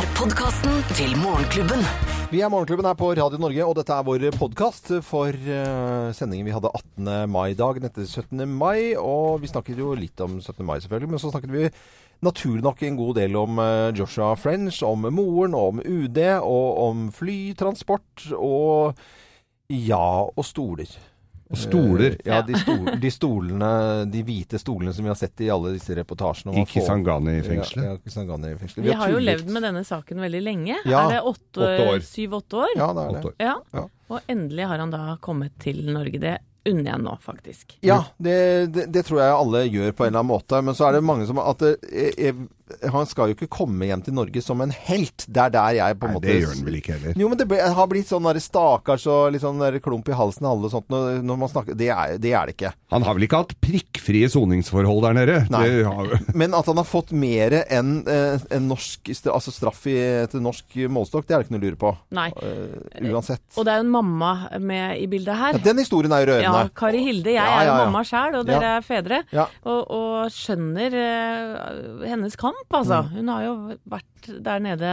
er 0.00 0.12
podkasten 0.16 0.78
til 0.96 1.12
Morgenklubben. 1.20 1.80
Vi 2.30 2.40
er 2.40 2.48
Morgenklubben 2.48 2.86
her 2.88 2.96
på 2.96 3.10
Radio 3.18 3.40
Norge, 3.42 3.64
og 3.66 3.74
dette 3.76 3.92
er 3.92 4.06
vår 4.06 4.22
podkast 4.32 4.92
for 5.04 5.28
eh, 5.34 6.12
sendingen 6.16 6.46
vi 6.46 6.54
hadde 6.54 6.70
18. 6.72 7.28
mai-dagen 7.28 7.84
etter 7.84 8.06
17. 8.06 8.46
mai. 8.48 8.94
Og 8.96 9.42
vi 9.42 9.50
snakket 9.50 9.82
jo 9.82 9.92
litt 9.98 10.22
om 10.24 10.38
17. 10.38 10.62
mai, 10.64 10.78
selvfølgelig, 10.80 11.10
men 11.10 11.20
så 11.20 11.32
snakket 11.34 11.52
vi 11.52 11.66
naturlig 12.24 12.64
nok 12.64 12.84
en 12.86 12.96
god 13.02 13.20
del 13.20 13.36
om 13.42 13.60
eh, 13.60 13.90
Joshua 13.98 14.30
French, 14.40 14.80
om 14.86 15.04
moren, 15.12 15.58
om 15.58 15.82
UD, 15.84 16.22
og 16.38 16.80
om 16.86 17.06
flytransport, 17.16 18.30
og 18.38 18.96
ja, 19.68 20.06
og 20.30 20.48
stoler. 20.48 20.96
Og 21.50 21.58
stoler. 21.58 22.14
Ja, 22.24 22.40
de, 22.46 22.54
stol, 22.54 22.84
de 23.02 23.10
stolene, 23.10 23.70
de 24.06 24.20
hvite 24.22 24.58
stolene 24.62 24.92
som 24.94 25.02
vi 25.02 25.10
har 25.10 25.16
sett 25.18 25.40
i 25.42 25.48
alle 25.50 25.72
disse 25.74 25.96
reportasjene. 25.98 26.54
I 26.54 26.64
Kisangani-fengselet. 26.70 27.84
Ja, 27.84 27.94
ja, 27.96 28.02
Kisangani 28.04 28.52
vi, 28.54 28.68
Vi 28.84 28.92
har 28.92 29.08
jo 29.10 29.16
tullet- 29.18 29.40
levd 29.40 29.50
med 29.56 29.62
denne 29.66 29.82
saken 29.84 30.20
veldig 30.22 30.42
lenge. 30.46 30.76
Ja, 30.86 31.00
er 31.08 31.16
det 31.16 31.22
åtte, 31.26 31.72
syv-åtte 32.06 32.60
år? 32.62 32.76
Ja, 32.76 32.92
det 32.94 33.02
er 33.08 33.16
det. 33.18 33.34
Ja. 33.42 33.56
Ja. 33.74 33.84
Og 34.10 34.20
endelig 34.30 34.66
har 34.70 34.78
han 34.78 34.90
da 34.94 35.16
kommet 35.20 35.58
til 35.62 35.82
Norge. 35.90 36.20
Det 36.22 36.36
unner 36.70 36.90
jeg 36.92 37.00
nå, 37.02 37.16
faktisk. 37.24 37.76
Ja, 37.82 38.02
det, 38.20 38.38
det, 38.74 38.86
det 38.92 39.04
tror 39.06 39.18
jeg 39.22 39.34
alle 39.34 39.64
gjør 39.66 39.92
på 39.96 40.04
en 40.06 40.12
eller 40.12 40.20
annen 40.22 40.30
måte. 40.34 40.62
Men 40.62 40.74
så 40.78 40.86
er 40.88 40.98
det 40.98 41.04
mange 41.08 41.26
som 41.26 41.38
at 41.42 41.58
det, 41.66 41.76
eh, 42.18 42.34
Han 42.92 43.06
skal 43.10 43.30
jo 43.30 43.36
ikke 43.38 43.48
komme 43.52 43.88
hjem 43.88 44.02
til 44.06 44.14
Norge 44.16 44.42
som 44.44 44.60
en 44.64 44.70
helt. 44.88 45.24
Det 45.28 45.42
er 45.46 45.52
der 45.54 45.76
jeg 45.78 45.98
på 46.00 46.06
en 46.08 46.12
Nei, 46.12 46.18
måte 46.18 46.28
det 46.30 46.36
gjør 46.40 46.54
han 46.54 46.64
vel 46.68 46.78
ikke 46.80 46.96
heller. 46.96 47.16
Jo, 47.20 47.28
men 47.32 47.40
det 47.40 47.46
ble, 47.50 47.58
har 47.80 47.88
blitt 47.90 48.08
sånn 48.10 48.26
der 48.28 48.40
stakkars 48.42 49.06
og 49.10 49.32
litt 49.34 49.44
sånn 49.44 49.60
klump 49.84 50.08
i 50.10 50.16
halsen 50.16 50.46
og 50.46 50.52
alle 50.58 50.70
sånt 50.72 50.88
når, 50.92 51.20
når 51.26 51.40
man 51.44 51.52
snakker 51.52 51.78
det 51.78 51.90
er, 51.94 52.16
det 52.22 52.32
er 52.36 52.50
det 52.50 52.56
ikke. 52.56 52.72
Han 52.94 53.06
har 53.06 53.16
vel 53.18 53.26
ikke 53.26 53.40
hatt 53.42 53.54
prikkfrie 53.62 54.28
soningsforhold 54.32 55.02
der 55.08 55.16
nede? 55.20 55.38
Nei. 55.52 55.62
Det 55.68 55.84
har, 55.86 56.14
Men 56.40 56.54
at 56.58 56.66
han 56.70 56.80
har 56.80 56.88
fått 56.88 57.12
mer 57.16 57.58
enn 57.66 57.92
eh, 58.10 58.40
en 58.56 58.68
norsk 58.70 59.10
altså 59.30 59.52
straff 59.54 59.84
i, 59.90 59.96
til 60.30 60.42
norsk 60.44 60.76
målestokk, 60.90 61.26
det 61.28 61.34
er 61.36 61.42
det 61.42 61.48
ikke 61.48 61.56
noe 61.56 61.62
å 61.62 61.66
lure 61.68 61.80
på. 61.80 61.92
Nei. 62.16 62.28
Uh, 62.36 63.10
uansett. 63.12 63.42
Og 63.58 63.66
det 63.66 63.72
er 63.74 63.80
jo 63.80 63.86
en 63.86 63.92
mamma 63.94 64.32
med 64.60 65.00
i 65.02 65.06
bildet 65.10 65.38
her. 65.38 65.56
Ja, 65.58 65.62
den 65.70 65.80
historien 65.82 66.12
er 66.16 66.26
jo 66.26 66.38
Ja. 66.40 66.54
Kari 66.76 67.00
Hilde. 67.04 67.32
Jeg 67.34 67.40
Ja, 67.40 67.60
er 67.60 67.66
jo 67.66 67.70
ja, 67.70 67.76
ja. 67.78 67.84
mamma 67.86 68.02
sjæl, 68.06 68.36
og 68.40 68.46
dere 68.48 68.62
Ja. 68.70 68.76
er 68.78 68.86
fedre. 68.86 69.22
Ja. 69.34 69.46
Og, 69.64 69.80
og 69.90 70.30
skjønner 70.34 70.94
uh, 71.00 72.04
hennes 72.06 72.36
kamp, 72.40 72.59
altså. 72.68 73.02
Mm. 73.06 73.12
Hun 73.16 73.28
har 73.34 73.42
jo 73.44 73.54
vært 73.96 74.30
der 74.44 74.58
nede 74.60 74.92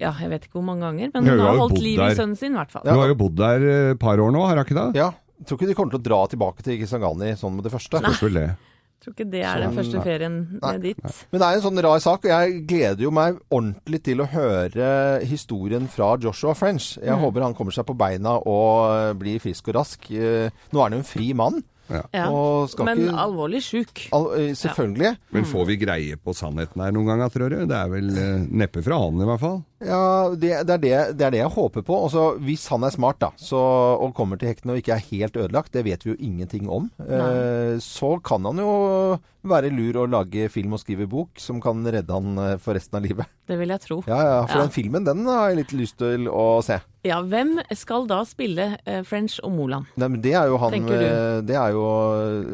ja, 0.00 0.10
jeg 0.18 0.30
vet 0.32 0.46
ikke 0.48 0.58
hvor 0.58 0.64
mange 0.66 0.82
ganger, 0.82 1.10
men 1.14 1.22
hun 1.22 1.30
hun 1.30 1.40
har 1.44 1.52
har 1.52 1.60
holdt 1.62 1.78
liv 1.78 2.00
i 2.02 2.14
sønnen 2.18 2.36
sin, 2.38 2.56
i 2.56 2.58
hvert 2.58 2.72
fall. 2.74 2.82
Du 2.82 2.90
har 2.90 3.06
jo 3.12 3.14
bodd 3.14 3.36
der 3.38 3.66
et 3.92 3.98
par 4.02 4.18
år 4.18 4.32
nå, 4.34 4.40
har 4.46 4.56
hun 4.58 4.64
ikke 4.64 4.74
det? 4.74 4.88
Ja. 4.98 5.12
Jeg 5.38 5.46
tror 5.46 5.56
ikke 5.60 5.68
de 5.70 5.74
kommer 5.78 5.94
til 5.94 6.00
å 6.00 6.08
dra 6.08 6.18
tilbake 6.28 6.62
til 6.66 6.76
Kisangani 6.80 7.30
sånn 7.38 7.54
med 7.54 7.64
det 7.64 7.70
første. 7.72 8.00
Nei. 8.02 8.10
Tror 8.18 8.34
det. 8.34 8.48
Jeg 8.50 9.04
tror 9.06 9.14
ikke 9.14 9.28
det 9.32 9.44
er 9.48 9.62
den 9.62 9.76
første 9.78 10.00
ferien 10.04 10.34
Nei, 10.60 10.72
ned 10.74 10.82
dit. 10.84 10.98
Men 11.32 11.40
det 11.40 11.46
er 11.46 11.54
en 11.56 11.62
sånn 11.64 11.80
rar 11.86 12.02
sak, 12.04 12.26
og 12.26 12.32
jeg 12.34 12.58
gleder 12.68 13.00
jo 13.06 13.12
meg 13.14 13.38
ordentlig 13.48 14.02
til 14.10 14.20
å 14.20 14.26
høre 14.28 14.90
historien 15.24 15.86
fra 15.88 16.10
Joshua 16.20 16.52
French. 16.58 16.98
Jeg 16.98 17.14
Mm. 17.14 17.22
håper 17.22 17.42
han 17.46 17.54
kommer 17.54 17.72
seg 17.72 17.86
på 17.88 17.96
beina 17.96 18.34
og 18.44 18.90
eh, 18.92 19.12
blir 19.14 19.38
frisk 19.40 19.68
og 19.68 19.74
rask. 19.78 20.10
Eh, 20.10 20.50
Nå 20.74 20.80
er 20.80 20.82
han 20.82 20.98
jo 20.98 20.98
en 20.98 21.08
fri 21.14 21.32
mann, 21.32 21.62
Ja. 21.90 22.26
og 22.30 22.70
skal 22.72 22.88
Men 22.90 23.02
ikke 23.04 23.16
alvorlig 23.24 23.62
sjuk. 23.66 24.04
Al 24.16 24.28
eh, 24.38 24.52
Selvfølgelig. 24.58 25.14
Men 25.34 25.48
får 25.48 25.66
vi 25.72 25.78
greie 25.80 26.20
på 26.20 26.34
sannheten 26.36 26.84
her 26.84 26.94
noen 26.94 27.10
ganger, 27.10 27.32
tror 27.34 27.52
du? 27.52 27.58
Det 27.70 27.76
er 27.76 27.90
vel 27.92 28.10
eh, 28.14 28.46
neppe 28.62 28.84
fra 28.86 29.00
han 29.02 29.20
i 29.20 29.28
hvert 29.30 29.42
fall. 29.42 29.60
Ja, 29.80 30.28
det, 30.36 30.50
det, 30.68 30.74
er 30.76 30.82
det, 30.82 30.92
det 31.18 31.26
er 31.26 31.34
det 31.34 31.40
jeg 31.42 31.52
håper 31.54 31.84
på. 31.86 31.96
Altså, 32.04 32.26
hvis 32.44 32.66
han 32.72 32.84
er 32.84 32.92
smart 32.94 33.20
da, 33.22 33.30
så, 33.40 33.60
og 34.00 34.12
kommer 34.18 34.36
til 34.40 34.52
hektene 34.52 34.76
og 34.76 34.82
ikke 34.82 34.96
er 34.98 35.06
helt 35.10 35.38
ødelagt, 35.40 35.72
det 35.72 35.86
vet 35.88 36.04
vi 36.04 36.12
jo 36.14 36.18
ingenting 36.20 36.68
om, 36.70 36.90
eh, 37.06 37.78
så 37.80 38.16
kan 38.24 38.44
han 38.44 38.60
jo 38.60 39.18
være 39.40 39.70
lur 39.72 39.96
og 40.02 40.10
lage 40.12 40.50
film 40.52 40.74
og 40.76 40.82
skrive 40.82 41.06
bok 41.08 41.38
som 41.40 41.62
kan 41.64 41.80
redde 41.88 42.12
han 42.12 42.36
eh, 42.42 42.56
for 42.60 42.76
resten 42.76 42.98
av 43.00 43.06
livet. 43.06 43.24
Det 43.48 43.56
vil 43.58 43.72
jeg 43.72 43.80
tro. 43.86 43.96
Ja, 44.06 44.18
ja, 44.20 44.40
for 44.46 44.60
Ja. 44.60 44.66
den 44.66 44.74
filmen, 44.74 45.06
den 45.08 45.24
har 45.26 45.48
jeg 45.50 45.62
litt 45.62 45.72
lyst 45.74 45.96
til 45.98 46.28
å 46.28 46.60
se. 46.62 46.76
Ja, 47.08 47.22
hvem 47.24 47.54
skal 47.72 48.04
da 48.10 48.18
spille 48.28 48.66
eh, 48.84 49.00
French 49.08 49.38
og 49.42 49.54
Moland? 49.56 49.88
Nei, 49.96 50.10
men 50.12 50.20
det 50.20 50.34
er 50.36 50.50
jo 50.52 50.58
han 50.60 50.74
eh, 50.76 51.38
Det 51.48 51.56
er 51.56 51.72
jo 51.72 51.86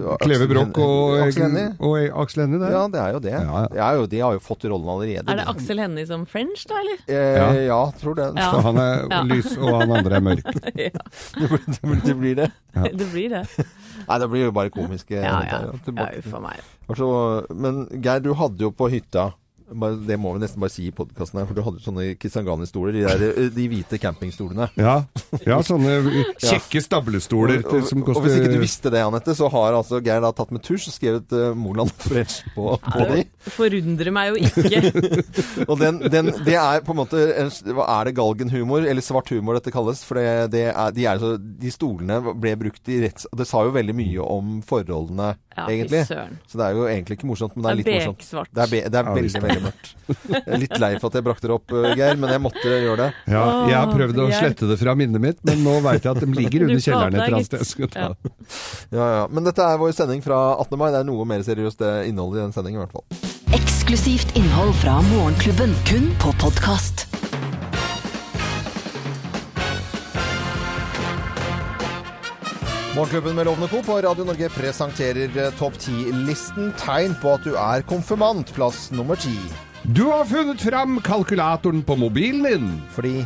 eh, 0.06 0.14
Kleve 0.22 0.47
Broch 0.47 0.78
og, 0.78 1.16
Aksel 1.25 1.48
Hennie. 1.48 1.72
og 1.82 2.20
Aksel 2.22 2.44
Hennie 2.44 2.62
det. 2.62 2.70
Ja, 2.70 2.84
det 2.94 3.03
er 3.03 3.16
jo 3.16 3.22
det. 3.26 3.34
Ja, 3.34 3.43
ja. 3.64 3.66
Det 3.75 3.82
er 3.88 3.98
jo, 3.98 4.06
de 4.14 4.22
har 4.22 4.38
jo 4.38 4.44
fått 4.47 4.69
rollen 4.70 4.93
allerede. 4.94 5.26
Er 5.34 5.43
det 5.43 5.48
Aksel 5.50 5.82
Hennie 5.82 6.06
som 6.06 6.22
French, 6.31 6.62
da, 6.70 6.78
eller? 6.84 7.03
Eh, 7.16 7.38
Ja. 7.41 7.49
ja. 7.66 7.78
tror 8.00 8.15
det. 8.19 8.27
Ja. 8.37 8.50
Så 8.53 8.60
han 8.66 8.81
er 8.82 9.06
Ja. 9.15 9.22
lys, 9.31 9.50
og 9.56 9.81
han 9.81 9.97
andre 9.99 10.21
er 10.21 10.25
mørk. 10.28 10.44
ja, 10.87 11.04
det 12.06 12.16
blir 12.21 12.37
det. 12.43 12.50
det 12.75 13.09
blir 13.12 13.32
det. 13.32 13.43
Nei, 14.06 14.19
det 14.22 14.28
blir 14.31 14.47
jo 14.47 14.53
bare 14.54 14.71
komiske. 14.75 15.16
Ja, 15.19 15.41
ja. 15.49 15.60
ja 15.72 16.10
uff 16.21 16.37
meg. 16.44 16.60
Altså, 16.87 17.09
men 17.55 17.87
Geir, 18.05 18.21
du 18.22 18.32
hadde 18.38 18.69
jo 18.69 18.71
på 18.71 18.91
hytta 18.93 19.31
bare- 19.75 20.06
det 20.06 20.16
må 20.21 20.32
vi 20.34 20.43
nesten 20.43 20.60
bare 20.62 20.72
si 20.72 20.87
i 20.88 20.94
podkasten 20.94 21.41
her, 21.41 21.47
for 21.47 21.54
du 21.54 21.62
hadde 21.62 21.82
sånne 21.82 22.06
Kisangani-stoler. 22.21 22.93
De, 22.93 23.03
eh, 23.06 23.49
de 23.50 23.69
hvite 23.69 23.99
campingstolene. 23.99 24.69
Ja, 24.77 25.04
ja 25.47 25.59
sånne 25.66 25.99
kjekke 26.43 26.82
stablestoler 26.84 27.62
Og, 27.65 27.72
og, 27.75 27.87
som 27.88 28.03
og 28.03 28.22
hvis 28.25 28.38
ikke 28.38 28.53
du 28.53 28.60
visste 28.62 28.93
det, 28.93 29.03
Anette, 29.05 29.34
så 29.37 29.50
har 29.53 29.76
altså 29.76 30.00
Geir 30.05 30.22
da 30.25 30.32
tatt 30.37 30.53
med 30.55 30.62
tusj 30.66 30.88
og 30.91 30.97
skrevet 30.97 31.34
uh, 31.37 31.50
Moland 31.59 31.93
French 32.03 32.43
på, 32.55 32.76
på 32.82 33.09
de. 33.10 33.25
Forundrer 33.56 34.12
meg 34.15 34.32
jo 34.32 34.50
ikke. 34.50 34.82
Og 35.71 35.78
den, 35.81 36.00
den, 36.12 36.31
det 36.47 36.56
er 36.59 36.82
på 36.84 36.94
en 36.94 37.00
måte 37.00 37.21
hva 37.76 37.87
Er 37.99 38.09
det 38.09 38.16
galgenhumor, 38.19 38.84
eller 38.87 39.05
svart 39.05 39.31
humor 39.34 39.59
dette 39.59 39.72
kalles? 39.75 40.03
For 40.06 40.19
det, 40.21 40.53
det 40.55 40.65
er, 40.71 40.94
de, 40.94 41.06
er 41.09 41.22
de 41.37 41.72
stolene 41.72 42.21
ble 42.34 42.55
brukt 42.60 42.93
i 42.93 43.00
retts... 43.06 43.28
Det 43.37 43.47
sa 43.49 43.65
jo 43.66 43.75
veldig 43.75 43.97
mye 43.97 44.26
om 44.37 44.59
forholdene, 44.66 45.34
Ja, 45.56 45.65
egentlig. 45.72 46.03
søren. 46.06 46.34
Så 46.47 46.59
det 46.61 46.65
er 46.67 46.75
jo 46.77 46.83
egentlig 46.87 47.17
ikke 47.19 47.28
morsomt, 47.31 47.55
men 47.56 47.65
det 47.65 47.71
er 47.71 47.78
litt 47.81 47.87
Det 47.87 47.94
er 47.94 48.00
morsomt. 48.05 48.19
beksvart. 48.21 48.50
Det 48.53 48.62
er, 48.62 48.71
be, 48.72 48.81
det 48.93 49.00
er 49.00 49.09
veldig, 49.17 49.43
veldig 49.47 49.62
mørkt. 49.65 49.93
Jeg 50.06 50.43
er 50.47 50.61
litt 50.62 50.77
lei 50.83 50.91
for 51.00 51.09
at 51.09 51.15
jeg 51.19 51.25
brakte 51.27 51.49
det 51.49 51.55
opp, 51.56 51.72
uh, 51.72 51.89
Geir, 51.97 52.21
men 52.21 52.34
jeg 52.34 52.43
måtte 52.44 52.67
gjøre 52.67 52.99
det. 53.00 53.09
Ja, 53.33 53.44
jeg 53.71 53.77
har 53.81 53.93
prøvd 53.94 54.21
å 54.22 54.28
slette 54.34 54.69
det 54.71 54.77
fra 54.83 54.94
minnet 54.99 55.25
mitt, 55.25 55.41
men 55.49 55.65
nå 55.65 55.78
veit 55.87 56.05
jeg 56.05 56.12
at 56.12 56.21
de 56.22 56.28
ligger 56.37 56.62
under 56.69 56.83
kjelleren 56.84 57.17
et 57.17 57.25
eller 57.25 57.39
annet 57.41 57.67
sted. 57.67 57.97
Ja. 57.97 58.12
Ja, 58.93 59.06
ja. 59.17 59.25
Men 59.33 59.49
dette 59.49 59.65
er 59.65 59.81
vår 59.81 59.97
sending 59.97 60.22
fra 60.25 60.43
18. 60.61 60.77
mai. 60.78 60.91
Det 60.93 61.00
er 61.00 61.09
noe 61.09 61.25
mer 61.28 61.43
seriøst 61.47 61.81
det 61.83 61.94
innholdet 62.11 62.43
i 62.43 62.44
den 62.44 62.55
sendingen, 62.56 62.83
i 62.83 62.84
hvert 62.84 62.94
fall. 63.00 63.06
Eksklusivt 63.56 64.37
innhold 64.37 64.75
fra 64.83 64.99
Morgenklubben, 65.09 65.73
kun 65.88 66.11
på 66.23 66.34
podkast. 66.43 67.06
Morgenklubben 72.96 73.34
med 73.36 73.44
Lovende 73.44 73.68
Co. 73.68 73.82
på 73.82 73.92
Radio 74.00 74.24
Norge 74.24 74.48
presenterer 74.48 75.34
eh, 75.36 75.50
topp 75.58 75.74
10-listen. 75.76 76.70
Tegn 76.80 77.12
på 77.20 77.34
at 77.36 77.42
du 77.44 77.50
er 77.52 77.82
konfirmant. 77.84 78.48
Plass 78.56 78.86
nummer 78.88 79.20
ti. 79.20 79.34
Du 79.84 80.06
har 80.08 80.24
funnet 80.24 80.64
fram 80.64 80.94
kalkulatoren 81.04 81.82
på 81.84 81.98
mobilen 82.00 82.46
din. 82.48 82.70
Fordi 82.96 83.18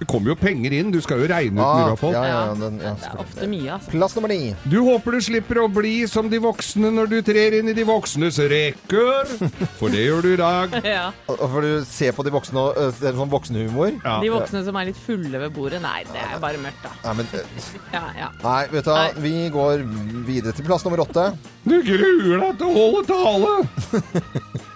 Det 0.00 0.06
kommer 0.08 0.32
jo 0.32 0.36
penger 0.40 0.72
inn, 0.72 0.90
du 0.94 0.96
skal 1.04 1.20
jo 1.20 1.26
regne 1.28 1.60
ut 1.60 1.60
mye 1.60 1.90
av 1.92 1.98
folk. 2.00 2.14
ja, 2.16 2.22
ja, 2.24 2.36
Ja. 2.48 2.54
den, 2.56 2.78
ja. 2.80 2.92
Det 2.96 3.08
er 3.10 3.18
ofte 3.20 3.48
mye, 3.52 3.68
altså. 3.74 3.90
Plass 3.92 4.14
nummer 4.16 4.28
ni. 4.32 4.54
Du 4.64 4.78
håper 4.86 5.12
du 5.12 5.20
slipper 5.20 5.60
å 5.60 5.66
bli 5.68 6.06
som 6.08 6.30
de 6.32 6.38
voksne 6.40 6.88
når 6.96 7.10
du 7.12 7.18
trer 7.26 7.58
inn 7.58 7.68
i 7.68 7.74
de 7.76 7.84
voksnes 7.84 8.38
rekker. 8.50 9.28
For 9.76 9.92
det 9.92 10.06
gjør 10.06 10.22
du 10.24 10.30
i 10.32 10.38
dag. 10.40 10.78
Ja. 10.90 11.10
For 11.28 11.60
du 11.62 11.84
ser 11.84 12.12
på 12.16 12.24
de 12.24 12.32
voksne 12.32 12.56
og 12.64 12.74
ser 12.96 12.96
det 13.04 13.10
er 13.12 13.18
sånn 13.20 13.30
voksenhumor. 13.30 13.92
Ja. 14.00 14.16
De 14.24 14.30
voksne 14.32 14.64
som 14.64 14.76
er 14.80 14.88
litt 14.88 14.98
fulle 15.04 15.38
ved 15.44 15.52
bordet, 15.54 15.82
nei, 15.84 16.00
det 16.08 16.24
er 16.24 16.40
bare 16.42 16.58
mørkt, 16.64 16.80
da. 16.82 16.90
Nei, 17.04 17.14
men, 17.20 17.28
øh, 17.36 17.68
Ja, 17.92 18.02
ja. 18.16 18.28
nei, 18.42 18.60
vet 18.72 18.84
du 18.88 18.90
hva. 18.90 19.04
Vi 19.20 19.34
går 19.52 19.84
videre 20.26 20.56
til 20.56 20.64
plass 20.64 20.84
nummer 20.88 21.04
åtte. 21.04 21.28
Du 21.68 21.76
gruer 21.84 22.40
deg 22.40 22.58
til 22.58 22.66
å 22.66 22.72
holde 22.80 23.04
tale. 23.12 23.52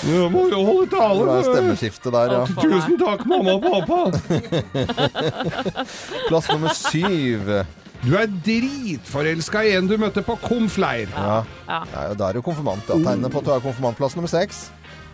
Du 0.00 0.28
må 0.32 0.46
jo 0.48 0.60
holde 0.64 0.86
tale. 0.92 1.18
Det 1.20 1.26
var 1.28 1.42
stemmeskifte 1.44 2.12
der, 2.14 2.32
ja. 2.32 2.44
Tusen 2.62 2.96
takk, 3.00 3.24
mamma 3.28 3.56
og 3.58 3.64
pappa. 3.66 4.19
Plass 6.28 6.48
nummer 6.52 6.74
syv. 6.76 7.50
Du 8.00 8.14
er 8.16 8.30
dritforelska 8.46 9.62
i 9.68 9.74
en 9.76 9.88
du 9.90 9.96
møtte 10.00 10.22
på 10.24 10.38
komfleir. 10.40 11.10
Ja. 11.12 11.40
Ja. 11.68 11.80
Ja, 11.92 12.04
da 12.16 12.30
er 12.30 12.38
du 12.38 12.44
konfirmant. 12.44 12.86
Da. 12.88 12.96
Tegner 13.04 13.32
på 13.32 13.42
at 13.42 13.50
du 13.50 13.52
er 13.56 13.64
konfirmant. 13.64 13.98
Plass 14.00 14.16
nummer 14.16 14.30
seks. 14.32 14.68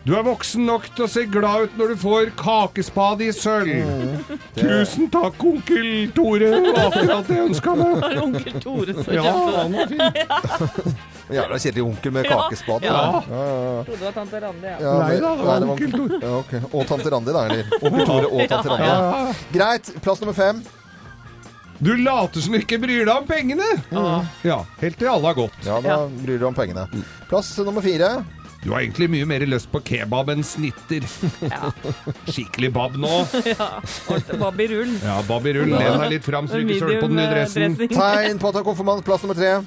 Du 0.07 0.13
er 0.15 0.23
voksen 0.23 0.63
nok 0.69 0.85
til 0.95 1.03
å 1.03 1.07
se 1.11 1.25
glad 1.27 1.65
ut 1.67 1.73
når 1.81 1.89
du 1.91 1.97
får 1.99 2.29
kakespade 2.39 3.27
i 3.27 3.33
sølv. 3.35 4.29
Tusen 4.55 5.09
takk, 5.11 5.41
onkel 5.43 5.89
Tore. 6.15 6.51
Det 6.53 6.61
var 6.77 6.93
akkurat 6.93 7.27
det 7.27 7.39
jeg 7.41 7.47
ønska 7.49 7.75
meg. 7.81 8.05
Onkel 8.23 8.61
Tore 8.63 8.95
så 9.01 9.17
Ja, 9.17 9.33
han 9.57 9.75
var 9.75 9.91
fin. 9.91 10.07
Jævla 11.37 11.59
kjedelig 11.59 11.83
onkel 11.89 12.15
med 12.15 12.31
kakespade. 12.31 12.87
Ja. 12.87 13.01
Ja, 13.27 13.41
ja, 13.41 13.59
ja. 13.65 13.83
Trodde 13.89 13.99
det 13.99 14.07
var 14.07 14.15
tante 14.21 14.45
Randi, 14.47 14.71
ja. 14.71 14.77
Ja, 14.85 14.95
Nei 15.03 15.19
da, 15.19 15.33
det 15.41 15.49
var 15.51 15.61
nei, 15.65 15.71
onkel 15.75 15.97
Tore. 15.97 16.23
Ja, 16.23 16.33
okay. 16.39 16.63
Og 16.71 16.87
tante 16.93 17.15
Randi, 17.17 17.35
da, 17.35 17.45
eller? 17.51 17.77
Onkel 17.81 18.07
Tore 18.13 18.31
og 18.31 18.47
tante 18.55 18.73
Randi. 18.77 18.89
Ja. 18.95 19.37
Greit. 19.59 19.93
Plass 20.07 20.23
nummer 20.23 20.39
fem. 20.39 20.63
Du 21.83 21.93
later 21.99 22.47
som 22.47 22.55
du 22.55 22.63
ikke 22.63 22.79
bryr 22.81 23.03
deg 23.03 23.15
om 23.19 23.27
pengene. 23.27 23.67
Ja, 24.47 24.63
helt 24.79 25.03
til 25.03 25.11
alle 25.11 25.33
har 25.35 25.43
gått. 25.43 25.59
Ja, 25.67 25.83
da 25.83 25.99
bryr 26.15 26.39
du 26.39 26.45
deg 26.47 26.51
om 26.55 26.63
pengene. 26.63 26.87
Plass 27.27 27.51
nummer 27.67 27.83
fire. 27.85 28.15
Du 28.67 28.73
har 28.73 28.83
egentlig 28.83 29.07
mye 29.13 29.27
mer 29.31 29.45
lyst 29.47 29.69
på 29.71 29.79
kebab 29.87 30.33
enn 30.33 30.43
snitter. 30.43 31.05
Ja. 31.47 31.71
Skikkelig 32.35 32.73
bab 32.75 32.97
nå. 32.99 33.13
ja. 33.53 33.69
Bab 34.41 34.59
i 34.59 34.67
rull. 34.73 34.97
Ja, 35.05 35.21
bab 35.29 35.47
i 35.47 35.55
rull. 35.55 35.71
Len 35.71 36.01
deg 36.03 36.17
litt 36.17 36.27
fram 36.27 36.51
så 36.51 36.59
du 36.59 36.67
ikke 36.67 36.81
søler 36.83 37.05
på 37.05 37.13
den 37.13 37.21
nye 37.21 37.29
eh, 37.29 37.37
dressen. 37.37 37.77
Tegn 37.87 38.43
på 38.43 38.51
at 38.51 38.59
du 38.59 38.65
er 38.65 38.67
konfirmant. 38.67 39.07
Plass 39.07 39.23
nummer 39.23 39.39
tre. 39.39 39.61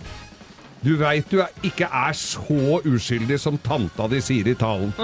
Du 0.80 0.94
veit 0.96 1.28
du 1.28 1.42
er, 1.44 1.50
ikke 1.68 1.88
er 1.92 2.14
så 2.16 2.78
uskyldig 2.88 3.36
som 3.42 3.58
tanta 3.60 4.06
di 4.12 4.22
sier 4.24 4.48
i 4.48 4.54
talen. 4.56 4.94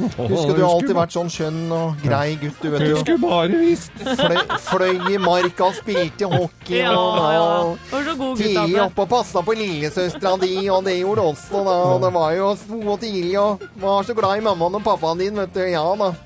Husker 0.00 0.56
du 0.56 0.62
har 0.64 0.72
alltid 0.72 0.96
vært 0.98 1.14
sånn 1.14 1.30
skjønn 1.30 1.60
og 1.74 2.00
grei 2.02 2.34
gutt, 2.40 2.58
du 2.58 2.72
vet 2.72 2.82
Du 2.82 2.96
skulle 2.98 3.22
bare 3.22 3.60
visst. 3.60 3.94
Fløy, 4.02 4.40
fløy 4.66 5.12
i 5.14 5.20
marka 5.22 5.68
og 5.68 5.78
spilte 5.78 6.30
hockey 6.32 6.82
Ja, 6.82 6.96
og, 6.98 7.20
ja. 7.36 7.44
og 7.70 7.99
så 8.10 8.16
god 8.18 8.34
gutt, 8.34 8.42
Tidlig 8.44 8.80
oppe 8.84 9.04
og 9.04 9.10
passa 9.10 9.42
på 9.46 9.56
lillesøstera 9.58 10.34
di, 10.42 10.52
og 10.72 10.84
det 10.86 10.96
gjorde 11.00 11.26
også, 11.32 11.62
da. 11.66 11.76
Og 11.94 12.02
det 12.04 12.12
var 12.16 12.34
jo 12.36 12.50
sto 12.60 12.96
tidlig 13.02 13.36
og 13.40 13.64
var 13.82 14.08
så 14.08 14.16
glad 14.18 14.40
i 14.40 14.44
mammaen 14.50 14.80
og 14.80 14.84
pappaen 14.86 15.22
din, 15.22 15.40
vet 15.40 15.54
du. 15.54 15.62
Ja 15.70 15.86
da. 16.00 16.12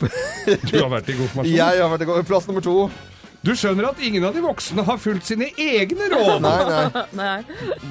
Du 0.00 0.76
har 0.80 0.88
vært 0.88 1.10
i 1.12 1.16
konfirmasjon. 1.18 1.50
Jeg 1.52 1.80
har 1.82 1.90
vært 1.92 2.04
i 2.08 2.22
plass 2.28 2.46
nummer 2.48 2.64
to. 2.64 2.76
Du 3.40 3.54
skjønner 3.56 3.86
at 3.88 4.00
ingen 4.04 4.24
av 4.28 4.34
de 4.36 4.42
voksne 4.44 4.82
har 4.84 4.98
fulgt 5.00 5.24
sine 5.30 5.46
egne 5.56 6.10
råd. 6.12 6.42
Nei, 6.44 6.56
nei. 6.68 7.04
Nei, 7.16 7.36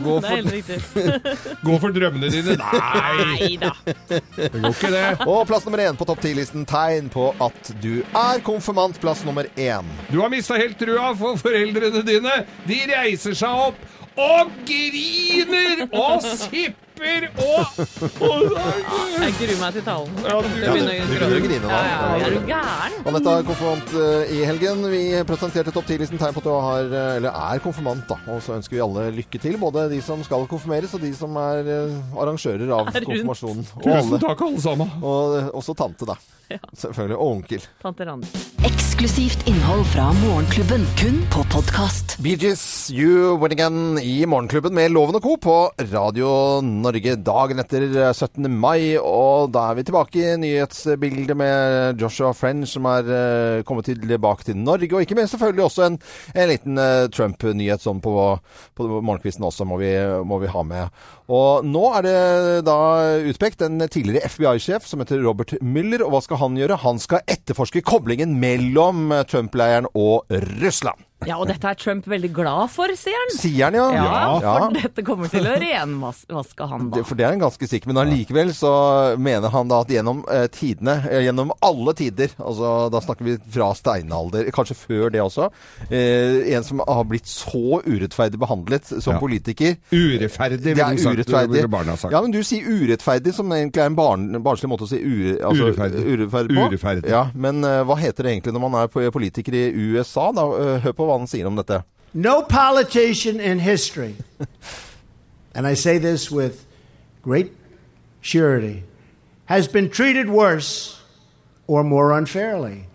Gå 0.04 0.18
det 0.22 0.34
er 0.36 0.84
for. 0.86 1.31
Gå 1.66 1.78
for 1.81 1.96
drømmene 1.96 2.30
dine. 2.34 2.54
Nei, 2.60 3.13
Nei 3.31 3.50
da. 3.62 3.72
det 3.90 4.51
går 4.54 4.69
ikke 4.69 4.92
det. 4.94 5.06
Og 5.25 5.42
plass 5.50 5.66
nummer 5.66 5.81
én 5.81 5.98
på 5.98 6.06
topp 6.10 6.22
ti-listen. 6.22 6.68
Tegn 6.69 7.10
på 7.13 7.31
at 7.42 7.72
du 7.81 8.04
er 8.06 8.44
konfirmant. 8.46 9.00
Plass 9.01 9.24
nummer 9.25 9.50
én. 9.57 9.90
Du 10.12 10.19
har 10.22 10.30
mista 10.30 10.60
helt 10.60 10.78
trua, 10.78 11.16
for 11.18 11.40
foreldrene 11.42 12.04
dine 12.06 12.44
de 12.69 12.84
reiser 12.94 13.38
seg 13.38 13.66
opp 13.69 13.88
og 14.19 14.54
griner 14.68 15.86
og 15.90 16.22
sipper 16.25 16.88
og, 17.00 17.80
og 18.24 19.13
Jeg 19.19 19.34
gruer 19.38 19.60
meg 19.62 19.74
til 19.78 19.84
talen. 19.86 20.18
Ja, 20.25 20.36
du- 20.42 20.50
Jeg 20.60 20.74
begynner 20.74 20.94
å 20.94 21.07
du 21.07 21.13
begynner 21.13 21.38
å 21.40 21.44
grine 21.46 21.62
da. 21.63 21.69
Ja, 21.69 21.81
ja, 21.84 22.00
ja. 22.19 22.25
Er 22.25 22.34
du 22.36 22.40
gæren? 22.50 22.98
Anette 23.12 23.34
er 23.40 23.46
konfirmant 23.48 23.94
eh, 24.04 24.34
i 24.36 24.40
helgen. 24.48 24.84
Vi 24.92 25.01
presenterte 25.30 25.74
topp 25.75 25.88
10-listen 25.90 26.19
tegn 26.22 26.36
på 26.36 26.44
at 26.44 26.50
du 26.50 26.51
har, 26.56 26.84
eh, 26.90 27.16
eller 27.22 27.30
er 27.54 27.63
konfirmant. 27.63 28.04
da. 28.10 28.18
Og 28.34 28.42
så 28.46 28.57
ønsker 28.57 28.75
vi 28.78 28.84
alle 28.84 29.07
lykke 29.16 29.42
til. 29.44 29.57
Både 29.62 29.88
de 29.92 30.01
som 30.06 30.24
skal 30.28 30.48
konfirmeres, 30.51 30.94
og 30.98 31.01
de 31.06 31.13
som 31.16 31.36
er 31.40 31.63
eh, 31.68 31.96
arrangører 32.19 32.68
av 32.75 32.88
Er 32.94 33.00
rundt. 33.00 33.10
konfirmasjonen. 33.13 33.66
Og, 33.78 33.84
Tusen 33.88 34.00
alle, 34.01 34.22
takk, 34.25 34.46
alle 34.50 34.62
sammen. 34.68 34.92
og 35.01 35.38
eh, 35.40 35.50
også 35.63 35.78
tante, 35.80 36.06
da. 36.10 36.19
Ja. 36.50 36.60
Selvfølgelig. 36.75 37.18
Og 37.19 37.36
onkel. 37.38 37.68
Tante 37.84 38.06
Randi. 38.10 38.88
Eksklusivt 39.00 39.48
innhold 39.48 39.86
fra 39.94 40.10
Morgenklubben, 40.12 40.81
kun 41.00 41.22
på 41.31 41.44
podkast. 41.54 42.18
BGs 42.19 42.92
You 42.92 43.38
Win 43.40 43.54
Again 43.56 44.00
i 44.04 44.25
Morgenklubben 44.28 44.74
med 44.75 44.92
Loven 44.92 45.16
og 45.16 45.24
Co. 45.24 45.38
på 45.40 45.54
Radio 45.94 46.60
Norge 46.68 47.13
dagen 47.16 47.63
etter 47.63 47.86
17. 48.12 48.50
mai. 48.51 48.98
Og 49.00 49.54
da 49.56 49.69
er 49.69 49.78
vi 49.78 49.86
tilbake 49.88 50.19
i 50.19 50.34
nyhetsbildet 50.42 51.38
med 51.40 52.04
Joshua 52.04 52.34
French, 52.36 52.74
som 52.74 52.90
er 52.92 53.07
uh, 53.07 53.62
kommet 53.63 53.88
tilbake 53.88 54.50
til 54.50 54.60
Norge. 54.60 54.92
Og 54.92 55.07
ikke 55.07 55.16
minst 55.16 55.38
selvfølgelig 55.38 55.69
også 55.69 55.86
en, 55.88 55.96
en 56.36 56.51
liten 56.51 56.75
uh, 56.75 57.07
Trump-nyhet 57.07 57.80
sånn 57.80 58.04
på, 58.04 58.18
på 58.75 58.90
morgenkvisten 59.00 59.48
også, 59.48 59.63
må 59.63 59.80
vi, 59.80 59.94
må 60.28 60.42
vi 60.44 60.51
ha 60.51 60.66
med. 60.68 61.00
Og 61.30 61.63
nå 61.63 61.86
er 61.94 62.04
det 62.04 62.19
da 62.68 62.78
utpekt 63.30 63.63
en 63.63 63.80
tidligere 63.86 64.28
FBI-sjef 64.28 64.88
som 64.90 65.00
heter 65.06 65.24
Robert 65.24 65.56
Mueller. 65.63 66.04
Og 66.04 66.18
hva 66.18 66.24
skal 66.25 66.44
han 66.44 66.60
gjøre? 66.60 66.81
Han 66.84 67.00
skal 67.00 67.24
etterforske 67.30 67.86
koblingen 67.86 68.36
mellom 68.42 68.88
eh, 69.12 69.25
Trump-leiren 69.30 69.89
og 69.94 70.25
Russland. 70.62 71.08
Ja, 71.27 71.36
og 71.36 71.50
dette 71.50 71.68
er 71.68 71.75
Trump 71.75 72.06
veldig 72.07 72.30
glad 72.31 72.69
for, 72.71 72.88
sier 72.95 73.18
han. 73.19 73.33
Sier 73.36 73.66
han, 73.66 73.75
ja? 73.75 73.88
Ja, 73.92 74.39
Ja. 74.39 74.54
for 74.63 74.71
dette 74.77 75.04
kommer 75.04 75.27
til 75.27 75.44
å 75.44 75.56
renvaske 75.60 76.68
han 76.69 76.86
Det, 76.89 77.01
da. 77.01 77.04
for 77.04 77.16
det 77.19 77.25
er 77.25 77.33
han 77.33 77.42
ganske 77.42 77.68
sikker 77.68 77.88
Men 77.92 77.98
allikevel 78.06 78.54
så 78.56 79.18
mener 79.19 79.50
han 79.51 79.68
da 79.68 79.81
at 79.83 79.88
gjennom 79.92 80.21
eh, 80.31 80.48
tidene, 80.48 80.95
eh, 81.12 81.25
gjennom 81.27 81.51
alle 81.62 81.94
tider, 82.00 82.31
altså 82.39 82.89
da 82.94 83.01
snakker 83.04 83.27
vi 83.27 83.36
fra 83.51 83.68
steinalder, 83.75 84.48
kanskje 84.56 84.77
før 84.80 85.12
det 85.12 85.19
også, 85.25 85.50
eh, 85.92 86.56
en 86.56 86.63
som 86.63 86.80
har 86.88 87.04
blitt 87.04 87.27
så 87.27 87.81
urettferdig 87.83 88.39
behandlet 88.39 88.86
som 89.01 89.15
Ja. 89.15 89.19
politiker. 89.19 89.75
Urettferdig, 89.92 90.62
ville 90.63 90.88
er 90.88 90.98
sagt, 90.98 91.18
urettferdig. 91.19 91.69
barna 91.69 91.98
sagt. 91.98 92.13
Ja, 92.13 92.22
men 92.22 92.31
du 92.31 92.39
sier 92.44 92.63
urettferdig, 92.63 93.33
som 93.33 93.50
egentlig 93.51 93.83
er 93.83 93.88
en 93.92 93.95
barn, 94.00 94.31
barnslig 94.42 94.69
måte 94.72 94.88
å 94.88 94.88
si 94.88 95.04
ure, 95.04 95.36
altså, 95.44 95.68
Urettferdig. 95.68 96.06
urettferdig 96.15 96.56
på. 96.56 96.69
Urettferdig. 96.72 97.10
Ja, 97.10 97.25
men 97.36 97.63
eh, 97.65 97.83
hva 97.83 97.98
heter 98.00 98.24
det 98.24 98.31
egentlig 98.39 98.54
når 98.56 98.69
man 98.69 98.81
er 98.83 98.88
politiker 99.12 99.54
i 99.54 99.68
USA? 99.75 100.31
Da? 100.31 100.48
Eh, 100.48 100.80
hør 100.80 100.94
på 100.94 101.08
hva 101.09 101.17
han 101.17 101.27
sier 101.27 101.45
om 101.50 101.56
dette. 101.59 101.81
No 102.13 102.41
politician 102.41 103.39
in 103.39 103.59
history, 103.59 104.15
and 105.56 105.67
I 105.67 105.75
say 105.75 105.97
this 106.00 106.31
with 106.31 106.65
great 107.21 107.51
surety, 108.21 108.83
has 109.45 109.67
been 109.67 109.89
treated 109.89 110.29
worse 110.29 111.00
or 111.67 111.83
more 111.83 112.17
unfairly. 112.17 112.85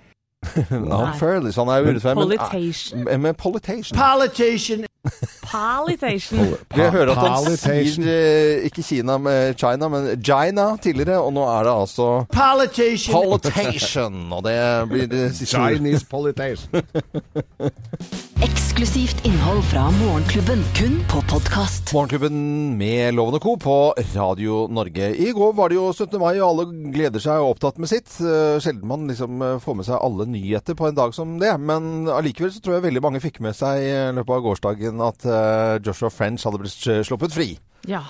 Unfairly, 0.71 1.53
så 1.53 1.65
han 1.65 1.69
er 1.73 1.91
urettferdig. 1.93 2.17
men- 2.29 2.39
Politation. 2.39 3.05
Men, 3.05 3.23
men 3.23 3.35
politation. 3.35 3.97
Politician 3.99 4.85
Politation. 5.55 6.55
Vi 6.75 6.83
hører 6.83 7.13
at 7.15 7.21
han 7.23 7.57
sier 7.61 8.09
eh, 8.11 8.67
ikke 8.67 8.83
Kina 8.83 9.19
med 9.23 9.55
China, 9.61 9.89
men 9.93 10.09
China 10.19 10.67
tidligere, 10.83 11.21
og 11.23 11.31
nå 11.37 11.45
er 11.47 11.69
det 11.69 11.75
altså 11.85 12.09
Palitation. 12.35 13.15
Politation, 13.15 14.21
og 14.35 14.45
det 14.49 14.59
blir 14.91 15.07
det 15.13 15.25
siste. 15.39 15.55
Chinese 15.55 16.07
politation. 16.11 16.71
Eksklusivt 18.45 19.23
innhold 19.25 19.63
fra 19.71 19.87
Morgenklubben, 19.95 20.65
kun 20.77 20.97
på 21.09 21.21
podkast. 21.31 21.93
Morgenklubben 21.95 22.35
med 22.77 23.15
Loven 23.15 23.39
og 23.39 23.45
Co. 23.45 23.55
på 23.63 23.77
Radio 24.17 24.65
Norge. 24.75 25.13
I 25.15 25.31
går 25.37 25.55
var 25.57 25.71
det 25.71 25.79
jo 25.79 25.87
17. 25.95 26.19
mai, 26.21 26.35
og 26.43 26.49
alle 26.49 26.67
gleder 26.93 27.23
seg 27.23 27.39
og 27.39 27.47
er 27.47 27.55
opptatt 27.55 27.79
med 27.81 27.93
sitt. 27.93 28.11
Eh, 28.21 28.59
Sjelden 28.65 28.91
man 28.91 29.07
liksom 29.09 29.41
eh, 29.47 29.55
får 29.63 29.79
med 29.79 29.87
seg 29.87 30.03
alle 30.03 30.27
nyheter 30.35 30.77
på 30.77 30.91
en 30.91 30.99
dag 30.99 31.15
som 31.17 31.39
det, 31.41 31.55
men 31.63 32.11
allikevel 32.11 32.53
så 32.53 32.61
tror 32.65 32.77
jeg 32.79 32.87
veldig 32.89 33.05
mange 33.07 33.23
fikk 33.23 33.39
med 33.47 33.57
seg 33.57 33.85
i 33.87 33.95
løpet 34.19 34.35
av 34.37 34.45
gårsdagen 34.49 35.05
at 35.07 35.29
eh, 35.31 35.44
Joshua 35.85 36.11
French 36.11 36.45
hadde 36.47 36.61
blitt 36.63 36.87
eh, 36.87 37.03
sluppet 37.07 37.35
fri. 37.37 37.49
Ja. 37.91 38.03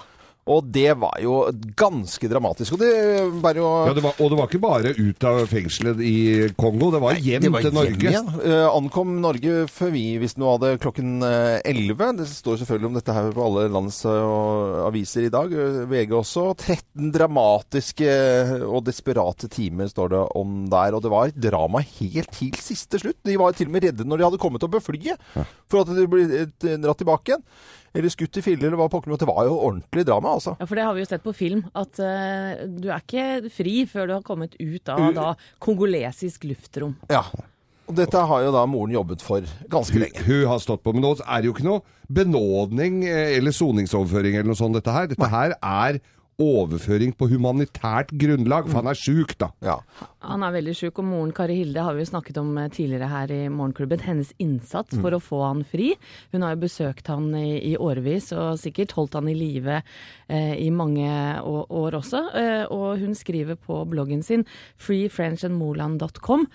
Og 0.45 0.67
det 0.69 0.91
var 1.01 1.15
jo 1.25 1.39
ganske 1.81 2.29
dramatisk. 2.29 2.75
Og 2.77 2.81
det 2.83 2.91
var 3.41 3.57
jo 3.57 3.65
Ja, 3.89 3.95
det 3.97 4.03
var, 4.05 4.13
og 4.21 4.29
det 4.29 4.37
var 4.37 4.49
ikke 4.51 4.61
bare 4.61 4.91
ut 4.93 5.25
av 5.25 5.39
fengselet 5.49 6.01
i 6.05 6.17
Kongo, 6.61 6.91
det 6.93 7.01
var 7.01 7.17
hjem 7.17 7.47
til 7.47 7.55
hjem 7.65 7.79
Norge. 7.79 8.11
igjen. 8.11 8.29
Eh, 8.45 8.67
ankom 8.69 9.15
Norge 9.25 9.55
før 9.73 9.93
vi 9.95 10.03
visste 10.21 10.43
noe 10.43 10.57
av 10.59 10.61
det 10.67 10.75
klokken 10.85 11.15
eh, 11.25 11.63
11. 11.65 12.19
Det 12.21 12.27
står 12.29 12.59
selvfølgelig 12.61 12.91
om 12.91 12.99
dette 12.99 13.15
her 13.17 13.31
på 13.33 13.47
alle 13.47 13.65
landets 13.73 14.03
uh, 14.05 14.85
aviser 14.85 15.31
i 15.31 15.33
dag. 15.33 15.49
eh, 15.57 15.79
VG 15.89 16.13
også. 16.21 16.45
13 16.61 17.09
dramatiske 17.15 18.05
eh, 18.11 18.53
og 18.69 18.85
desperate 18.87 19.49
timer 19.49 19.89
står 19.89 20.13
det 20.13 20.23
om 20.37 20.67
der. 20.73 20.93
Og 20.99 21.03
det 21.05 21.13
var 21.15 21.33
et 21.33 21.41
drama 21.41 21.81
helt 21.81 22.31
til 22.37 22.53
siste 22.61 23.01
slutt. 23.01 23.23
De 23.25 23.39
var 23.41 23.57
til 23.57 23.71
og 23.71 23.77
med 23.79 23.89
redde 23.89 24.05
når 24.05 24.21
de 24.21 24.29
hadde 24.29 24.43
kommet 24.45 24.63
opp 24.69 24.77
på 24.77 24.85
flyet 24.93 25.17
for 25.73 25.81
at 25.85 25.95
de 25.97 26.05
ble 26.11 26.29
eh, 26.45 26.77
dratt 26.85 27.01
tilbake 27.01 27.33
igjen. 27.33 27.47
Eller 27.95 28.11
skutt 28.11 28.41
i 28.41 28.43
filler, 28.43 28.67
eller 28.69 28.81
hva 28.81 28.91
pokker 28.91 29.15
det 29.15 29.29
var 29.29 29.47
jo 29.47 29.55
ordentlig 29.55 30.03
drama, 30.09 30.35
altså. 30.35 30.57
Ja, 30.59 30.67
for 30.67 30.79
det 30.79 30.87
har 30.89 30.97
vi 30.97 31.05
jo 31.05 31.09
sett 31.13 31.23
på 31.23 31.35
film, 31.37 31.63
at 31.79 32.01
uh, 32.03 32.65
du 32.67 32.89
er 32.91 32.99
ikke 32.99 33.53
fri 33.55 33.75
før 33.91 34.11
du 34.11 34.15
har 34.17 34.25
kommet 34.27 34.57
ut 34.59 34.91
av 34.91 35.11
da 35.15 35.33
kongolesisk 35.63 36.49
luftrom. 36.51 36.97
Ja. 37.13 37.23
Og 37.85 37.97
dette 37.99 38.17
har 38.17 38.41
jo 38.47 38.53
da 38.55 38.63
moren 38.67 38.95
jobbet 38.95 39.23
for 39.23 39.45
ganske 39.71 40.01
lenge. 40.01 40.23
hun 40.25 40.47
har 40.49 40.63
stått 40.63 40.83
på, 40.83 40.95
men 40.97 41.05
nå 41.05 41.13
er 41.21 41.43
det 41.43 41.51
jo 41.51 41.55
ikke 41.55 41.67
noe 41.67 41.85
benådning 42.09 43.03
eh, 43.09 43.37
eller 43.37 43.53
soningsoverføring 43.53 44.39
eller 44.39 44.51
noe 44.51 44.59
sånt 44.59 44.77
dette 44.79 44.95
her. 44.95 45.11
Dette 45.11 45.29
her 45.29 45.55
er 45.61 46.01
overføring 46.41 47.13
på 47.15 47.29
humanitært 47.31 48.11
grunnlag, 48.19 48.67
for 48.69 48.81
han 48.81 48.91
er 48.91 48.99
sjuk 48.99 49.35
da. 49.41 49.51
Ja. 49.65 49.79
Han 50.25 50.43
er 50.43 50.55
veldig 50.57 50.75
sjuk, 50.77 50.99
og 50.99 51.07
moren 51.07 51.33
Kari 51.37 51.59
Hilde 51.61 51.85
har 51.85 51.95
vi 51.95 52.03
jo 52.03 52.11
snakket 52.11 52.39
om 52.41 52.53
eh, 52.59 52.71
tidligere 52.73 53.11
her 53.11 53.33
i 53.35 53.41
Morgenklubben. 53.53 54.03
Hennes 54.05 54.33
innsats 54.43 54.97
for 54.99 55.15
å 55.15 55.23
få 55.23 55.43
han 55.45 55.63
fri. 55.69 55.93
Hun 56.33 56.47
har 56.47 56.55
jo 56.55 56.65
besøkt 56.65 57.11
han 57.13 57.31
i, 57.39 57.61
i 57.71 57.75
årevis, 57.79 58.33
og 58.37 58.61
sikkert 58.63 58.97
holdt 58.99 59.19
han 59.19 59.31
i 59.31 59.37
live 59.39 59.81
eh, 59.81 60.55
i 60.59 60.71
mange 60.75 61.09
år, 61.41 61.67
år 61.71 61.99
også. 62.01 62.25
Eh, 62.41 62.63
og 62.75 63.05
hun 63.05 63.15
skriver 63.19 63.61
på 63.61 63.83
bloggen 63.91 64.25
sin 64.27 64.47
freefrenchandmoland.com 64.83 66.49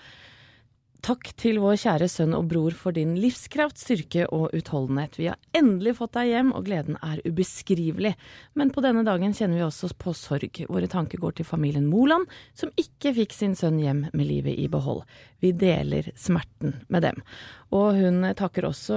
Takk 1.00 1.30
til 1.40 1.56
vår 1.62 1.78
kjære 1.80 2.06
sønn 2.12 2.34
og 2.36 2.48
bror 2.50 2.74
for 2.76 2.92
din 2.92 3.14
livskraft, 3.16 3.78
styrke 3.80 4.26
og 4.36 4.50
utholdenhet. 4.56 5.16
Vi 5.16 5.28
har 5.30 5.38
endelig 5.56 5.94
fått 5.96 6.12
deg 6.18 6.28
hjem, 6.32 6.50
og 6.56 6.66
gleden 6.66 6.98
er 7.00 7.22
ubeskrivelig. 7.24 8.12
Men 8.58 8.72
på 8.74 8.84
denne 8.84 9.04
dagen 9.06 9.32
kjenner 9.36 9.60
vi 9.62 9.64
også 9.64 9.92
på 9.96 10.12
sorg. 10.16 10.60
Våre 10.68 10.90
tanker 10.92 11.22
går 11.22 11.38
til 11.40 11.48
familien 11.48 11.88
Moland, 11.88 12.28
som 12.58 12.72
ikke 12.76 13.14
fikk 13.16 13.32
sin 13.36 13.56
sønn 13.56 13.80
hjem 13.80 14.06
med 14.12 14.26
livet 14.28 14.58
i 14.60 14.68
behold. 14.68 15.06
Vi 15.40 15.54
deler 15.56 16.10
smerten 16.20 16.74
med 16.92 17.06
dem. 17.06 17.22
Og 17.72 17.94
hun 17.96 18.24
takker 18.36 18.66
også 18.66 18.96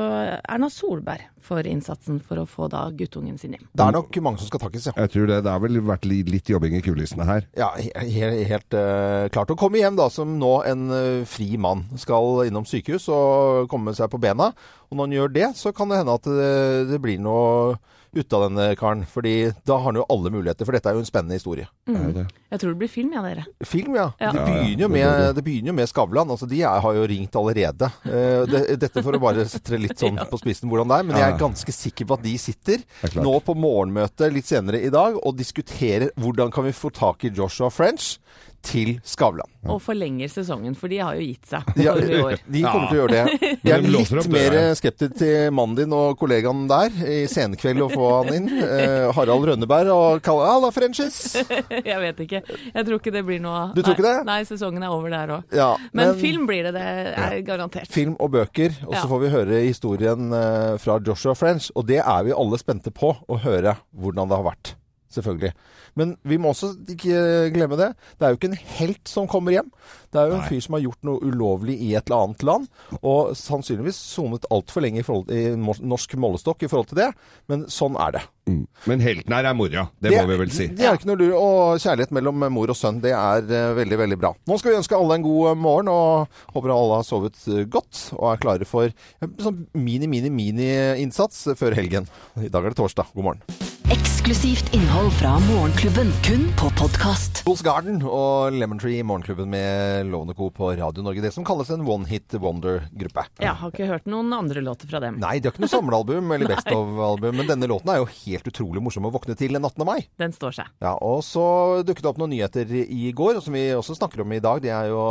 Erna 0.49 0.67
Solberg 0.73 1.27
for 1.43 1.63
innsatsen 1.67 2.17
for 2.23 2.39
å 2.41 2.47
få 2.49 2.67
da 2.71 2.87
guttungen 2.95 3.37
sin 3.39 3.53
hjem. 3.53 3.67
Det 3.75 3.83
er 3.85 3.93
nok 3.95 4.17
mange 4.25 4.41
som 4.41 4.49
skal 4.49 4.63
takkes, 4.63 4.89
ja. 4.89 4.93
Jeg 5.05 5.11
tror 5.13 5.29
det, 5.29 5.37
det 5.45 5.51
har 5.53 5.61
vel 5.63 5.79
vært 5.85 6.07
litt 6.09 6.49
jobbing 6.51 6.75
i 6.79 6.81
kulissene 6.83 7.27
her. 7.27 7.45
Ja, 7.59 7.69
he- 7.77 7.93
he- 8.09 8.43
helt 8.49 8.75
uh, 8.75 9.29
klart. 9.31 9.53
Å 9.53 9.59
komme 9.59 9.79
hjem 9.79 9.99
da 9.99 10.09
som 10.11 10.35
nå 10.41 10.51
en 10.67 10.87
uh, 10.91 11.23
fri 11.29 11.53
mann. 11.61 11.85
Skal 12.01 12.45
innom 12.47 12.67
sykehus 12.67 13.09
og 13.13 13.69
komme 13.71 13.93
seg 13.97 14.11
på 14.11 14.21
bena. 14.21 14.51
Og 14.89 14.97
når 14.97 15.07
han 15.07 15.17
gjør 15.17 15.35
det, 15.39 15.49
så 15.59 15.73
kan 15.75 15.91
det 15.91 16.01
hende 16.01 16.15
at 16.19 16.29
det, 16.29 16.53
det 16.91 17.01
blir 17.03 17.21
noe 17.21 17.75
ut 18.13 18.33
av 18.33 18.43
denne 18.45 18.65
karen. 18.77 19.03
Fordi 19.09 19.51
da 19.65 19.77
har 19.79 19.87
han 19.87 19.97
jo 19.97 20.05
alle 20.13 20.31
muligheter, 20.33 20.67
for 20.67 20.75
dette 20.75 20.89
er 20.89 20.97
jo 20.97 21.03
en 21.03 21.07
spennende 21.07 21.37
historie. 21.39 21.65
Det? 21.87 22.25
Jeg 22.53 22.61
tror 22.61 22.73
det 22.73 22.79
blir 22.83 22.91
film, 22.91 23.13
ja, 23.15 23.23
dere. 23.25 23.45
Film, 23.65 23.97
ja. 23.97 24.07
Ja. 24.21 24.31
Det, 24.35 24.43
begynner 24.45 24.85
jo 24.85 24.91
med, 24.93 25.07
det. 25.09 25.31
det 25.39 25.45
begynner 25.47 25.73
jo 25.73 25.77
med 25.79 25.89
Skavlan. 25.89 26.33
Altså, 26.35 26.49
de 26.49 26.61
er, 26.61 26.83
har 26.85 26.99
jo 26.99 27.07
ringt 27.09 27.37
allerede. 27.39 27.89
Eh, 28.05 28.45
det, 28.49 28.63
dette 28.83 29.05
for 29.05 29.17
å 29.17 29.23
bare 29.23 29.47
sette 29.49 29.81
litt 29.81 29.97
sånn 29.99 30.21
på 30.31 30.41
spissen 30.41 30.71
hvordan 30.71 30.93
det 30.93 30.99
er. 30.99 31.09
Men 31.09 31.19
jeg 31.21 31.27
er 31.31 31.41
ganske 31.41 31.75
sikker 31.75 32.09
på 32.09 32.19
at 32.19 32.25
de 32.27 32.37
sitter 32.41 32.85
er 33.09 33.19
nå 33.19 33.35
på 33.45 33.57
morgenmøte 33.57 34.29
litt 34.33 34.49
senere 34.49 34.83
i 34.83 34.93
dag 34.93 35.17
og 35.17 35.37
diskuterer 35.39 36.13
hvordan 36.21 36.53
kan 36.53 36.67
vi 36.67 36.75
få 36.77 36.93
tak 36.93 37.25
i 37.25 37.33
Joshua 37.33 37.71
French 37.73 38.17
til 38.63 38.95
Skavlan. 39.03 39.49
Og 39.67 39.77
forlenger 39.83 40.27
sesongen, 40.31 40.73
for 40.75 40.91
de 40.91 40.97
har 40.99 41.15
jo 41.15 41.23
gitt 41.23 41.45
seg 41.47 41.67
Ja, 41.79 41.93
for 41.95 42.09
i 42.11 42.17
år. 42.19 42.39
de 42.51 42.61
kommer 42.63 42.89
til 42.89 42.97
å 42.97 43.01
gjøre 43.03 43.13
det. 43.13 43.51
Jeg 43.63 43.73
er 43.75 43.85
litt 43.87 44.27
mer 44.31 44.55
skeptisk 44.75 45.15
til 45.21 45.51
mannen 45.55 45.75
din 45.77 45.93
og 45.95 46.17
kollegaen 46.19 46.65
der 46.67 46.89
i 47.07 47.21
Senkveld 47.31 47.83
å 47.85 47.89
få 47.93 48.09
han 48.23 48.33
inn. 48.37 48.49
Eh, 48.63 49.07
Harald 49.15 49.47
Rønneberg 49.47 49.91
og 49.93 50.21
kalle 50.25 50.47
Halla, 50.49 50.71
Frenches! 50.75 51.19
Jeg 51.91 51.99
vet 52.03 52.19
ikke. 52.25 52.41
Jeg 52.73 52.87
tror 52.87 52.99
ikke 52.99 53.13
det 53.15 53.23
blir 53.27 53.39
noe 53.43 53.69
Du 53.75 53.81
tror 53.83 53.95
ikke 53.97 54.07
det? 54.09 54.15
Nei, 54.27 54.39
sesongen 54.47 54.83
er 54.83 54.91
over 54.95 55.13
der 55.13 55.35
òg. 55.37 55.55
Ja, 55.55 55.69
Men, 55.95 56.15
film 56.19 56.47
blir 56.49 56.67
det, 56.67 56.73
det 56.75 56.85
er 57.15 57.39
garantert. 57.47 57.87
film 57.91 58.15
og 58.19 58.31
bøker, 58.35 58.75
og 58.87 58.93
så 58.95 59.03
Ja. 59.03 59.07
får 59.11 59.23
vi 59.23 59.33
høre 59.37 59.63
historien 59.67 60.31
eh, 60.33 60.77
fra 60.83 60.99
Joshua 61.03 61.35
French. 61.39 61.69
Og 61.75 61.87
det 61.87 61.99
er 62.03 62.23
vi 62.27 62.31
alle 62.35 62.59
spente 62.59 62.91
på 62.91 63.15
å 63.27 63.39
høre 63.43 63.77
hvordan 63.95 64.27
det 64.31 64.39
har 64.39 64.47
vært. 64.51 64.75
Selvfølgelig. 65.13 65.53
Men 65.99 66.15
vi 66.25 66.39
må 66.41 66.53
også 66.53 66.71
ikke 66.89 67.51
glemme 67.53 67.77
det. 67.77 67.91
Det 68.17 68.25
er 68.25 68.33
jo 68.33 68.39
ikke 68.39 68.49
en 68.49 68.61
helt 68.79 69.09
som 69.09 69.29
kommer 69.29 69.53
hjem. 69.55 69.69
Det 70.13 70.21
er 70.21 70.29
jo 70.29 70.37
en 70.37 70.43
Nei. 70.43 70.49
fyr 70.51 70.63
som 70.65 70.77
har 70.77 70.83
gjort 70.83 71.07
noe 71.07 71.25
ulovlig 71.25 71.75
i 71.81 71.93
et 71.97 72.07
eller 72.09 72.27
annet 72.27 72.45
land, 72.45 72.67
og 73.01 73.33
sannsynligvis 73.37 73.97
sonet 73.97 74.45
altfor 74.53 74.85
lenge 74.85 75.01
i, 75.01 75.05
forhold, 75.05 75.33
i 75.33 75.53
norsk 75.57 76.15
målestokk 76.21 76.65
i 76.65 76.69
forhold 76.71 76.91
til 76.91 77.01
det. 77.01 77.09
Men 77.51 77.65
sånn 77.71 77.97
er 78.01 78.17
det. 78.17 78.23
Mm. 78.49 78.63
Men 78.91 79.03
helten 79.05 79.35
her 79.37 79.47
er 79.47 79.55
mora, 79.55 79.85
det, 80.03 80.11
må 80.17 80.23
vi 80.29 80.39
vel 80.41 80.53
si. 80.53 80.67
Det 80.75 80.85
er 80.85 80.97
ikke 80.97 81.09
noe 81.09 81.21
lur. 81.21 81.35
Og 81.39 81.83
kjærlighet 81.83 82.13
mellom 82.15 82.45
mor 82.53 82.73
og 82.73 82.77
sønn, 82.77 83.01
det 83.03 83.13
er 83.17 83.45
eh, 83.47 83.73
veldig, 83.79 83.99
veldig 84.03 84.19
bra. 84.21 84.33
Nå 84.49 84.59
skal 84.59 84.73
vi 84.73 84.79
ønske 84.81 84.99
alle 84.99 85.19
en 85.19 85.25
god 85.25 85.61
morgen, 85.63 85.91
og 85.93 86.41
håper 86.55 86.75
alle 86.75 87.01
har 87.01 87.07
sovet 87.07 87.39
eh, 87.49 87.63
godt 87.65 88.09
og 88.19 88.33
er 88.33 88.43
klare 88.43 88.69
for 88.69 88.89
en 89.23 89.37
sånn 89.41 89.63
mini-mini-mini-innsats 89.77 91.45
før 91.59 91.77
helgen. 91.79 92.09
I 92.37 92.51
dag 92.51 92.65
er 92.65 92.75
det 92.75 92.83
torsdag. 92.83 93.15
God 93.15 93.31
morgen. 93.31 93.72
Eksklusivt 93.93 94.73
innhold 94.73 95.11
fra 95.19 95.35
Morgenklubben, 95.39 96.09
kun 96.25 96.47
på 96.57 96.69
podkast. 96.79 97.43
Bulls 97.45 97.61
Garden 97.61 97.99
og 98.01 98.55
Lemon 98.55 98.79
Tree 98.81 99.03
i 99.03 99.05
Morgenklubben 99.05 99.51
med 99.51 100.07
Lovende 100.09 100.33
Co. 100.33 100.47
på 100.49 100.71
Radio 100.79 101.03
Norge. 101.05 101.21
Det 101.21 101.29
som 101.35 101.45
kalles 101.45 101.69
en 101.69 101.83
one 101.85 102.07
hit 102.09 102.33
wonder-gruppe. 102.41 103.25
Jeg 103.43 103.53
har 103.59 103.73
ikke 103.73 103.89
hørt 103.91 104.07
noen 104.09 104.33
andre 104.33 104.63
låter 104.65 104.89
fra 104.89 105.01
dem. 105.03 105.19
Nei, 105.21 105.35
de 105.37 105.45
har 105.45 105.53
ikke 105.53 105.61
noe 105.65 105.73
samlealbum 105.73 106.33
eller 106.33 106.49
Best 106.53 106.71
of-album, 106.73 107.37
men 107.37 107.51
denne 107.51 107.69
låten 107.69 107.91
er 107.93 107.99
jo 108.01 108.07
helt 108.09 108.49
utrolig 108.49 108.81
morsom 108.81 109.05
å 109.05 109.11
våkne 109.13 109.35
til 109.37 109.53
den 109.53 109.67
18. 109.69 109.85
mai. 109.85 110.07
Den 110.17 110.33
står 110.33 110.57
seg. 110.57 110.73
Ja, 110.81 110.95
og 110.97 111.21
så 111.27 111.45
dukket 111.85 112.07
det 112.07 112.11
opp 112.15 112.23
noen 112.23 112.33
nyheter 112.33 112.73
i 112.81 113.11
går, 113.13 113.37
og 113.37 113.45
som 113.45 113.53
vi 113.53 113.67
også 113.77 113.99
snakker 113.99 114.25
om 114.25 114.33
i 114.33 114.41
dag. 114.41 114.63
Det 114.65 114.73
er 114.73 114.89
jo 114.89 115.03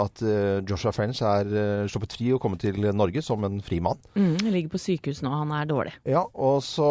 at 0.00 0.24
eh, 0.26 0.58
Joshua 0.66 0.90
French 0.96 1.22
er 1.22 1.54
uh, 1.54 1.86
sluppet 1.86 2.18
fri 2.18 2.32
og 2.34 2.42
kommet 2.42 2.64
til 2.66 2.82
Norge 2.90 3.22
som 3.22 3.46
en 3.46 3.62
fri 3.62 3.78
mann. 3.84 4.02
Mm, 4.18 4.42
ligger 4.48 4.74
på 4.74 4.82
sykehus 4.88 5.22
nå, 5.22 5.30
han 5.30 5.54
er 5.54 5.70
dårlig. 5.70 5.94
Ja, 6.02 6.26
og 6.34 6.64
så 6.66 6.90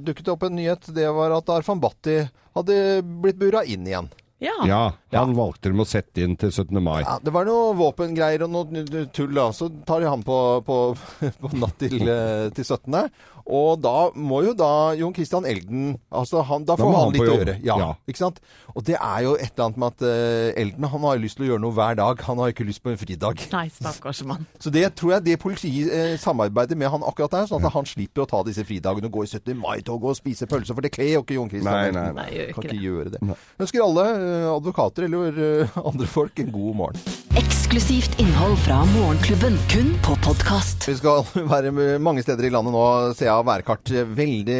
dukket 0.00 0.24
det 0.24 0.36
opp 0.38 0.48
en 0.48 0.56
nyhet. 0.56 0.77
Det 0.86 1.10
var 1.14 1.34
at 1.38 1.50
Arfan 1.50 1.80
Bhatti 1.82 2.20
hadde 2.58 2.78
blitt 3.22 3.38
bura 3.40 3.64
inn 3.64 3.86
igjen. 3.86 4.08
Ja. 4.38 4.54
Ja, 4.66 4.92
han 5.18 5.34
valgte 5.34 5.72
dem 5.72 5.82
å 5.82 5.86
sette 5.88 6.22
inn 6.22 6.36
til 6.38 6.52
17. 6.52 6.78
mai. 6.82 7.00
Ja, 7.02 7.16
det 7.22 7.32
var 7.34 7.46
noe 7.48 7.72
våpengreier 7.78 8.44
og 8.46 8.52
noe 8.54 9.06
tull, 9.14 9.32
da. 9.34 9.48
Så 9.54 9.66
tar 9.86 10.04
de 10.04 10.10
han 10.12 10.22
på, 10.22 10.36
på, 10.66 10.76
på 11.42 11.50
natt 11.58 11.74
til, 11.82 11.98
eh, 12.06 12.46
til 12.54 12.68
17. 12.68 13.00
Og 13.48 13.78
da 13.80 14.10
må 14.12 14.42
jo 14.44 14.50
da 14.52 14.92
Jon 14.98 15.14
Christian 15.16 15.46
Elden 15.48 15.94
altså 16.12 16.42
han, 16.44 16.66
Da 16.68 16.74
får 16.76 16.84
da 16.84 16.98
han 16.98 17.06
han 17.06 17.14
litt 17.16 17.22
å 17.24 17.36
gjøre. 17.38 17.54
Ja, 17.64 17.76
Ja. 17.80 17.86
Ikke 18.10 18.20
sant? 18.20 18.40
Og 18.74 18.84
det 18.84 18.98
er 18.98 19.22
jo 19.24 19.30
et 19.40 19.54
eller 19.54 19.64
annet 19.70 19.78
med 19.80 19.94
at 19.94 20.04
uh, 20.04 20.60
Elden 20.60 20.84
han 20.92 21.06
har 21.08 21.22
lyst 21.22 21.38
til 21.38 21.46
å 21.46 21.48
gjøre 21.54 21.62
noe 21.64 21.72
hver 21.78 21.96
dag. 21.96 22.20
Han 22.28 22.42
har 22.42 22.52
ikke 22.52 22.66
lyst 22.68 22.82
på 22.84 22.92
en 22.92 23.00
fridag. 23.00 23.40
Nei, 23.54 23.64
stakkars 23.72 24.20
mann. 24.28 24.44
Så 24.62 24.68
det 24.74 24.84
tror 25.00 25.14
jeg 25.16 25.24
det 25.30 25.38
politiet 25.40 25.88
eh, 25.94 26.14
samarbeider 26.20 26.76
med 26.76 26.92
han 26.92 27.06
akkurat 27.08 27.38
der, 27.38 27.48
sånn 27.48 27.64
at 27.64 27.72
han 27.74 27.88
slipper 27.88 28.26
å 28.26 28.28
ta 28.28 28.42
disse 28.46 28.64
fridagene 28.68 29.08
og 29.08 29.16
gå 29.16 29.24
i 29.24 29.30
17. 29.32 29.56
mai-toget 29.58 30.12
og 30.12 30.18
spise 30.20 30.48
pølse, 30.50 30.76
for 30.76 30.84
det 30.84 30.92
kler 30.94 31.14
jo 31.16 31.24
ikke 31.24 31.38
Jon 31.38 31.48
Christian. 31.48 31.72
Nei, 31.72 31.88
Elden. 31.88 32.02
nei, 32.02 32.12
nei. 32.12 32.28
Nei, 32.28 32.48
ikke 32.50 32.58
Kan 32.58 32.68
ikke 32.68 32.76
det. 32.76 32.84
gjøre 32.84 33.14
det. 33.16 33.38
Ønsker 33.64 33.86
alle 33.88 34.06
uh, 34.18 34.50
advokater 34.58 35.08
eller 35.08 35.40
uh, 35.64 35.80
andre 35.88 36.06
folk 36.10 36.44
en 36.44 36.52
god 36.52 36.78
morgen. 36.82 37.16
Eksklusivt 37.38 38.16
innhold 38.20 38.56
fra 38.64 38.80
Morgenklubben, 38.92 39.56
kun 39.70 39.92
på 40.04 40.16
podkast. 40.24 40.88
Vi 40.88 40.96
skal 40.98 41.22
være 41.54 41.72
mange 42.02 42.24
steder 42.24 42.48
i 42.48 42.52
landet 42.52 42.74
nå, 42.74 42.84
ser 43.16 43.30
jeg 43.30 43.37
av 43.38 43.46
værkart. 43.48 43.92
Veldig, 44.18 44.58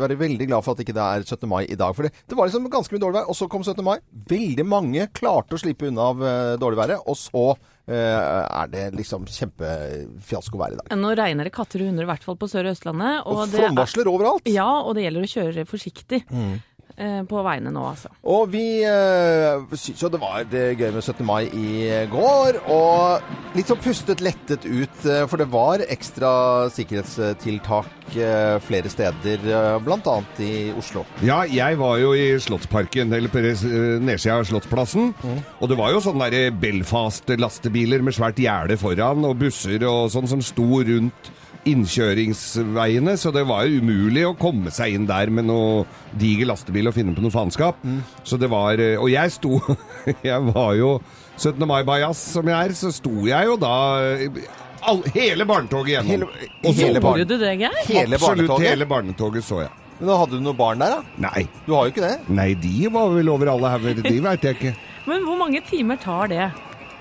være 0.00 0.16
veldig 0.20 0.46
glad 0.48 0.64
for 0.64 0.72
at 0.76 0.82
ikke 0.84 0.94
det 0.96 1.02
er 1.04 1.26
17. 1.26 1.48
mai 1.50 1.64
i 1.66 1.76
dag. 1.78 1.94
For 1.96 2.06
det, 2.06 2.12
det 2.28 2.38
var 2.38 2.48
liksom 2.48 2.70
ganske 2.72 2.94
mye 2.94 3.02
dårlig 3.04 3.18
vær, 3.20 3.28
og 3.32 3.38
så 3.38 3.48
kom 3.52 3.62
17. 3.66 3.82
mai. 3.86 3.98
Veldig 4.32 4.66
mange 4.66 5.08
klarte 5.14 5.58
å 5.58 5.62
slippe 5.62 5.90
unna 5.90 6.08
av 6.12 6.22
eh, 6.22 6.56
dårlig 6.62 6.82
været, 6.84 7.04
og 7.06 7.18
så 7.20 7.46
Uh, 7.82 8.46
er 8.62 8.68
det 8.70 8.82
liksom 8.94 9.24
kjempefiasko 9.26 10.54
vær 10.60 10.70
i 10.70 10.76
dag. 10.78 10.92
Nå 11.00 11.08
regner 11.18 11.48
det 11.48 11.52
katter 11.54 11.82
og 11.82 11.88
hunder, 11.90 12.06
i 12.06 12.10
hvert 12.12 12.22
fall 12.22 12.36
på 12.38 12.46
Sør- 12.46 12.68
og 12.70 12.76
Østlandet. 12.76 13.24
Og 13.26 13.40
er- 13.42 13.50
flomvarsler 13.56 14.06
overalt. 14.06 14.46
Ja, 14.46 14.68
og 14.86 14.94
det 14.94 15.02
gjelder 15.02 15.26
å 15.26 15.32
kjøre 15.32 15.64
forsiktig 15.66 16.22
Mm. 16.30 16.60
Eh, 17.02 17.20
på 17.28 17.42
veiene 17.44 17.72
nå, 17.74 17.82
altså. 17.92 18.12
Og 18.32 18.46
vi 18.52 18.64
uh, 18.86 19.66
syns 19.74 20.02
jo 20.02 20.10
det 20.12 20.20
var 20.22 20.46
det 20.48 20.64
gøy 20.78 20.90
med 20.94 21.02
17. 21.02 21.24
mai 21.26 21.42
i 21.48 21.90
går. 22.12 22.62
Og 22.72 23.56
litt 23.56 23.68
sånn 23.68 23.82
pustet 23.82 24.22
lettet 24.24 24.66
ut, 24.66 25.02
eh, 25.06 25.24
for 25.28 25.40
det 25.40 25.48
var 25.52 25.84
ekstra 25.92 26.32
sikkerhetstiltak 26.72 28.16
eh, 28.16 28.56
flere 28.64 28.92
steder, 28.92 29.44
uh, 29.48 29.76
bl.a. 29.82 30.16
i 30.42 30.70
Oslo. 30.78 31.04
Ja, 31.26 31.42
jeg 31.48 31.78
var 31.80 31.98
jo 32.02 32.14
i 32.16 32.30
Slottsparken, 32.42 33.12
eller 33.16 33.32
på 33.32 33.42
eh, 33.42 33.66
nedsida 34.02 34.38
av 34.40 34.48
Slottsplassen. 34.48 35.12
Og 35.60 35.70
det 35.70 35.78
var 35.78 35.92
jo 35.94 36.02
sånne 36.04 36.30
der 36.32 36.56
Belfast-lastebiler 36.62 38.04
med 38.04 38.16
svært 38.16 38.40
gjerde 38.42 38.78
foran, 38.80 39.26
og 39.28 39.38
busser 39.42 39.84
og 39.88 40.10
sånn 40.14 40.30
som 40.30 40.44
sto 40.44 40.82
rundt 40.86 41.32
innkjøringsveiene, 41.68 43.14
så 43.18 43.30
det 43.34 43.44
var 43.48 43.66
jo 43.68 43.80
umulig 43.82 44.24
å 44.28 44.34
komme 44.38 44.70
seg 44.74 44.96
inn 44.96 45.06
der 45.08 45.30
med 45.32 45.46
noe 45.48 45.84
diger 46.18 46.48
lastebil 46.50 46.90
og 46.90 46.96
finne 46.96 47.14
på 47.16 47.22
noe 47.24 47.34
faenskap. 47.34 47.78
Så 48.26 48.38
det 48.40 48.48
var 48.52 48.80
eh, 48.82 48.96
Og 49.00 49.10
jeg 49.12 49.30
sto 49.36 49.60
Jeg 50.30 50.40
var 50.50 50.74
jo 50.78 50.96
17. 51.38 51.62
mai-bajas 51.66 52.18
som 52.34 52.48
jeg 52.50 52.56
er, 52.70 52.74
så 52.76 52.90
sto 52.94 53.12
jeg 53.28 53.48
jo 53.48 53.56
da 53.62 53.74
eh, 54.18 54.42
all, 54.82 55.00
hele 55.14 55.46
barnetoget 55.48 56.02
Hele, 56.04 56.26
gjennom. 56.26 56.34
så 56.62 56.74
hele 56.74 56.98
Gjorde 56.98 57.04
barn, 57.06 57.22
du 57.30 57.36
det, 57.38 57.54
Geir? 57.62 57.78
hele 57.88 58.18
Absolutt 58.18 58.26
barnetoget. 58.26 58.68
hele 58.70 58.88
barnetoget 58.90 59.46
så 59.46 59.62
jeg. 59.64 59.72
Men 60.02 60.10
da 60.10 60.16
hadde 60.18 60.38
du 60.40 60.42
noen 60.42 60.58
barn 60.58 60.80
der, 60.82 60.96
da? 60.98 61.28
Nei. 61.28 61.44
Du 61.66 61.76
har 61.76 61.86
jo 61.86 61.92
ikke 61.94 62.02
det. 62.02 62.16
Nei, 62.34 62.48
de 62.58 62.88
var 62.90 63.12
vel 63.14 63.28
over 63.30 63.52
alle 63.52 63.70
hauger, 63.76 64.00
de 64.02 64.16
veit 64.24 64.46
jeg 64.48 64.56
ikke. 64.58 64.72
Men 65.10 65.22
hvor 65.26 65.38
mange 65.38 65.60
timer 65.70 65.98
tar 66.02 66.30
det? 66.32 66.48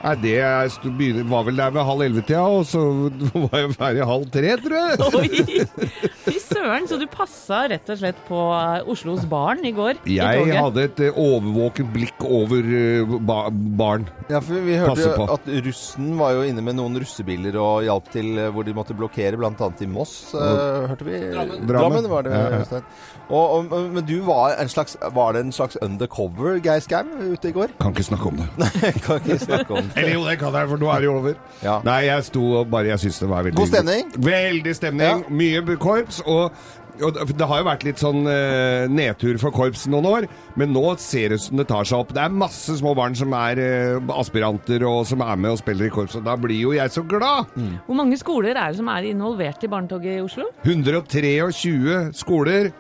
Nei, 0.02 0.14
det 0.18 0.32
er, 0.42 0.72
begynner- 0.98 1.28
var 1.30 1.44
vel 1.46 1.60
der 1.62 1.74
ved 1.76 1.86
halv 1.86 2.02
elleve-tida, 2.08 2.42
og 2.50 2.64
så 2.66 2.82
var 3.46 3.60
jeg 3.60 3.74
ferdig 3.78 4.08
halv 4.10 4.26
tre, 4.34 4.54
tror 4.64 4.78
jeg. 4.80 4.98
Oi! 5.22 5.92
Fy 6.26 6.38
søren, 6.42 6.88
så 6.90 6.98
du 6.98 7.06
passa 7.12 7.64
rett 7.70 7.92
og 7.94 8.00
slett 8.02 8.22
på 8.28 8.40
eh, 8.56 8.90
Oslos 8.90 9.28
barn 9.30 9.62
i 9.68 9.74
går? 9.78 10.02
Jeg 10.10 10.48
i 10.48 10.56
hadde 10.58 10.88
et 10.90 11.04
eh, 11.06 11.22
overvåkent 11.22 11.94
blikk 11.94 12.26
over 12.26 12.66
eh, 12.66 13.16
ba 13.30 13.44
barn. 13.52 14.08
Ja, 14.32 14.42
for 14.42 14.66
Vi 14.66 14.80
hørte 14.82 15.06
jo 15.06 15.30
at 15.38 15.48
russen 15.68 16.16
var 16.20 16.34
jo 16.38 16.48
inne 16.50 16.66
med 16.66 16.80
noen 16.80 16.98
russebiler 17.02 17.58
og 17.62 17.86
hjalp 17.86 18.10
til 18.14 18.42
hvor 18.56 18.66
de 18.66 18.74
måtte 18.78 18.98
blokkere, 18.98 19.38
bl.a. 19.38 19.54
i 19.54 19.90
Moss, 19.92 20.16
uh, 20.34 20.88
hørte 20.90 21.06
vi. 21.08 21.20
Drammen. 21.32 21.66
Drammen. 21.70 22.10
var 22.12 22.26
det, 22.26 22.34
Ja, 22.36 22.44
ja. 22.56 22.62
Øystein. 22.66 22.86
Og, 23.32 23.72
og, 23.72 23.84
men 23.96 24.04
du 24.04 24.18
var 24.28 24.58
en 24.60 24.68
slags 24.68 24.98
Var 25.16 25.34
det 25.38 25.42
en 25.46 25.54
slags 25.56 25.78
undercover 25.82 26.58
Geir 26.60 26.82
Skau 26.84 27.06
ute 27.32 27.48
i 27.48 27.54
går? 27.56 27.72
Kan 27.80 27.94
ikke 27.96 28.04
snakke 28.10 28.28
om 28.28 28.42
det. 28.42 28.48
Nei, 28.62 28.92
kan 29.06 29.22
ikke 29.22 29.38
snakke 29.46 29.78
om 29.78 29.88
det. 29.88 29.91
Eller 29.98 30.14
jo, 30.16 30.26
det 30.28 30.38
kan 30.42 30.56
jeg, 30.56 30.70
for 30.74 30.82
nå 30.82 30.92
er 30.94 31.00
det 31.04 31.10
jo 31.10 31.16
over. 31.22 31.40
Ja. 31.62 31.80
Nei, 31.86 32.02
jeg 32.08 32.28
sto 32.32 32.44
og 32.62 32.70
bare 32.72 32.94
Jeg 32.94 33.04
syns 33.06 33.20
det 33.22 33.32
var 33.32 33.48
veldig 33.48 33.60
God 33.60 33.74
stemning? 33.74 34.14
Veldig 34.28 34.76
stemning. 34.78 35.26
Ja. 35.26 35.34
Mye 35.42 35.76
korps. 35.82 36.22
Og, 36.26 36.52
og 37.02 37.20
det 37.38 37.48
har 37.50 37.62
jo 37.62 37.66
vært 37.66 37.86
litt 37.88 38.02
sånn 38.02 38.26
eh, 38.30 38.86
nedtur 38.92 39.40
for 39.42 39.54
korps 39.56 39.88
noen 39.90 40.08
år, 40.10 40.28
men 40.60 40.74
nå 40.76 40.84
ser 41.02 41.32
det 41.32 41.40
ut 41.40 41.46
som 41.46 41.62
det 41.62 41.66
tar 41.72 41.88
seg 41.88 42.04
opp. 42.04 42.12
Det 42.14 42.22
er 42.24 42.36
masse 42.44 42.76
små 42.82 42.94
barn 42.98 43.16
som 43.18 43.34
er 43.38 43.62
eh, 43.64 44.12
aspiranter 44.18 44.86
og 44.90 45.04
som 45.10 45.24
er 45.26 45.40
med 45.40 45.56
og 45.56 45.62
spiller 45.64 45.88
i 45.88 45.94
korps, 45.94 46.18
og 46.20 46.28
da 46.28 46.36
blir 46.40 46.60
jo 46.60 46.76
jeg 46.78 46.94
så 46.94 47.04
glad! 47.08 47.50
Hvor 47.88 47.98
mange 47.98 48.20
skoler 48.22 48.54
er 48.54 48.74
det 48.76 48.82
som 48.82 48.92
er 48.94 49.08
involvert 49.10 49.64
i 49.66 49.72
barnetoget 49.72 50.20
i 50.20 50.24
Oslo? 50.26 50.50
123 50.68 52.12
skoler. 52.22 52.72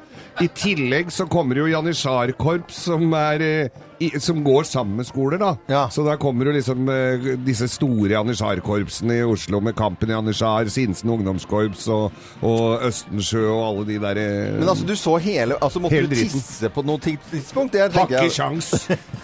I 0.41 0.47
tillegg 0.55 1.09
så 1.13 1.25
kommer 1.29 1.59
jo 1.59 1.69
janitsjarkorps 1.71 2.85
som, 2.91 3.07
er, 3.17 3.41
eh, 3.41 3.87
i, 4.01 4.09
som 4.19 4.41
går 4.43 4.65
sammen 4.69 4.99
med 5.01 5.07
skoler, 5.07 5.39
da. 5.41 5.51
Ja. 5.71 5.83
Så 5.93 6.03
da 6.05 6.17
kommer 6.21 6.49
jo 6.49 6.55
liksom 6.55 6.89
uh, 6.89 7.31
disse 7.45 7.67
store 7.71 8.15
janitsjarkorpsene 8.15 9.19
i 9.21 9.25
Oslo 9.27 9.61
med 9.63 9.75
Kampen 9.77 10.13
Janitsjar, 10.13 10.69
Sinsen 10.73 11.11
ungdomskorps 11.13 11.87
og, 11.93 12.17
og 12.45 12.85
Østensjø 12.87 13.43
og 13.51 13.61
alle 13.67 13.87
de 13.91 13.99
der 14.01 14.21
uh, 14.21 14.59
Men 14.59 14.73
altså, 14.73 14.87
du 14.87 14.95
så 14.97 15.17
hele 15.21 15.57
Altså, 15.61 15.81
måtte 15.83 15.95
Hele 15.95 16.09
du 16.09 16.15
tisse 16.17 16.69
på 16.73 16.83
noe 16.85 17.01
tidspunkt? 17.03 17.75
Det 17.75 17.91
tenker 17.93 18.17
ikke 18.17 18.29
jeg 18.29 18.35
sjans! 18.37 18.71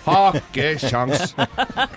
Hakke 0.07 0.67
sjans! 0.81 1.33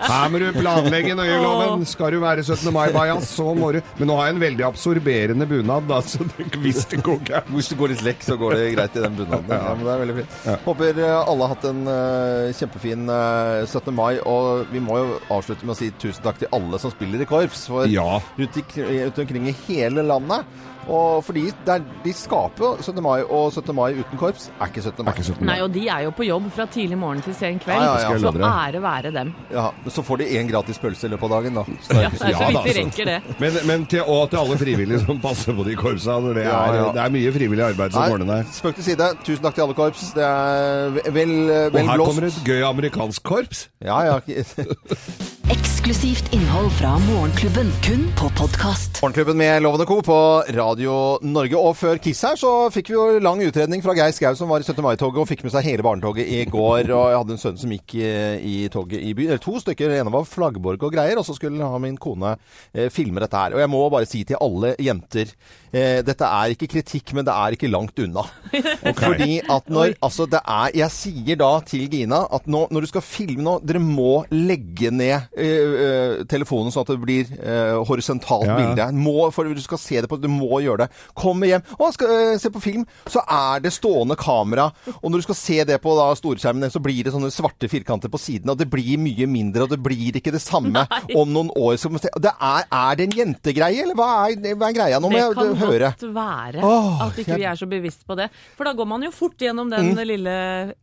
Her 0.01 0.31
må 0.31 0.41
du 0.41 0.47
planlegge 0.55 1.15
nøye, 1.17 1.37
loven. 1.41 1.85
Skal 1.87 2.15
du 2.15 2.21
være 2.23 2.43
17. 2.43 2.71
mai-bajas, 2.73 3.29
så 3.35 3.51
må 3.57 3.71
du 3.75 3.81
Men 3.99 4.09
nå 4.09 4.17
har 4.19 4.29
jeg 4.29 4.37
en 4.37 4.43
veldig 4.45 4.67
absorberende 4.71 5.47
bunad, 5.49 5.87
da, 5.89 6.01
så 6.05 6.25
hvis 6.61 6.85
det 6.91 7.01
går 7.05 7.21
gærent 7.27 7.53
Hvis 7.55 7.71
det 7.71 7.79
går 7.79 7.93
litt 7.93 8.03
lekk, 8.05 8.25
så 8.25 8.37
går 8.39 8.57
det 8.57 8.65
greit 8.75 8.97
i 8.97 9.05
den 9.05 9.17
bunaden. 9.19 9.51
Ja, 9.51 9.75
men 9.75 9.85
det 9.85 9.93
er 9.93 10.03
veldig 10.05 10.17
fint. 10.21 10.39
Håper 10.65 11.01
eh, 11.05 11.17
alle 11.19 11.47
har 11.47 11.53
hatt 11.55 11.67
en 11.69 11.81
eh, 11.91 12.51
kjempefin 12.71 13.09
eh, 13.09 13.65
17. 13.67 13.93
mai. 13.95 14.19
Og 14.25 14.67
vi 14.71 14.79
må 14.79 14.97
jo 14.99 15.19
avslutte 15.31 15.65
med 15.65 15.75
å 15.75 15.79
si 15.79 15.91
tusen 16.01 16.23
takk 16.23 16.39
til 16.41 16.51
alle 16.55 16.79
som 16.79 16.91
spiller 16.91 17.21
i 17.21 17.25
korps. 17.29 17.67
For 17.67 17.85
Ja. 17.87 18.19
rundt, 18.37 18.57
i, 18.57 19.03
rundt 19.03 19.19
omkring 19.19 19.47
i 19.47 19.55
hele 19.67 20.03
landet. 20.03 20.45
Og 20.89 21.23
fordi 21.23 21.43
det 21.65 21.73
er, 21.75 21.83
de 22.03 22.13
skaper 22.13 22.63
jo 22.65 22.69
17. 22.81 23.03
mai, 23.03 23.21
og 23.23 23.51
17. 23.53 23.75
mai 23.75 23.93
uten 23.99 24.17
korps 24.17 24.47
er 24.59 24.65
ikke 24.71 24.81
17. 24.81 25.05
mai. 25.05 25.11
Ikke 25.13 25.23
17. 25.27 25.45
Nei, 25.45 25.59
og 25.61 25.73
de 25.73 25.83
er 25.87 25.99
jo 26.07 26.09
på 26.17 26.25
jobb 26.25 26.47
fra 26.55 26.65
tidlig 26.65 26.97
morgen 26.97 27.21
til 27.21 27.35
sen 27.37 27.59
kveld, 27.61 27.77
Ja, 27.83 27.99
ja, 28.01 28.11
ja. 28.11 28.17
Så 28.17 28.31
ære 28.49 28.81
være 28.81 29.11
dem. 29.13 29.33
Ja, 29.53 29.67
men 29.83 29.91
så 29.93 30.01
får 30.03 30.17
de 30.17 30.25
én 30.39 30.49
gratis 30.51 30.79
pølse 30.81 31.05
i 31.07 31.11
løpet 31.13 31.23
av 31.23 31.29
dagen, 31.37 31.53
da. 31.59 31.63
Så 31.85 31.93
Ja, 31.93 32.09
det 32.09 32.13
er 32.13 32.17
så 32.17 32.31
Ja, 32.31 32.39
da, 32.39 32.63
vidt 32.65 32.75
de 32.75 32.81
rekker 32.81 33.05
det. 33.05 33.19
Men, 33.39 33.59
men 33.67 33.85
til, 33.85 34.01
og 34.07 34.29
til 34.29 34.37
alle 34.41 34.57
frivillige 34.57 34.99
som 35.05 35.21
passer 35.21 35.53
på 35.53 35.63
de 35.69 35.75
korpsa. 35.75 36.17
Det 36.25 36.37
er, 36.37 36.49
Ja, 36.49 36.61
ja. 36.75 36.91
det 36.97 37.01
er 37.05 37.09
mye 37.09 37.31
frivillig 37.37 37.65
arbeid 37.65 37.91
som 37.93 38.11
ordner 38.11 38.25
der. 38.35 38.43
spøk 38.51 38.75
til 38.75 38.83
side. 38.83 39.11
Tusen 39.23 39.43
takk 39.43 39.53
til 39.55 39.61
alle 39.67 39.73
korps. 39.77 40.11
Det 40.17 40.23
er 40.23 40.89
vel, 41.11 41.35
vel, 41.47 41.75
Og 41.75 41.79
her 41.79 41.95
blåst. 41.95 42.07
kommer 42.09 42.27
et 42.27 42.41
gøy 42.45 42.61
amerikansk 42.73 43.23
korps. 43.23 43.69
Ja, 43.85 44.01
ja. 44.01 44.19
Eksklusivt 45.81 46.27
innhold 46.33 46.67
fra 46.77 46.91
Morgenklubben, 46.99 47.71
kun 47.81 48.03
på 48.13 48.27
podkast. 48.37 48.99
Morgenklubben 49.01 49.37
med 49.37 49.63
Lovende 49.63 49.85
Co. 49.89 49.95
på 50.05 50.43
Radio 50.53 51.17
Norge. 51.25 51.57
Og 51.57 51.73
før 51.73 51.97
Kiss 51.97 52.21
her 52.21 52.35
så 52.37 52.51
fikk 52.69 52.91
vi 52.91 52.93
jo 52.99 53.05
lang 53.17 53.41
utredning 53.41 53.81
fra 53.81 53.95
Geir 53.97 54.13
Skau 54.13 54.37
som 54.37 54.51
var 54.53 54.61
i 54.61 54.67
17. 54.67 54.77
mai-toget 54.85 55.23
og 55.23 55.25
fikk 55.31 55.41
med 55.41 55.55
seg 55.55 55.65
hele 55.65 55.81
barnetoget 55.81 56.29
i 56.29 56.43
går. 56.45 56.85
Og 56.85 57.07
jeg 57.09 57.17
hadde 57.17 57.33
en 57.33 57.41
sønn 57.41 57.57
som 57.57 57.73
gikk 57.73 57.95
i, 57.97 58.11
i 58.45 58.53
toget 58.69 59.01
i 59.01 59.15
byen. 59.17 59.31
Eller 59.33 59.41
to 59.41 59.55
stykker. 59.63 59.89
Den 59.89 60.03
ene 60.03 60.13
var 60.13 60.27
flaggborg 60.29 60.85
og 60.85 60.93
greier. 60.93 61.17
Og 61.17 61.25
så 61.25 61.33
skulle 61.33 61.71
ha 61.73 61.81
min 61.81 61.97
kone 61.97 62.35
eh, 62.75 62.91
filme 62.93 63.25
dette 63.25 63.41
her. 63.41 63.57
Og 63.57 63.63
jeg 63.65 63.73
må 63.73 63.81
bare 63.89 64.09
si 64.11 64.21
til 64.21 64.37
alle 64.37 64.75
jenter 64.77 65.33
eh, 65.73 66.05
Dette 66.05 66.29
er 66.29 66.53
ikke 66.53 66.69
kritikk, 66.75 67.15
men 67.17 67.25
det 67.25 67.33
er 67.33 67.57
ikke 67.57 67.71
langt 67.73 67.97
unna. 68.05 68.27
Fordi 69.01 69.41
at 69.49 69.73
når 69.73 69.97
Altså, 69.97 70.29
det 70.29 70.45
er 70.45 70.77
Jeg 70.77 70.93
sier 70.93 71.41
da 71.41 71.49
til 71.65 71.89
Gina 71.89 72.21
at 72.29 72.45
nå, 72.45 72.67
når 72.69 72.85
du 72.85 72.91
skal 72.93 73.05
filme 73.05 73.41
nå, 73.49 73.57
dere 73.65 73.81
må 73.81 74.27
legge 74.29 74.93
ned 74.93 75.33
eh, 75.33 75.70
eh, 75.75 76.23
telefonen 76.29 76.71
sånn 76.73 76.83
at 76.85 76.91
det 76.93 76.99
blir 77.01 77.29
uh, 77.41 77.81
horisontalt 77.87 78.45
Ja, 78.47 78.55
ja. 78.55 78.59
bilde. 78.61 78.87
Må, 79.01 79.29
for 79.33 79.43
du 79.49 79.61
skal 79.63 79.77
se 79.81 80.01
det 80.01 80.09
på 80.11 80.17
Du 80.21 80.27
må 80.31 80.59
gjøre 80.63 80.85
det. 80.85 80.89
Kommer 81.17 81.47
hjem 81.51 81.63
og 81.79 81.93
skal 81.95 82.11
uh, 82.11 82.37
se 82.41 82.51
på 82.53 82.61
film, 82.63 82.85
så 83.09 83.23
er 83.27 83.61
det 83.63 83.71
stående 83.75 84.15
kamera. 84.19 84.69
Og 85.01 85.09
når 85.11 85.21
du 85.23 85.27
skal 85.29 85.39
se 85.39 85.59
det 85.67 85.79
på 85.83 85.95
da, 85.97 86.09
storskjermen, 86.17 86.71
så 86.73 86.81
blir 86.83 87.03
det 87.07 87.13
sånne 87.15 87.31
svarte 87.33 87.69
firkanter 87.71 88.11
på 88.11 88.19
siden, 88.21 88.49
og 88.53 88.59
det 88.59 88.69
blir 88.71 88.97
mye 89.01 89.27
mindre, 89.31 89.63
og 89.67 89.73
det 89.73 89.79
blir 89.83 90.17
ikke 90.19 90.33
det 90.35 90.41
samme 90.43 90.85
Nei. 90.85 91.01
om 91.17 91.31
noen 91.33 91.51
år. 91.57 91.77
Så, 91.81 91.91
se- 92.01 92.13
det 92.21 92.31
er, 92.37 92.67
er 92.71 92.95
det 92.99 93.07
en 93.09 93.17
jentegreie, 93.21 93.83
eller 93.85 93.97
hva 93.97 94.09
er, 94.29 94.55
hva 94.55 94.69
er 94.71 94.77
greia? 94.77 94.99
Nå 95.01 95.09
må 95.11 95.17
Det 95.17 95.35
kan 95.37 95.55
godt 95.61 96.07
være 96.15 96.61
Åh, 96.63 97.01
at 97.07 97.17
ikke 97.21 97.35
vi 97.37 97.41
jeg- 97.45 97.51
er 97.51 97.59
så 97.61 97.67
bevisst 97.69 98.05
på 98.07 98.15
det. 98.19 98.29
For 98.57 98.67
da 98.67 98.73
går 98.77 98.87
man 98.89 99.03
jo 99.05 99.11
fort 99.11 99.37
gjennom 99.41 99.69
den 99.71 99.95
lille 100.07 100.31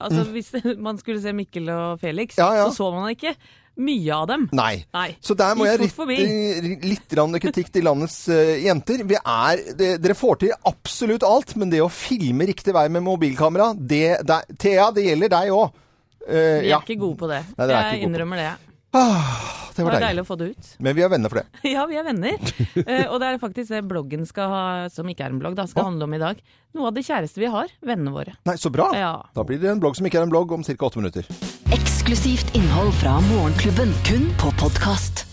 Altså 0.00 0.24
hvis 0.32 0.52
man 0.86 0.98
skulle 0.98 1.20
se 1.22 1.32
Mikkel 1.36 1.68
og 1.74 2.00
Felix, 2.02 2.36
Ja, 2.38 2.50
ja. 2.56 2.66
så 2.70 2.76
så 2.78 2.92
man 2.94 3.06
det 3.08 3.16
ikke 3.18 3.34
mye 3.78 4.14
av 4.14 4.26
dem. 4.30 4.46
Nei. 4.56 4.84
Nei. 4.94 5.08
Så 5.24 5.36
der 5.38 5.56
må 5.58 5.66
jeg 5.68 5.80
rette 5.82 6.06
litt 6.88 7.18
kritikk 7.42 7.72
til 7.74 7.86
landets 7.86 8.20
uh, 8.30 8.54
jenter. 8.62 9.04
Vi 9.08 9.18
er, 9.18 9.64
det, 9.78 9.90
dere 10.02 10.16
får 10.18 10.40
til 10.44 10.54
absolutt 10.70 11.26
alt, 11.26 11.54
men 11.60 11.70
det 11.72 11.82
å 11.84 11.90
filme 11.92 12.48
riktig 12.48 12.74
vei 12.76 12.88
med 12.92 13.06
mobilkamera, 13.06 13.72
det, 13.74 14.20
det 14.26 14.40
Thea, 14.58 14.90
det 14.94 15.06
gjelder 15.08 15.34
deg 15.38 15.54
òg. 15.54 15.84
Vi 16.28 16.68
er 16.68 16.74
ikke 16.82 16.98
gode 17.00 17.16
på 17.22 17.28
det. 17.30 17.44
Nei, 17.56 17.68
jeg 17.72 18.02
innrømmer 18.04 18.42
det. 18.42 18.44
innrømmer 18.44 18.44
det. 18.44 18.50
det 18.92 19.76
Det 19.78 19.84
var 19.84 19.92
var 19.92 19.94
deilig. 19.94 20.06
deilig 20.08 20.22
å 20.24 20.28
få 20.28 20.36
det 20.40 20.48
ut. 20.52 20.70
Men 20.84 20.96
vi 20.96 21.04
er 21.06 21.12
venner 21.12 21.32
for 21.32 21.40
det. 21.40 21.46
Ja, 21.74 21.84
vi 21.88 21.98
er 22.00 22.06
venner. 22.06 22.38
Uh, 22.76 23.04
og 23.12 23.20
det 23.22 23.28
er 23.28 23.38
faktisk 23.42 23.70
det 23.72 23.82
bloggen 23.88 24.26
skal 24.28 24.52
ha, 24.52 24.62
som 24.92 25.08
ikke 25.08 25.28
er 25.28 25.34
en 25.36 25.38
blogg, 25.42 25.54
da, 25.58 25.68
skal 25.70 25.88
handle 25.92 26.08
om 26.08 26.16
i 26.18 26.20
dag. 26.22 26.42
Noe 26.76 26.90
av 26.90 26.98
det 26.98 27.06
kjæreste 27.06 27.40
vi 27.40 27.52
har. 27.52 27.70
Vennene 27.80 28.12
våre. 28.12 28.34
Nei, 28.48 28.58
så 28.60 28.72
bra. 28.74 28.90
Ja. 28.98 29.14
Da 29.34 29.46
blir 29.46 29.62
det 29.62 29.70
en 29.72 29.80
blogg 29.82 29.96
som 29.96 30.08
ikke 30.08 30.20
er 30.20 30.28
en 30.28 30.34
blogg 30.34 30.52
om 30.58 30.66
ca. 30.66 30.76
åtte 30.90 31.00
minutter. 31.00 31.30
Eksklusivt 31.72 32.54
innhold 32.56 32.92
fra 32.96 33.20
Morgenklubben, 33.20 33.90
kun 34.04 34.30
på 34.40 34.48
podkast. 34.56 35.26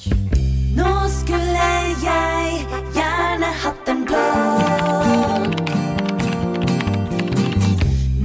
Nå 0.76 0.92
skulle 1.08 1.68
jeg 2.04 2.58
gjerne 2.98 3.52
hatt 3.62 3.92
en 3.94 4.02
blå. 4.04 4.24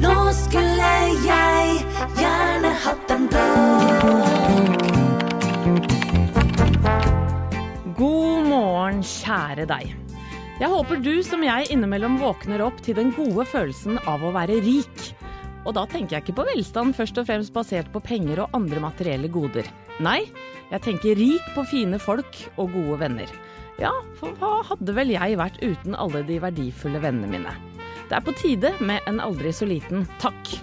Nå 0.02 0.17
skulle 0.35 0.90
jeg 1.23 1.79
gjerne 2.19 2.75
hatt 2.83 3.14
en 3.14 3.31
blå. 3.31 3.47
God 8.00 8.50
morgen, 8.50 9.00
kjære 9.06 9.71
deg. 9.71 9.95
Jeg 10.58 10.75
håper 10.75 10.99
du 11.06 11.15
som 11.23 11.47
jeg 11.47 11.71
innimellom 11.71 12.19
våkner 12.19 12.67
opp 12.67 12.82
til 12.82 12.99
den 12.99 13.15
gode 13.15 13.47
følelsen 13.47 14.02
av 14.02 14.26
å 14.26 14.35
være 14.35 14.58
rik. 14.67 15.13
Og 15.71 15.76
da 15.76 15.85
tenker 15.87 16.17
jeg 16.17 16.25
ikke 16.25 16.41
på 16.41 16.49
velstand 16.49 16.97
først 16.99 17.19
og 17.21 17.28
fremst 17.28 17.52
basert 17.54 17.93
på 17.95 18.00
penger 18.02 18.41
og 18.43 18.56
andre 18.59 18.80
materielle 18.83 19.28
goder. 19.30 19.69
Nei, 20.02 20.25
jeg 20.73 20.83
tenker 20.83 21.15
rik 21.15 21.52
på 21.54 21.63
fine 21.71 22.00
folk 22.02 22.41
og 22.56 22.73
gode 22.75 22.97
venner. 23.04 23.30
Ja, 23.78 23.93
for 24.19 24.35
hva 24.41 24.65
hadde 24.67 24.97
vel 24.97 25.13
jeg 25.15 25.39
vært 25.39 25.61
uten 25.63 25.95
alle 25.95 26.25
de 26.26 26.41
verdifulle 26.43 26.99
vennene 27.04 27.30
mine? 27.30 27.54
Det 28.11 28.19
er 28.19 28.26
på 28.26 28.35
tide 28.35 28.75
med 28.83 29.06
en 29.06 29.23
aldri 29.23 29.54
så 29.54 29.69
liten 29.71 30.09
takk. 30.19 30.56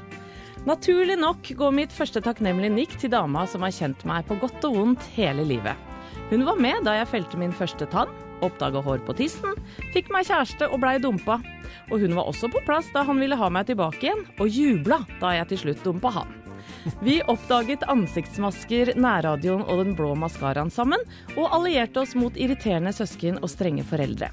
Naturlig 0.67 1.15
nok 1.15 1.53
går 1.55 1.71
mitt 1.71 1.95
første 1.95 2.19
takknemlige 2.19 2.75
nikk 2.75 2.99
til 2.99 3.13
dama 3.15 3.45
som 3.47 3.63
har 3.63 3.71
kjent 3.71 4.03
meg 4.09 4.27
på 4.27 4.35
godt 4.41 4.67
og 4.67 4.75
vondt 4.75 5.07
hele 5.15 5.47
livet. 5.47 5.79
Hun 6.27 6.43
var 6.43 6.59
med 6.59 6.83
da 6.83 6.97
jeg 6.97 7.13
felte 7.13 7.39
min 7.39 7.55
første 7.55 7.87
tann, 7.87 8.11
oppdaga 8.45 8.81
hår 8.85 9.03
på 9.07 9.15
tissen, 9.19 9.55
fikk 9.95 10.11
meg 10.13 10.27
kjæreste 10.29 10.69
og 10.69 10.81
blei 10.83 10.97
dumpa. 11.03 11.39
Og 11.91 12.01
hun 12.03 12.15
var 12.17 12.27
også 12.29 12.49
på 12.51 12.63
plass 12.67 12.89
da 12.95 13.05
han 13.07 13.21
ville 13.21 13.37
ha 13.39 13.49
meg 13.53 13.69
tilbake 13.69 14.09
igjen, 14.09 14.25
og 14.39 14.51
jubla 14.51 15.03
da 15.21 15.37
jeg 15.39 15.53
til 15.53 15.65
slutt 15.65 15.87
dumpa 15.87 16.13
han. 16.19 16.46
Vi 17.03 17.19
oppdaget 17.29 17.85
ansiktsmasker, 17.89 18.93
nærradioen 18.99 19.63
og 19.65 19.83
den 19.83 19.95
blå 19.97 20.13
maskaraen 20.19 20.71
sammen, 20.73 21.03
og 21.35 21.51
allierte 21.55 22.01
oss 22.03 22.15
mot 22.17 22.35
irriterende 22.39 22.93
søsken 22.95 23.39
og 23.41 23.51
strenge 23.51 23.85
foreldre. 23.87 24.31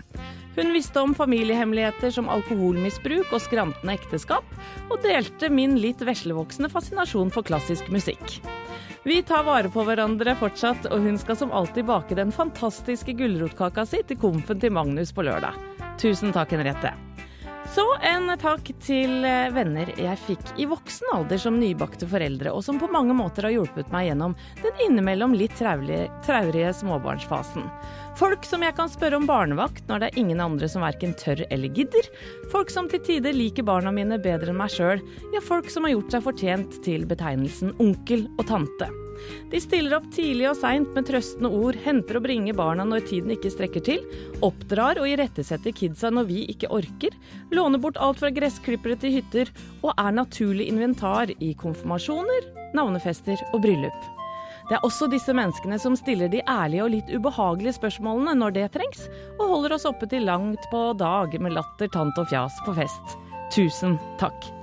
Hun 0.54 0.70
visste 0.74 1.02
om 1.02 1.14
familiehemmeligheter 1.18 2.12
som 2.14 2.28
alkoholmisbruk 2.30 3.32
og 3.34 3.42
skrantende 3.42 3.96
ekteskap, 3.98 4.46
og 4.86 5.00
delte 5.02 5.50
min 5.50 5.74
litt 5.82 6.02
veslevoksende 6.06 6.70
fascinasjon 6.70 7.32
for 7.34 7.46
klassisk 7.46 7.90
musikk. 7.90 8.38
Vi 9.04 9.18
tar 9.26 9.42
vare 9.44 9.68
på 9.68 9.82
hverandre 9.84 10.32
fortsatt, 10.40 10.86
og 10.88 11.02
hun 11.04 11.18
skal 11.20 11.36
som 11.36 11.52
alltid 11.52 11.84
bake 11.90 12.16
den 12.16 12.30
fantastiske 12.32 13.12
gulrotkaka 13.18 13.84
si 13.84 14.00
til 14.06 14.16
komfen 14.22 14.62
til 14.62 14.72
Magnus 14.72 15.12
på 15.12 15.26
lørdag. 15.26 15.58
Tusen 16.00 16.32
takk, 16.32 16.54
Henriette. 16.54 16.94
Så 17.74 17.82
en 18.06 18.28
takk 18.38 18.68
til 18.84 19.24
eh, 19.26 19.48
venner 19.50 19.88
jeg 19.98 20.18
fikk 20.28 20.52
i 20.62 20.66
voksen 20.70 21.08
alder 21.16 21.40
som 21.42 21.56
nybakte 21.58 22.06
foreldre, 22.06 22.52
og 22.54 22.62
som 22.62 22.78
på 22.78 22.86
mange 22.92 23.16
måter 23.18 23.48
har 23.48 23.54
hjulpet 23.56 23.90
meg 23.90 24.06
gjennom 24.06 24.36
den 24.60 24.82
innimellom 24.84 25.34
litt 25.34 25.56
traurige, 25.58 26.06
traurige 26.22 26.70
småbarnsfasen. 26.78 27.66
Folk 28.20 28.46
som 28.46 28.62
jeg 28.62 28.76
kan 28.78 28.92
spørre 28.92 29.18
om 29.18 29.26
barnevakt 29.26 29.90
når 29.90 30.04
det 30.04 30.10
er 30.12 30.22
ingen 30.22 30.42
andre 30.44 30.70
som 30.70 30.86
verken 30.86 31.16
tør 31.18 31.42
eller 31.48 31.74
gidder. 31.74 32.06
Folk 32.54 32.70
som 32.70 32.86
til 32.90 33.02
tider 33.02 33.34
liker 33.34 33.66
barna 33.66 33.90
mine 33.90 34.20
bedre 34.22 34.54
enn 34.54 34.60
meg 34.60 34.70
sjøl. 34.70 35.02
Ja, 35.34 35.42
folk 35.42 35.66
som 35.72 35.88
har 35.88 35.96
gjort 35.96 36.14
seg 36.14 36.28
fortjent 36.28 36.78
til 36.86 37.08
betegnelsen 37.10 37.74
onkel 37.82 38.28
og 38.36 38.46
tante. 38.52 38.94
De 39.52 39.60
stiller 39.62 39.96
opp 39.98 40.06
tidlig 40.14 40.48
og 40.50 40.58
seint 40.58 40.90
med 40.96 41.08
trøstende 41.08 41.50
ord, 41.52 41.78
henter 41.84 42.18
og 42.18 42.26
bringer 42.26 42.56
barna 42.58 42.86
når 42.88 43.06
tiden 43.10 43.34
ikke 43.34 43.52
strekker 43.52 43.84
til, 43.86 44.02
oppdrar 44.44 45.00
og 45.02 45.08
irettesetter 45.10 45.74
kidsa 45.76 46.10
når 46.14 46.28
vi 46.30 46.46
ikke 46.54 46.72
orker, 46.74 47.14
låner 47.54 47.82
bort 47.82 48.00
alt 48.02 48.22
fra 48.22 48.32
gressklippere 48.34 48.98
til 49.00 49.18
hytter, 49.18 49.52
og 49.82 49.94
er 49.94 50.18
naturlig 50.18 50.68
inventar 50.72 51.32
i 51.38 51.54
konfirmasjoner, 51.60 52.50
navnefester 52.74 53.40
og 53.52 53.62
bryllup. 53.64 54.10
Det 54.68 54.78
er 54.78 54.86
også 54.86 55.10
disse 55.12 55.32
menneskene 55.36 55.76
som 55.80 55.96
stiller 55.98 56.30
de 56.32 56.40
ærlige 56.48 56.84
og 56.86 56.92
litt 56.94 57.12
ubehagelige 57.12 57.76
spørsmålene 57.76 58.32
når 58.40 58.56
det 58.56 58.70
trengs, 58.78 59.06
og 59.36 59.50
holder 59.50 59.76
oss 59.76 59.86
oppe 59.88 60.08
til 60.08 60.24
langt 60.24 60.70
på 60.72 60.86
dag 60.96 61.36
med 61.36 61.56
latter, 61.58 61.92
tant 61.92 62.20
og 62.20 62.30
fjas 62.32 62.56
på 62.64 62.76
fest. 62.80 63.18
Tusen 63.52 63.98
takk. 64.22 64.53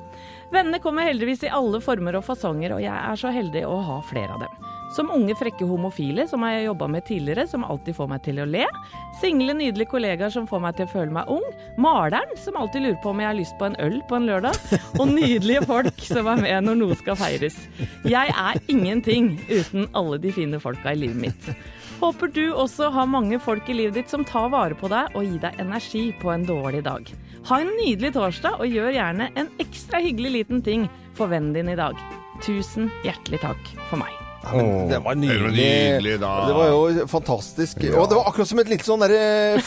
Vennene 0.51 0.79
kommer 0.83 1.07
heldigvis 1.07 1.45
i 1.47 1.53
alle 1.53 1.79
former 1.83 2.17
og 2.19 2.25
fasonger, 2.27 2.75
og 2.75 2.83
jeg 2.83 2.91
er 2.91 3.19
så 3.19 3.31
heldig 3.31 3.63
å 3.67 3.77
ha 3.87 4.01
flere 4.03 4.35
av 4.35 4.43
dem. 4.43 4.67
Som 4.91 5.07
unge, 5.15 5.31
frekke 5.39 5.63
homofile, 5.63 6.25
som 6.27 6.43
jeg 6.43 6.57
har 6.57 6.65
jobba 6.65 6.89
med 6.91 7.05
tidligere, 7.07 7.45
som 7.47 7.63
alltid 7.63 7.95
får 7.95 8.09
meg 8.11 8.23
til 8.25 8.41
å 8.43 8.47
le. 8.49 8.65
Single, 9.21 9.55
nydelige 9.55 9.87
kollegaer 9.93 10.33
som 10.33 10.49
får 10.49 10.59
meg 10.65 10.75
til 10.75 10.89
å 10.89 10.91
føle 10.91 11.15
meg 11.15 11.31
ung. 11.31 11.45
Maleren, 11.79 12.35
som 12.35 12.59
alltid 12.59 12.83
lurer 12.83 12.99
på 12.99 13.13
om 13.13 13.21
jeg 13.23 13.29
har 13.29 13.37
lyst 13.39 13.55
på 13.55 13.69
en 13.69 13.79
øl 13.79 14.01
på 14.09 14.19
en 14.19 14.27
lørdag. 14.27 14.59
Og 14.99 15.07
nydelige 15.13 15.63
folk 15.69 16.03
som 16.03 16.27
er 16.33 16.43
med 16.43 16.67
når 16.67 16.81
noe 16.83 16.99
skal 16.99 17.19
feires. 17.23 17.55
Jeg 18.03 18.35
er 18.35 18.59
ingenting 18.67 19.37
uten 19.47 19.87
alle 19.95 20.19
de 20.19 20.35
fine 20.35 20.59
folka 20.59 20.91
i 20.91 20.99
livet 21.05 21.23
mitt. 21.29 21.53
Håper 22.01 22.31
du 22.33 22.47
også 22.57 22.87
har 22.89 23.05
mange 23.05 23.37
folk 23.37 23.67
i 23.69 23.75
livet 23.77 23.99
ditt 23.99 24.09
som 24.09 24.23
tar 24.25 24.47
vare 24.49 24.73
på 24.77 24.89
deg 24.89 25.13
og 25.13 25.27
gir 25.27 25.37
deg 25.43 25.59
energi 25.61 26.07
på 26.17 26.31
en 26.33 26.47
dårlig 26.47 26.81
dag. 26.87 27.11
Ha 27.45 27.59
en 27.61 27.69
nydelig 27.77 28.15
torsdag, 28.15 28.57
og 28.57 28.73
gjør 28.73 28.89
gjerne 28.95 29.29
en 29.37 29.51
ekstra 29.61 30.01
hyggelig 30.01 30.33
liten 30.39 30.65
ting 30.65 30.89
for 31.17 31.29
vennen 31.29 31.53
din 31.53 31.69
i 31.69 31.77
dag. 31.77 31.97
Tusen 32.41 32.89
hjertelig 33.05 33.43
takk 33.45 33.73
for 33.91 34.01
meg. 34.01 34.30
Det 34.41 34.49
var 34.57 34.87
det 34.89 34.97
var 35.05 35.15
nydelig. 35.15 35.51
nydelig 35.53 36.13
da. 36.19 36.31
Det 36.47 36.53
var 36.57 36.67
jo 36.71 37.05
fantastisk. 37.07 37.77
Og 37.93 38.07
det 38.09 38.15
var 38.17 38.25
akkurat 38.31 38.47
som 38.49 38.59
et 38.59 38.69
lite 38.71 38.87
sånn 38.87 39.03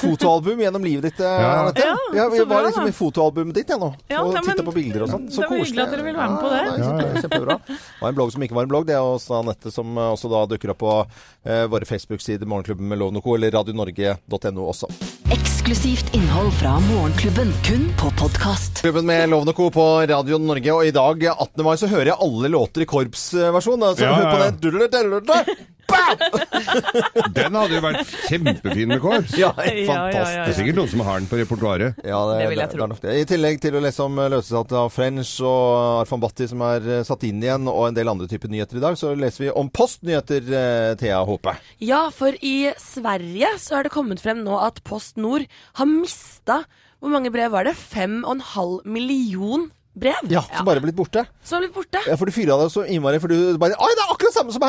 fotoalbum 0.00 0.58
gjennom 0.64 0.82
livet 0.84 1.02
ditt, 1.08 1.20
eh, 1.20 1.40
Ja. 1.40 1.72
Ja, 1.76 1.96
Ja, 2.14 2.28
vi 2.28 2.38
så 2.38 2.46
bra, 2.46 2.56
var 2.58 2.66
liksom 2.68 2.84
da. 2.84 2.90
i 2.90 2.92
fotoalbumet 2.92 3.54
ditt, 3.54 3.68
jeg 3.68 3.78
nå. 3.80 3.94
Ja, 4.10 4.22
og 4.22 4.34
titta 4.34 4.62
på 4.66 4.74
bilder 4.74 5.02
og 5.06 5.08
sånn. 5.14 5.28
Så 5.30 5.40
det 5.42 5.48
var 5.50 5.56
hyggelig 5.56 5.66
koselig. 5.66 5.82
at 5.84 5.90
dere 5.94 6.02
ville 6.02 6.18
være 6.18 6.30
med 6.30 6.40
på 6.42 6.50
det. 6.50 6.62
Kjempe- 6.84 7.22
kjempebra. 7.22 7.58
Det 7.68 8.00
var 8.02 8.08
en 8.08 8.14
blogg 8.18 8.32
som 8.32 8.42
ikke 8.42 8.54
var 8.54 8.62
en 8.62 8.68
blogg. 8.68 8.86
Det 8.86 8.94
er 8.94 9.02
også 9.14 9.38
Anette 9.40 9.72
som 9.72 9.96
eh, 9.98 10.10
også 10.14 10.30
da 10.30 10.46
dukker 10.46 10.70
opp 10.74 10.78
på 10.78 11.06
eh, 11.46 11.66
våre 11.66 11.84
Facebook-sider, 11.86 12.44
Morgenklubben 12.46 12.88
med 12.88 12.98
lovnoko 12.98 13.34
eller 13.36 13.50
radionorge.no 13.54 14.68
også. 14.70 14.90
Eksklusivt 15.32 16.14
innhold 16.14 16.52
fra 16.52 16.80
Morgenklubben, 16.80 17.52
kun 17.64 17.88
på 18.00 18.10
podkast. 18.20 18.80
Klubben 18.82 19.06
med 19.06 19.28
Lovende 19.28 19.52
Co. 19.52 19.70
på 19.70 19.84
Radio 20.06 20.38
Norge, 20.38 20.72
og 20.74 20.86
i 20.86 20.90
dag 20.92 21.24
18. 21.32 21.64
mai 21.64 21.76
så 21.80 21.88
hører 21.88 22.10
jeg 22.12 22.18
alle 22.26 22.50
låter 22.52 22.84
i 22.84 22.88
korpsversjon. 22.88 23.82
Altså, 23.82 24.04
Ja, 24.04 24.14
hør 24.18 24.26
ja, 24.26 24.32
på 24.34 24.38
ja. 24.42 24.50
den. 24.50 24.58
Duddeluddeludde. 24.60 25.38
Den 27.36 27.56
hadde 27.58 27.76
jo 27.76 27.82
vært 27.84 28.12
kjempefin 28.28 28.90
med 28.92 29.00
kår. 29.02 29.26
Ja, 29.38 29.50
Ja, 29.58 29.64
ja, 29.66 29.74
ja, 29.74 29.86
fantastisk. 29.88 30.38
Det 30.44 30.52
er 30.52 30.58
sikkert 30.58 30.78
noen 30.78 30.90
som 30.92 31.02
har 31.06 31.20
den 31.20 31.28
på 31.30 31.38
repertoaret. 31.40 31.98
Ja, 32.04 32.20
det, 32.30 32.38
Det 32.40 32.48
vil 32.52 32.58
jeg 32.62 32.68
det- 32.70 32.78
tro. 32.78 32.86
det 32.86 33.00
det. 33.04 33.14
I 33.20 33.28
tillegg 33.32 33.60
til 33.62 33.78
å 33.78 33.82
lese 33.84 34.04
om 34.04 34.18
eh, 34.18 34.78
av 34.84 34.90
French 34.94 35.32
og 35.44 36.00
Arfan 36.04 36.20
Bhatti 36.22 36.48
som 36.50 36.62
er 36.66 36.88
eh, 36.98 37.02
satt 37.06 37.24
inn 37.28 37.42
igjen, 37.42 37.68
og 37.70 37.88
en 37.88 37.94
del 37.98 38.08
andre 38.08 38.28
typer 38.30 38.48
nyheter 38.52 38.76
i 38.80 38.84
dag, 38.84 38.96
så 39.00 39.14
leser 39.18 39.46
vi 39.46 39.50
om 39.54 39.70
postnyheter, 39.70 40.42
eh, 40.52 40.94
Thea 41.00 41.22
Håpe. 41.24 41.56
Ja, 41.80 42.08
for 42.14 42.32
i 42.40 42.72
Sverige 42.80 43.54
så 43.62 43.78
er 43.80 43.88
det 43.88 43.94
kommet 43.94 44.22
frem 44.22 44.42
nå 44.44 44.58
at 44.60 44.82
Post 44.84 45.16
Nord 45.20 45.46
har 45.78 45.86
mista 45.86 46.64
Hvor 47.00 47.12
mange 47.12 47.30
brev 47.32 47.50
var 47.52 47.64
det? 47.68 47.74
Fem 47.76 48.22
og 48.24 48.38
en 48.38 48.44
halv 48.54 48.86
million 48.88 49.66
brev? 49.94 50.14
Ja, 50.30 50.42
som 50.48 50.66
bare 50.66 50.80
er 50.80 50.84
blitt 50.86 50.96
borte. 50.98 51.22
Som 51.46 51.58
er 51.58 51.66
blitt 51.66 51.74
borte. 51.76 52.00
Ja, 52.08 52.16
for 52.20 52.26
du 52.26 52.32
fyra 52.34 52.56
deg 52.60 52.70
så 52.74 52.84
innmari, 52.90 53.20
for 53.22 53.28
du 53.32 53.56
bare 53.58 53.76
Oi, 53.78 53.90
det 53.94 54.02
er 54.04 54.12
akkurat 54.14 54.34
samme 54.36 54.52
som 54.54 54.60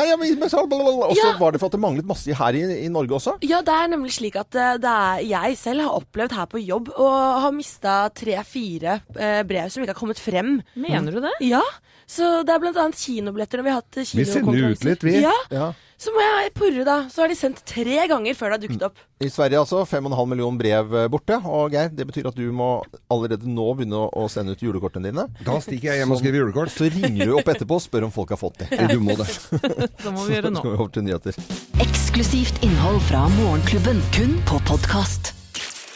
blablabla. 0.70 1.08
Og 1.10 1.16
så 1.18 1.26
Ja. 1.32 1.38
var 1.38 1.52
det 1.52 1.60
for 1.60 1.66
at 1.66 1.72
det 1.76 1.80
manglet 1.82 2.06
masse 2.06 2.34
her 2.34 2.52
i, 2.54 2.62
i 2.84 2.88
Norge 2.88 3.16
også. 3.18 3.36
Ja, 3.42 3.60
det 3.66 3.74
er 3.74 3.88
nemlig 3.92 4.12
slik 4.16 4.36
at 4.36 4.54
eh, 4.54 4.76
det 4.82 4.92
er, 4.92 5.24
jeg 5.26 5.56
selv 5.58 5.80
har 5.86 5.98
opplevd 6.00 6.32
her 6.38 6.46
på 6.46 6.62
jobb 6.64 6.92
å 6.96 7.08
ha 7.42 7.50
mista 7.50 8.08
tre-fire 8.14 9.00
eh, 9.18 9.42
brev 9.46 9.68
som 9.72 9.82
ikke 9.82 9.94
har 9.94 10.00
kommet 10.00 10.20
frem. 10.22 10.60
Mener 10.76 11.12
du 11.12 11.20
det? 11.24 11.34
Ja, 11.48 11.62
så 12.06 12.44
det 12.46 12.54
er 12.54 12.62
blant 12.62 12.76
annet 12.78 13.00
kinobilletter 13.00 13.58
når 13.58 13.64
vi 13.66 13.74
har 13.74 13.82
hatt 13.82 14.00
Vi 14.14 14.24
sender 14.28 14.70
ut 14.70 14.84
litt, 14.86 15.02
vi. 15.06 15.18
Ja, 15.24 15.34
Ja. 15.50 15.72
Så 15.96 16.12
må 16.12 16.20
jeg 16.20 16.50
purre, 16.56 16.82
da. 16.84 16.96
Så 17.08 17.22
har 17.22 17.30
de 17.32 17.36
sendt 17.38 17.62
tre 17.68 18.02
ganger 18.10 18.36
før 18.36 18.52
det 18.52 18.56
har 18.56 18.62
dukket 18.66 18.82
opp. 18.90 18.98
I 19.24 19.30
Sverige 19.32 19.62
altså 19.62 19.80
5,5 19.88 20.26
million 20.28 20.58
brev 20.60 20.92
eh, 20.92 21.06
borte. 21.12 21.38
Og 21.48 21.72
Geir, 21.72 21.88
det 21.88 22.04
betyr 22.10 22.28
at 22.28 22.36
du 22.36 22.44
må 22.52 22.68
allerede 23.12 23.48
nå 23.48 23.70
begynne 23.78 24.02
å, 24.04 24.26
sende 24.32 24.52
ut 24.52 24.64
julekortene 24.64 25.08
dine. 25.08 25.24
Da 25.46 25.56
stikker 25.64 25.94
jeg 25.94 26.02
hjem 26.02 26.12
og 26.12 26.20
skriver 26.20 26.42
julekort. 26.42 26.74
Så 26.74 26.90
ringer 26.92 27.30
du 27.30 27.36
opp 27.40 27.48
etterpå 27.48 27.78
og 27.80 27.84
spør 27.86 28.08
om 28.10 28.12
folk 28.12 28.34
har 28.36 28.40
fått 28.42 28.60
det. 28.64 28.68
Du 28.92 29.00
må 29.00 29.16
det. 29.16 29.28
Så 30.04 30.12
må 30.12 30.26
vi 30.26 30.36
gjøre 30.36 30.50
Så 30.52 30.56
nå. 30.58 30.60
skal 30.60 30.74
vi 30.74 30.76
over 30.76 30.92
til 30.98 31.06
nyheter. 31.08 31.40
Eksklusivt 31.86 32.60
innhold 32.66 33.00
fra 33.08 33.24
Morgenklubben, 33.38 34.04
kun 34.16 34.36
på 34.50 34.60
podkast. 34.68 35.32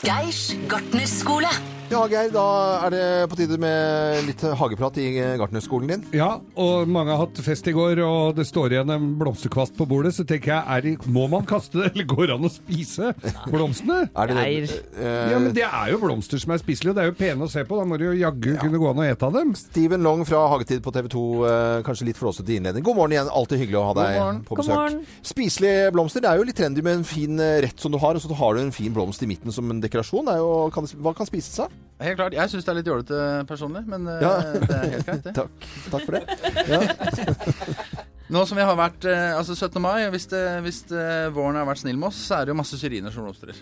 Geirs 0.07 0.47
gartnerskole. 0.73 1.53
Ja, 1.91 2.05
Geir, 2.07 2.29
da 2.31 2.43
er 2.87 2.93
det 2.95 3.07
på 3.33 3.35
tide 3.35 3.57
med 3.59 4.21
litt 4.29 4.43
hageprat 4.61 4.95
i 5.03 5.09
gartnerskolen 5.41 5.89
din. 5.91 6.03
Ja, 6.15 6.37
og 6.55 6.87
mange 6.87 7.11
har 7.11 7.25
hatt 7.25 7.41
fest 7.43 7.67
i 7.67 7.73
går, 7.75 7.99
og 8.07 8.37
det 8.39 8.45
står 8.47 8.77
igjen 8.77 8.93
en 8.95 9.09
blomsterkvast 9.19 9.75
på 9.75 9.89
bordet. 9.91 10.13
Så 10.15 10.23
tenker 10.23 10.53
jeg, 10.53 10.63
er 10.71 10.85
det, 10.85 10.93
må 11.11 11.25
man 11.33 11.43
kaste 11.51 11.81
det, 11.81 11.89
eller 11.97 12.07
går 12.13 12.29
det 12.31 12.37
an 12.37 12.47
å 12.47 12.51
spise 12.55 13.11
blomstene? 13.51 14.05
Er 14.15 14.31
det 14.31 14.37
det? 14.39 14.79
Eh, 15.03 15.33
Ja, 15.33 15.41
men 15.43 15.51
Det 15.57 15.65
er 15.67 15.91
jo 15.91 15.99
blomster 16.05 16.39
som 16.39 16.55
er 16.55 16.63
spiselige, 16.63 16.95
og 16.95 17.01
det 17.01 17.03
er 17.03 17.11
jo 17.11 17.17
pene 17.19 17.49
å 17.49 17.51
se 17.51 17.67
på. 17.67 17.81
Da 17.83 17.89
må 17.91 17.99
du 17.99 18.07
jo 18.07 18.15
jaggu 18.21 18.53
kunne 18.63 18.79
gå 18.85 18.93
an 18.93 19.03
å 19.03 19.09
ete 19.11 19.27
av 19.27 19.35
dem. 19.41 19.51
Steven 19.59 20.07
Long 20.07 20.23
fra 20.31 20.45
Hagetid 20.55 20.87
på 20.87 20.95
TV 20.95 21.11
2, 21.11 21.25
eh, 21.51 21.81
kanskje 21.91 22.07
litt 22.13 22.23
flåsete 22.23 22.55
innledning. 22.55 22.87
God 22.87 23.01
morgen 23.03 23.17
igjen, 23.19 23.33
alltid 23.35 23.65
hyggelig 23.65 23.83
å 23.83 23.87
ha 23.91 23.99
deg 23.99 24.23
på 24.47 24.55
God 24.61 24.63
besøk. 24.63 24.79
morgen. 24.79 25.03
Spiselige 25.27 25.91
blomster, 25.99 26.23
det 26.23 26.31
er 26.31 26.39
jo 26.39 26.47
litt 26.53 26.63
trendy 26.63 26.87
med 26.87 27.01
en 27.03 27.07
fin 27.17 27.35
eh, 27.43 27.59
rett 27.67 27.83
som 27.83 27.91
du 27.91 27.99
har, 27.99 28.15
og 28.15 28.23
så 28.23 28.31
har 28.45 28.55
du 28.55 28.63
en 28.63 28.75
fin 28.79 28.95
blomst 28.95 29.27
i 29.27 29.31
midten 29.35 29.51
som 29.59 29.67
en 29.75 29.83
dekorasjon. 29.83 30.31
Det 30.31 30.39
er 30.39 30.45
jo, 30.47 30.55
kan, 30.79 30.87
hva 31.03 31.19
kan 31.19 31.27
spises 31.27 31.65
av? 31.67 31.80
Helt 32.01 32.17
klart. 32.17 32.33
Jeg 32.33 32.49
syns 32.49 32.65
det 32.65 32.71
er 32.73 32.79
litt 32.79 32.89
jålete 32.89 33.17
personlig, 33.49 33.83
men 33.91 34.07
eh, 34.09 34.23
Ja. 34.25 34.31
det 34.57 34.77
er 34.77 34.87
helt 34.95 35.09
greit, 35.11 35.27
det. 35.27 35.35
Takk, 35.41 35.67
takk 35.93 36.07
for 36.07 36.17
det. 36.17 36.25
Ja. 36.71 36.81
Nå 38.31 38.45
som 38.47 38.55
vi 38.61 38.63
har 38.63 38.77
vært 38.79 39.05
eh, 39.11 39.33
altså 39.35 39.57
17. 39.59 39.81
mai, 39.83 40.05
hvis, 40.15 40.29
det, 40.31 40.41
hvis 40.63 40.79
det, 40.87 41.03
våren 41.35 41.59
har 41.59 41.67
vært 41.67 41.81
snill 41.83 41.99
med 41.99 42.13
oss, 42.13 42.21
så 42.29 42.37
er 42.39 42.47
det 42.47 42.55
jo 42.55 42.59
masse 42.61 42.79
syriner 42.79 43.11
som 43.11 43.27
blomstrer. 43.27 43.59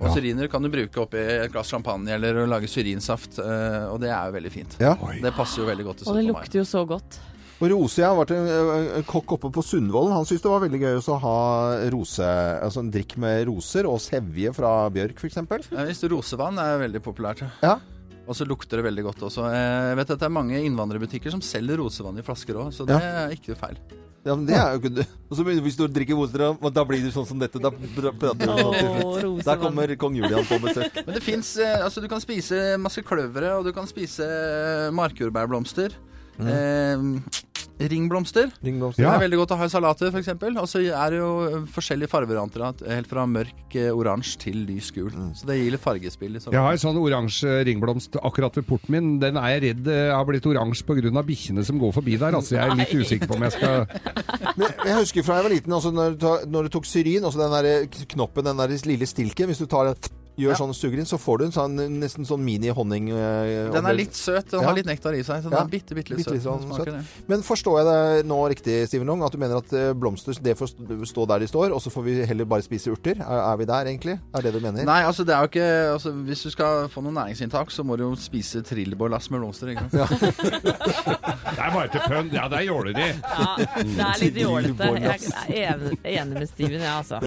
Og 0.00 0.06
syriner 0.14 0.48
kan 0.50 0.64
du 0.64 0.70
bruke 0.72 1.02
oppi 1.04 1.20
et 1.20 1.52
glass 1.52 1.68
champagne 1.74 2.14
eller 2.16 2.40
å 2.40 2.46
lage 2.48 2.70
syrinsaft, 2.72 3.36
eh, 3.44 3.84
og 3.92 4.00
det 4.00 4.08
er 4.08 4.30
jo 4.30 4.36
veldig 4.38 4.52
fint. 4.54 4.78
Ja. 4.80 4.94
Det 4.96 5.34
passer 5.36 5.60
jo 5.62 5.68
veldig 5.68 5.86
godt 5.90 6.00
til 6.02 6.08
17. 6.08 6.08
mai. 6.08 6.16
Og 6.16 6.22
det 6.24 6.30
lukter 6.32 6.62
jo 6.62 6.66
så 6.72 6.86
godt. 6.88 7.20
Og 7.58 7.70
rose, 7.72 7.98
jeg 7.98 8.06
har 8.06 8.14
vært 8.14 8.30
en, 8.36 8.46
en 9.00 9.06
kokk 9.08 9.32
oppe 9.34 9.48
på 9.50 9.62
Sundvolden. 9.66 10.12
Han 10.14 10.26
syntes 10.28 10.44
det 10.44 10.50
var 10.52 10.62
veldig 10.62 10.78
gøy 10.84 10.92
også 11.00 11.16
å 11.16 11.20
ha 11.24 11.38
rose, 11.90 12.28
altså 12.62 12.84
en 12.84 12.90
drikk 12.94 13.16
med 13.18 13.48
roser 13.48 13.88
og 13.90 13.98
sevje 14.04 14.52
fra 14.54 14.70
bjørk, 14.94 15.18
f.eks. 15.18 15.40
Ja, 15.74 15.86
Visst, 15.88 16.06
rosevann 16.12 16.60
er 16.62 16.78
veldig 16.86 17.02
populært. 17.02 17.42
ja. 17.42 17.50
Ja. 17.66 17.78
Og 18.28 18.36
så 18.36 18.44
lukter 18.44 18.76
det 18.76 18.84
veldig 18.84 19.02
godt 19.06 19.22
også. 19.24 19.46
Eh, 19.48 19.86
Jeg 19.88 19.96
vet 19.96 20.10
at 20.12 20.18
det 20.20 20.26
er 20.26 20.32
mange 20.34 20.58
innvandrerbutikker 20.60 21.32
som 21.32 21.40
selger 21.40 21.78
rosevann 21.80 22.18
i 22.20 22.24
flasker 22.26 22.58
òg, 22.60 22.74
så 22.76 22.84
det 22.84 22.98
er 23.00 23.32
ikke 23.32 23.56
feil. 23.56 23.78
Ja, 24.26 24.34
men 24.36 24.44
det 24.44 24.52
er 24.58 24.74
jo 24.74 24.82
ikke 24.82 25.04
Og 25.30 25.38
så 25.38 25.44
Hvis 25.46 25.76
du 25.78 25.86
drikker 25.88 26.18
roser, 26.18 26.42
da 26.74 26.82
blir 26.84 27.00
du 27.00 27.08
sånn 27.14 27.24
som 27.24 27.38
dette. 27.40 27.56
Da 27.62 27.70
pr- 27.72 28.10
prater 28.20 28.44
du 28.44 28.58
sånn. 28.58 29.38
Der 29.46 29.56
kommer 29.62 29.94
kong 29.96 30.18
Julian 30.20 30.44
på 30.44 30.58
besøk. 30.60 30.98
Men 31.06 31.16
det 31.16 31.22
fins 31.24 31.54
Altså, 31.62 32.02
du 32.04 32.08
kan 32.12 32.20
spise 32.20 32.76
masse 32.82 33.00
kløvere, 33.00 33.54
og 33.56 33.64
du 33.64 33.72
kan 33.72 33.88
spise 33.88 34.28
markjordbærblomster. 34.92 35.96
markjordbærblomster. 35.96 35.96
Eh, 36.38 37.47
ringblomster. 37.78 38.50
Ringblomster. 38.64 39.04
Det 39.04 39.10
er 39.10 39.22
veldig 39.22 39.38
godt 39.42 39.52
å 39.54 39.58
ha 39.60 39.68
i 39.68 39.72
salater, 39.72 40.10
f.eks. 40.10 40.30
Og 40.48 40.66
så 40.70 40.82
er 40.82 41.14
det 41.14 41.20
jo 41.20 41.30
forskjellige 41.74 42.10
fargevarianter. 42.10 42.64
Helt 42.90 43.10
fra 43.10 43.24
mørk 43.30 43.76
eh, 43.78 43.90
oransje 43.94 44.40
til 44.46 44.60
lys 44.68 44.90
gul. 44.96 45.12
Så 45.38 45.46
det 45.48 45.58
gir 45.60 45.74
litt 45.74 45.84
fargespill. 45.84 46.34
Liksom. 46.36 46.54
Jeg 46.56 46.64
har 46.64 46.74
en 46.74 46.82
sånn 46.82 46.98
oransje 47.00 47.58
ringblomst 47.68 48.18
akkurat 48.22 48.58
ved 48.58 48.66
porten 48.68 48.96
min. 48.96 49.10
Den 49.22 49.38
er 49.40 49.54
jeg 49.56 49.64
redd 49.68 49.90
eh, 49.94 50.10
har 50.14 50.26
blitt 50.28 50.46
oransje 50.50 50.86
pga. 50.88 51.22
bikkjene 51.28 51.64
som 51.64 51.78
går 51.78 51.94
forbi 52.00 52.18
der. 52.18 52.34
Altså, 52.38 52.56
jeg 52.58 52.66
er 52.66 52.78
litt 52.82 52.94
usikker 52.98 53.30
på 53.30 53.38
om 53.38 53.46
jeg 53.46 53.56
skal 53.58 53.86
Men 54.58 54.72
jeg 54.88 54.96
husker 54.98 55.22
fra 55.26 55.38
jeg 55.38 55.46
var 55.46 55.52
liten, 55.54 55.74
altså 55.76 55.90
når, 55.94 56.14
du 56.16 56.22
tar- 56.24 56.46
når 56.50 56.66
du 56.66 56.74
tok 56.74 56.86
syrin, 56.88 57.24
altså 57.24 57.40
den 57.44 57.54
der 57.54 58.06
knoppen, 58.14 58.48
den 58.48 58.58
der 58.62 58.74
lille 58.88 59.06
stilken 59.06 59.50
Hvis 59.50 59.60
du 59.62 59.68
tar 59.70 59.92
det, 59.92 60.10
gjør 60.38 60.52
Ja. 60.54 60.54
sånn 60.60 60.70
og 60.70 60.76
suger 60.78 60.98
inn, 61.02 61.06
så 61.10 61.18
får 61.18 61.38
du 61.38 61.44
en 61.48 61.52
sånn, 61.52 61.76
nesten 61.98 62.24
sånn 62.26 62.40
mini-honning. 62.44 63.10
eh, 63.10 63.70
Den 63.72 63.86
er 63.86 63.94
litt 63.94 64.12
søt. 64.14 64.50
Den 64.50 64.60
Ja. 64.60 64.66
har 64.68 64.74
litt 64.76 64.86
nektar 64.86 65.12
i 65.14 65.22
seg. 65.22 65.42
Så 65.42 65.50
den 65.50 65.52
Ja. 65.58 65.64
er 65.64 65.68
bitte, 65.68 65.94
bitte 65.94 66.10
litt 66.14 66.18
Bitte 66.24 66.32
litt 66.32 66.42
søt. 66.42 66.60
sånn 66.60 66.68
smaker 66.68 66.92
søt. 66.92 67.04
Men 67.28 67.42
forstår 67.42 67.78
jeg 67.78 67.86
det 68.22 68.26
nå 68.28 68.38
riktig, 68.48 68.86
Steven 68.88 69.06
Long, 69.06 69.22
at 69.24 69.32
du 69.32 69.38
mener 69.38 69.56
at 69.58 69.72
eh, 69.72 69.92
blomster 69.92 70.34
det 70.42 70.56
får 70.56 70.68
stå 71.06 71.26
der 71.26 71.38
de 71.40 71.46
står, 71.46 71.72
og 71.74 71.80
så 71.82 71.90
får 71.90 72.04
vi 72.04 72.24
heller 72.26 72.44
bare 72.44 72.62
spise 72.62 72.88
urter? 72.92 73.16
Er, 73.20 73.52
er 73.52 73.56
vi 73.56 73.64
der, 73.64 73.84
egentlig? 73.86 74.20
Er 74.34 74.40
det 74.42 74.52
du 74.54 74.60
mener? 74.60 74.84
Nei, 74.84 75.02
altså 75.02 75.24
det 75.26 75.34
er 75.34 75.40
jo 75.42 75.48
ikke 75.48 75.92
altså, 75.94 76.12
Hvis 76.24 76.42
du 76.44 76.50
skal 76.50 76.88
få 76.88 77.02
noe 77.02 77.12
næringsinntak, 77.12 77.70
så 77.70 77.84
må 77.84 77.96
du 77.96 78.04
jo 78.10 78.14
spise 78.16 78.62
trillebårlass 78.62 79.30
med 79.30 79.40
blomster. 79.40 79.68
Ikke 79.74 79.90
sant? 79.90 80.20
Det 81.58 81.64
er 81.66 81.72
bare 81.74 81.88
til 81.90 82.00
pønn. 82.06 82.28
Ja, 82.32 82.44
det 82.48 82.58
er 82.60 82.66
jålete. 82.68 83.06
Ja, 83.18 83.56
det 83.58 84.04
er 84.04 84.20
litt 84.22 84.36
jålete. 84.38 84.88
Jeg 85.48 85.66
er 85.66 85.80
enig, 86.04 86.34
med 86.38 86.48
Steven, 86.48 86.80
jeg, 86.80 86.92
altså. 86.92 87.18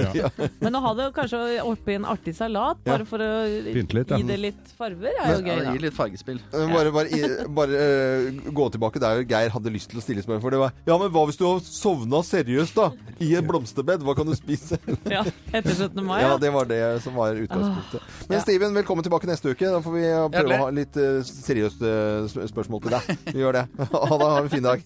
Men 0.62 0.78
å 0.78 0.82
ha 0.86 0.94
det 0.94 1.08
kanskje 1.18 1.42
oppi 1.66 1.96
en 1.98 2.06
artig 2.06 2.36
salat, 2.38 2.78
bare 2.86 3.01
for 3.10 3.22
å 3.24 3.30
Pynte 3.72 3.96
litt, 3.98 4.12
ja. 4.12 4.18
gi 4.22 4.26
det 4.28 4.38
litt 4.42 4.72
farger 4.78 5.12
er 5.12 5.32
jo 5.34 5.40
gøy, 5.42 5.50
det 5.52 5.66
da. 5.66 5.74
Gi 5.76 5.82
litt 5.86 5.96
fargespill. 5.98 6.40
Bare, 6.52 6.92
bare, 6.96 7.22
bare 7.58 7.82
uh, 7.86 8.52
gå 8.52 8.68
tilbake 8.76 9.02
der 9.04 9.24
Geir 9.30 9.54
hadde 9.54 9.74
lyst 9.74 9.90
til 9.92 10.02
å 10.02 10.04
stille 10.04 10.24
spørsmål. 10.26 10.44
For 10.44 10.56
det 10.56 10.62
var 10.62 10.76
Ja, 10.88 10.98
men 11.02 11.12
hva 11.14 11.24
hvis 11.30 11.40
du 11.40 11.46
har 11.48 11.60
sovna 11.66 12.22
seriøst, 12.26 12.78
da? 12.78 12.90
I 13.22 13.32
et 13.40 13.48
blomsterbed? 13.48 14.06
Hva 14.08 14.16
kan 14.18 14.30
du 14.30 14.36
spise? 14.38 14.80
Ja, 15.12 15.24
etter 15.52 15.74
17. 15.76 15.98
mai, 16.06 16.22
Ja, 16.24 16.34
ja. 16.34 16.38
det 16.42 16.52
var 16.56 16.70
det 16.70 16.82
som 17.04 17.18
var 17.20 17.36
utgangspunktet. 17.36 18.06
Men 18.30 18.38
Ja. 18.38 18.44
Steven, 18.46 18.74
velkommen 18.78 19.06
tilbake 19.06 19.30
neste 19.30 19.52
uke. 19.54 19.68
Da 19.72 19.82
får 19.84 19.98
vi 19.98 20.06
prøve 20.38 20.58
å 20.58 20.64
ha 20.66 20.70
litt 20.76 20.98
uh, 21.02 21.20
seriøst 21.28 21.84
uh, 21.84 22.46
spørsmål 22.52 22.84
til 22.86 22.96
deg. 22.98 23.12
Vi 23.34 23.44
gjør 23.44 23.60
det. 23.62 23.66
Ha 23.92 24.18
det. 24.18 24.30
Ha 24.32 24.40
en 24.42 24.50
fin 24.52 24.66
dag. 24.66 24.82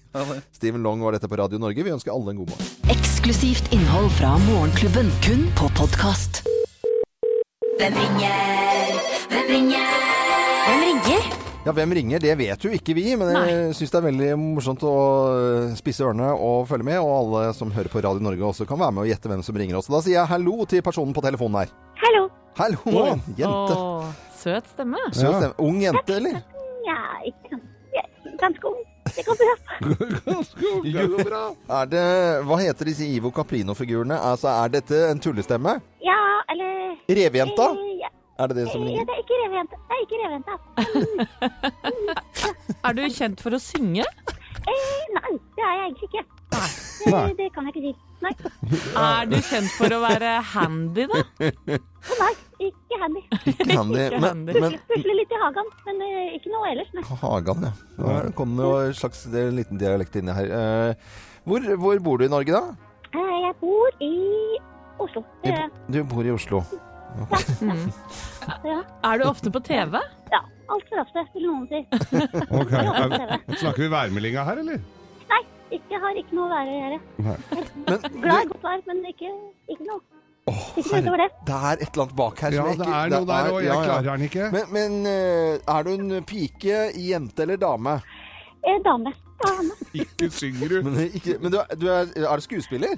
Steven 0.56 0.84
Long 0.86 1.02
var 1.06 1.16
dette 1.16 1.30
på 1.32 1.38
Radio 1.40 1.60
Norge. 1.62 1.86
Vi 1.86 1.94
ønsker 1.94 2.14
alle 2.14 2.34
en 2.36 2.42
god 2.44 2.52
morgen. 2.54 2.74
Eksklusivt 2.94 3.72
innhold 3.76 4.12
fra 4.20 4.36
Morgenklubben, 4.50 5.10
kun 5.26 5.48
på 5.58 5.70
podkast. 5.80 6.35
Hvem 7.76 7.94
ringer? 8.00 9.00
Hvem 9.30 9.48
ringer? 9.50 9.88
Hvem 10.66 10.84
ringer? 10.86 11.26
Ja, 11.66 11.72
hvem 11.76 11.92
ringer? 11.98 12.22
Det 12.24 12.36
vet 12.40 12.64
jo 12.64 12.72
ikke 12.72 12.94
vi, 12.96 13.04
men 13.20 13.34
jeg 13.36 13.74
syns 13.76 13.92
det 13.92 14.00
er 14.00 14.06
veldig 14.06 14.30
morsomt 14.40 14.86
å 14.88 14.94
øh, 15.34 15.74
spisse 15.76 16.06
ørene 16.08 16.30
og 16.32 16.70
følge 16.70 16.88
med. 16.88 17.02
Og 17.04 17.12
alle 17.18 17.42
som 17.58 17.74
hører 17.76 17.92
på 17.92 18.00
Radio 18.06 18.24
Norge 18.24 18.48
også 18.48 18.68
kan 18.70 18.80
være 18.80 18.96
med 18.96 19.04
og 19.04 19.12
gjette 19.12 19.32
hvem 19.32 19.44
som 19.44 19.60
ringer 19.60 19.82
oss. 19.82 19.92
Da 19.92 20.00
sier 20.06 20.22
jeg 20.22 20.32
hallo 20.32 20.64
til 20.72 20.86
personen 20.88 21.12
på 21.18 21.26
telefonen 21.26 21.66
her. 21.66 21.76
Hallo. 22.06 22.24
Hallo, 22.62 23.04
jente. 23.36 23.76
Åh, 23.76 24.10
søt 24.40 24.72
stemme. 24.72 25.04
Søt 25.12 25.36
stemme. 25.36 25.54
Ung 25.60 25.84
jente, 25.84 26.22
eller? 26.22 26.40
Ja, 26.88 27.00
ikke 27.28 27.60
ja, 27.98 28.08
ganske 28.40 28.72
ung. 28.72 28.80
Det 29.16 29.24
bra. 31.26 31.42
Jo. 31.48 31.56
Er 31.80 31.86
det, 31.92 32.04
hva 32.48 32.58
heter 32.62 32.90
disse 32.90 33.06
Ivo 33.08 33.32
Caprino-figurene? 33.36 34.18
Altså, 34.32 34.48
er 34.52 34.74
dette 34.76 35.00
en 35.12 35.22
tullestemme? 35.24 35.78
Ja, 36.04 36.20
eller 36.52 36.96
Revejenta? 37.10 37.70
Eh, 37.72 37.96
ja. 38.04 38.10
Er 38.40 38.52
det 38.52 38.56
det 38.60 38.66
som 38.72 38.84
Ja, 38.84 39.04
det 39.08 39.14
er 39.16 39.22
ikke 39.24 39.38
revejenta. 39.46 39.76
Det 39.80 39.94
er 39.96 40.02
ikke 40.04 40.18
revejenta. 40.26 40.54
Er 42.86 42.94
du 42.98 43.02
kjent 43.10 43.42
for 43.42 43.56
å 43.56 43.60
synge? 43.62 44.04
Eh, 44.04 45.06
nei, 45.16 45.32
det 45.56 45.64
er 45.64 45.74
jeg 45.80 45.86
egentlig 45.86 46.08
ikke. 46.12 46.24
Nei. 46.56 46.70
Det, 47.06 47.38
det 47.40 47.48
kan 47.56 47.70
jeg 47.70 47.76
ikke 47.76 47.86
si. 47.86 47.94
Nei. 48.24 48.32
Er 49.06 49.28
du 49.30 49.36
kjent 49.44 49.72
for 49.76 49.92
å 49.96 50.00
være 50.04 50.30
handy, 50.54 51.04
da? 51.12 51.20
Å 51.46 52.18
nei, 52.22 52.32
ikke 52.70 53.00
handy. 53.02 53.22
Ikke 53.52 53.68
handy. 53.76 54.00
Ikke 54.06 54.20
Men, 54.22 54.26
handy. 54.30 54.56
men 54.64 54.78
Pusle 54.90 55.16
litt 55.20 55.34
i 55.36 55.40
hagen, 55.42 55.70
men 55.88 56.02
eh, 56.08 56.36
ikke 56.38 56.54
noe 56.54 56.70
ellers, 56.72 56.90
nei. 56.96 57.04
Hagan, 57.22 57.68
ja. 57.68 57.74
Nå 58.00 58.16
kom 58.38 58.56
det 58.58 58.66
jo 58.66 58.74
en 58.88 58.96
slags 58.98 59.26
det 59.34 59.44
er 59.44 59.52
en 59.52 59.60
liten 59.60 59.82
dialekt 59.82 60.16
inni 60.22 60.36
her. 60.38 60.50
Eh, 60.62 61.22
hvor, 61.46 61.68
hvor 61.84 62.02
bor 62.08 62.22
du 62.22 62.26
i 62.30 62.32
Norge, 62.32 62.56
da? 62.56 62.64
Eh, 63.12 63.36
Jeg 63.46 63.56
bor 63.62 64.02
i 64.02 64.14
Oslo. 65.06 65.26
Er, 65.46 65.68
Du 65.92 66.02
bor 66.08 66.26
i 66.26 66.32
Oslo. 66.34 66.64
ja. 68.66 68.80
Er 69.12 69.22
du 69.22 69.28
ofte 69.30 69.52
på 69.54 69.62
TV? 69.64 70.00
ja. 70.34 70.42
Altfor 70.66 70.98
ofte, 71.04 71.22
vil 71.36 71.44
noen 71.46 71.68
si. 71.70 71.80
Ok. 72.50 72.72
Er, 72.74 73.36
snakker 73.62 73.84
vi 73.84 73.90
værmeldinga 73.94 74.42
her, 74.48 74.58
eller? 74.64 74.80
Ikke 75.76 76.00
har 76.04 76.20
ikke 76.22 76.36
noe 76.38 76.46
å 76.46 76.52
være 76.54 76.74
å 76.74 76.78
gjøre. 76.82 77.00
Men 77.86 78.22
Glad 78.22 78.44
i 78.46 78.50
godt 78.52 78.64
vær, 78.68 78.84
men 78.90 79.02
ikke, 79.12 79.32
ikke 79.74 79.88
noe. 79.90 80.02
Åh, 80.46 80.60
Ikke 80.78 81.00
det. 81.02 81.26
det 81.48 81.56
er 81.58 81.80
et 81.82 81.88
eller 81.88 82.04
annet 82.04 82.16
bak 82.20 82.42
her 82.46 82.54
Ja, 82.54 82.62
som 82.62 82.68
jeg 82.70 82.78
det 82.78 82.90
er 82.94 83.10
noe 83.16 83.26
der, 83.32 83.48
og 83.50 83.56
jeg 83.64 83.70
ja, 83.72 83.76
ja. 83.80 83.86
klarer 83.88 84.10
den 84.12 84.26
ikke. 84.28 84.50
Men, 84.54 84.68
men 84.76 84.98
eh, 85.10 85.56
er 85.74 85.88
du 85.88 85.90
en 85.96 86.26
pike, 86.30 86.76
jente 87.02 87.42
eller 87.48 87.58
dame? 87.64 87.96
Eh, 88.62 88.78
dame. 88.86 89.14
Dame. 89.42 89.74
Ikke 90.04 90.30
synger 90.32 90.70
du. 90.70 90.78
Men, 90.86 91.00
ikke, 91.18 91.40
men 91.42 91.56
du, 91.56 91.58
er- 91.64 91.80
du 91.82 91.88
er, 91.90 92.12
er 92.30 92.36
du 92.38 92.46
skuespiller? 92.46 92.94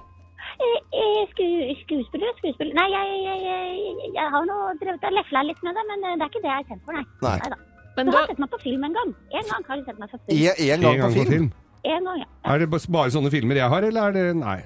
Eh, 0.58 0.76
eh, 1.00 1.22
sku, 1.32 1.46
skuespiller, 1.86 2.36
skuespiller 2.42 2.76
Nei, 2.78 2.88
jeg, 2.92 3.16
jeg, 3.24 3.40
jeg, 3.48 4.12
jeg 4.20 4.28
har 4.36 4.46
nå 4.50 4.58
drevet 4.82 5.08
og 5.08 5.16
lefla 5.22 5.46
litt 5.48 5.64
med 5.64 5.80
det, 5.80 5.86
men 5.94 6.04
eh, 6.12 6.18
det 6.20 6.28
er 6.28 6.34
ikke 6.34 6.44
det 6.44 6.52
jeg 6.52 6.66
er 6.66 6.68
kjent 6.74 6.84
for, 6.84 7.00
nei. 7.00 7.06
Nei. 7.24 7.34
Neida. 7.46 7.62
Men 7.98 8.12
Du 8.12 8.18
har 8.20 8.28
sett 8.30 8.44
meg 8.44 8.52
på 8.54 8.60
film 8.62 8.84
en 8.86 8.94
gang. 9.00 9.16
En 9.40 9.48
gang 9.54 9.64
har 9.72 9.80
du 9.80 9.88
sett 9.88 10.04
meg 10.04 10.12
på 10.12 10.20
film. 10.28 10.44
En, 10.44 10.60
en 10.68 10.84
gang 10.84 10.92
En 10.92 11.00
gang 11.02 11.16
på 11.16 11.26
film? 11.32 11.48
En 11.84 12.08
gang, 12.08 12.24
ja. 12.24 12.30
Er 12.54 12.64
det 12.64 12.70
bare 12.72 13.12
sånne 13.14 13.32
filmer 13.34 13.60
jeg 13.60 13.72
har, 13.72 13.88
eller 13.90 14.10
er 14.10 14.16
det 14.16 14.26
Nei. 14.40 14.60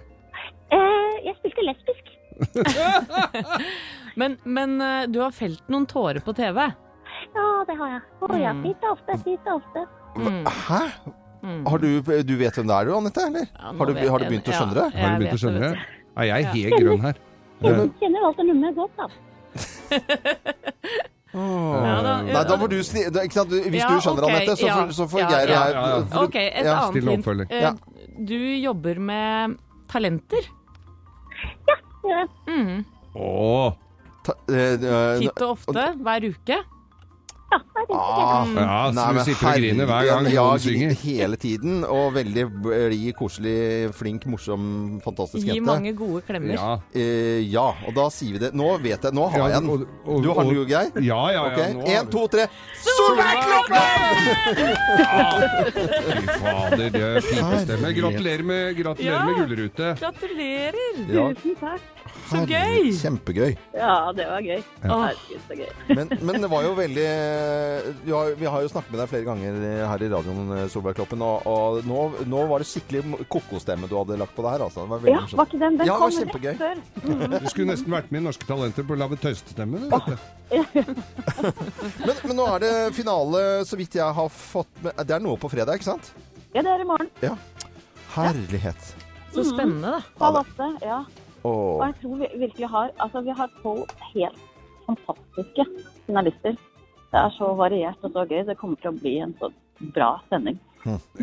Eh, 0.71 1.15
jeg 1.27 1.37
spilte 1.39 1.65
lesbisk. 1.67 2.11
men, 4.19 4.37
men 4.45 4.77
eh, 4.81 5.07
du 5.11 5.19
har 5.21 5.33
felt 5.35 5.67
noen 5.71 5.87
tårer 5.89 6.21
på 6.23 6.33
TV? 6.37 6.61
Ja, 7.35 7.47
det 7.67 7.75
har 7.79 7.95
jeg. 7.95 8.05
Å 8.21 8.37
ja, 8.41 8.53
titt 8.63 8.87
og 8.87 8.95
ofte, 8.95 9.17
titt 9.25 9.51
og 9.51 9.59
ofte. 9.59 9.83
Mm. 10.17 10.45
Hæ? 10.67 10.81
Mm. 11.41 11.61
Har 11.65 11.81
du, 11.81 11.87
du 12.01 12.35
vet 12.37 12.57
hvem 12.57 12.67
det 12.69 12.77
er, 12.77 12.87
du, 12.87 12.93
Anette? 12.95 13.25
Eller? 13.27 13.47
Ja, 13.49 13.73
har, 13.77 13.91
du, 13.91 14.09
har 14.13 14.23
du 14.23 14.29
begynt 14.29 14.49
å 14.49 14.55
skjønne 14.55 14.77
det? 14.77 14.87
Ja, 14.93 15.01
Har 15.01 15.15
du 15.15 15.23
begynt 15.23 15.37
å 15.37 15.41
skjønne 15.41 15.61
det, 15.63 15.71
Er 16.21 16.29
jeg 16.29 16.49
helt 16.55 16.77
grønn 16.77 17.07
her? 17.07 17.21
Kjenner, 17.61 17.89
kjenner 18.01 18.25
Walter 18.25 18.47
Numme 18.47 18.69
godt, 18.77 18.97
da. 18.97 19.11
Ja, 21.33 22.01
da- 22.03 22.21
Nei, 22.27 22.43
da 22.43 22.55
må 22.59 22.67
du 22.69 22.77
sni... 22.83 23.05
da- 23.09 23.23
Ikke 23.23 23.33
sant? 23.39 23.49
Hvis 23.49 23.79
Ja, 23.81 23.87
du 23.87 24.01
skjønner, 24.03 24.23
okay, 24.27 24.35
Anette, 24.41 24.55
så, 24.59 24.65
ja. 24.67 24.75
får- 24.81 24.91
så 24.97 25.05
får 25.11 25.19
Geir 25.29 25.49
ja, 25.53 25.61
ja, 25.71 25.83
ja. 25.87 26.01
for- 26.11 26.23
Ok, 26.25 26.35
et 26.35 26.65
ja, 26.65 26.73
annet 26.89 27.03
hint. 27.25 27.51
Eh, 27.51 27.61
Ja. 27.61 27.71
Du 28.31 28.35
jobber 28.37 28.99
med 28.99 29.57
talenter. 29.87 30.43
Det 31.67 31.77
gjør 32.03 32.19
jeg. 32.19 32.29
Mm. 32.47 32.85
Åh. 33.15 33.71
Ta, 34.23 34.33
eh, 34.49 35.19
Titt 35.19 35.41
og 35.41 35.57
ofte, 35.57 35.85
hver 36.03 36.27
uke. 36.29 36.57
Ah, 37.51 38.45
Ja, 38.55 38.75
så 38.87 38.93
Nei, 38.95 39.05
du 39.13 39.19
sitter 39.27 39.47
og 39.49 39.57
griner 39.59 39.87
hver 39.89 40.05
gang 40.07 40.27
ja, 40.31 40.43
noen 40.47 40.61
synger. 40.63 40.93
Hele 41.01 41.35
tiden. 41.41 41.81
Og 41.83 42.13
veldig 42.15 42.45
blid, 42.63 43.09
koselig, 43.19 43.55
flink, 43.97 44.25
morsom, 44.31 44.63
fantastisk 45.03 45.47
Gi 45.49 45.59
mange 45.65 45.91
gode 45.97 46.21
klemmer. 46.27 46.53
Ja. 46.55 46.69
Eh, 46.95 47.41
ja, 47.51 47.65
og 47.87 47.91
da 47.97 48.05
sier 48.13 48.37
vi 48.37 48.43
det. 48.45 48.53
Nå 48.55 48.69
vet 48.83 49.03
jeg. 49.03 49.13
Nå 49.17 49.27
har 49.33 49.49
jeg 49.51 49.63
og- 49.67 50.23
Du 50.23 50.29
har 50.33 50.43
den 50.47 50.55
jo, 50.55 50.63
Geir? 50.69 50.91
Ja, 51.03 51.21
ja, 51.31 51.43
ja. 51.43 51.43
Okay. 51.51 51.73
Én, 51.97 52.09
to, 52.11 52.27
tre. 52.31 52.47
Solveig 52.81 53.37
Fy 55.01 56.25
fader, 56.39 56.89
det 56.91 57.01
er 57.01 57.21
pipestemme. 57.25 57.91
Gratulerer 57.97 58.43
med, 58.47 58.75
gratulerer 58.77 59.11
Ja. 59.11 59.25
med 59.25 59.35
gullrute. 59.41 59.91
Gratulerer! 59.99 60.93
Ja, 61.11 61.27
Tusen 61.33 61.55
takk. 61.59 61.81
Så 62.31 62.45
gøy! 62.47 62.91
Kjempegøy. 62.95 63.55
Ja, 63.75 64.11
det 64.15 64.25
var 64.29 64.41
gøy. 64.45 64.61
Herregud, 64.83 65.41
så 65.49 65.57
gøy. 65.59 65.71
Men, 65.95 66.11
men 66.21 66.41
det 66.45 66.49
var 66.51 66.63
jo 66.63 66.71
veldig 66.77 67.07
vi 68.05 68.11
har, 68.11 68.31
vi 68.39 68.45
har 68.49 68.63
jo 68.65 68.69
snakket 68.71 68.91
med 68.93 68.99
deg 69.01 69.09
flere 69.11 69.25
ganger 69.27 69.57
her 69.91 70.03
i 70.05 70.09
radioen, 70.11 70.51
Solveig 70.71 70.95
Kloppen, 70.97 71.21
og, 71.25 71.45
og 71.49 71.79
nå, 71.87 71.99
nå 72.29 72.41
var 72.49 72.63
det 72.63 72.67
skikkelig 72.69 73.25
kokostemme 73.31 73.89
du 73.91 73.95
hadde 73.99 74.17
lagt 74.21 74.35
på 74.37 74.45
det 74.45 74.53
her. 74.55 74.65
Altså. 74.67 74.85
Det 74.85 74.91
var 74.91 75.09
Ja, 75.11 75.21
var 75.39 75.49
ikke 75.49 75.61
den? 75.61 75.79
Den 75.79 75.89
Ja, 75.89 75.97
kom 76.01 76.11
rett 76.11 76.61
før. 76.61 76.83
Du 77.45 77.47
skulle 77.51 77.71
nesten 77.71 77.93
vært 77.93 78.11
med 78.13 78.21
i 78.21 78.25
Norske 78.27 78.47
Talenter 78.49 78.87
på 78.87 78.95
å 78.97 79.01
lage 79.01 79.19
tøystestemme. 79.21 79.81
du, 79.81 79.89
vet 79.91 80.11
du. 80.11 80.17
Men, 82.05 82.15
men 82.27 82.35
nå 82.35 82.45
er 82.57 82.59
det 82.63 82.71
finale, 82.97 83.41
så 83.67 83.77
vidt 83.79 83.95
jeg 83.95 84.15
har 84.17 84.27
fått 84.35 84.81
med 84.83 84.97
Det 85.07 85.15
er 85.15 85.23
noe 85.23 85.39
på 85.39 85.47
fredag, 85.51 85.79
ikke 85.79 85.87
sant? 85.93 86.11
Ja, 86.51 86.59
det 86.59 86.73
er 86.73 86.83
i 86.83 86.87
morgen. 86.89 87.07
Herlighet. 88.11 88.95
så 89.31 89.45
spennende, 89.47 89.93
da. 89.95 90.01
Halv 90.19 90.41
åtte, 90.41 90.67
ja. 90.83 90.99
Og 91.47 91.81
jeg 91.85 91.95
tror 92.01 92.17
vi 92.19 92.27
virkelig 92.43 92.67
har 92.69 92.91
Altså, 93.01 93.21
vi 93.25 93.33
har 93.37 93.53
tolv 93.63 93.87
helt 94.11 94.41
fantastiske 94.85 95.65
finalister. 96.05 96.57
Det 97.11 97.19
er 97.19 97.33
så 97.35 97.53
variert 97.59 98.03
og 98.07 98.13
så 98.15 98.25
gøy. 98.25 98.43
Det 98.47 98.57
kommer 98.59 98.79
til 98.79 98.93
å 98.93 98.99
bli 98.99 99.17
en 99.19 99.33
så 99.39 99.51
bra 99.95 100.13
sending. 100.29 100.59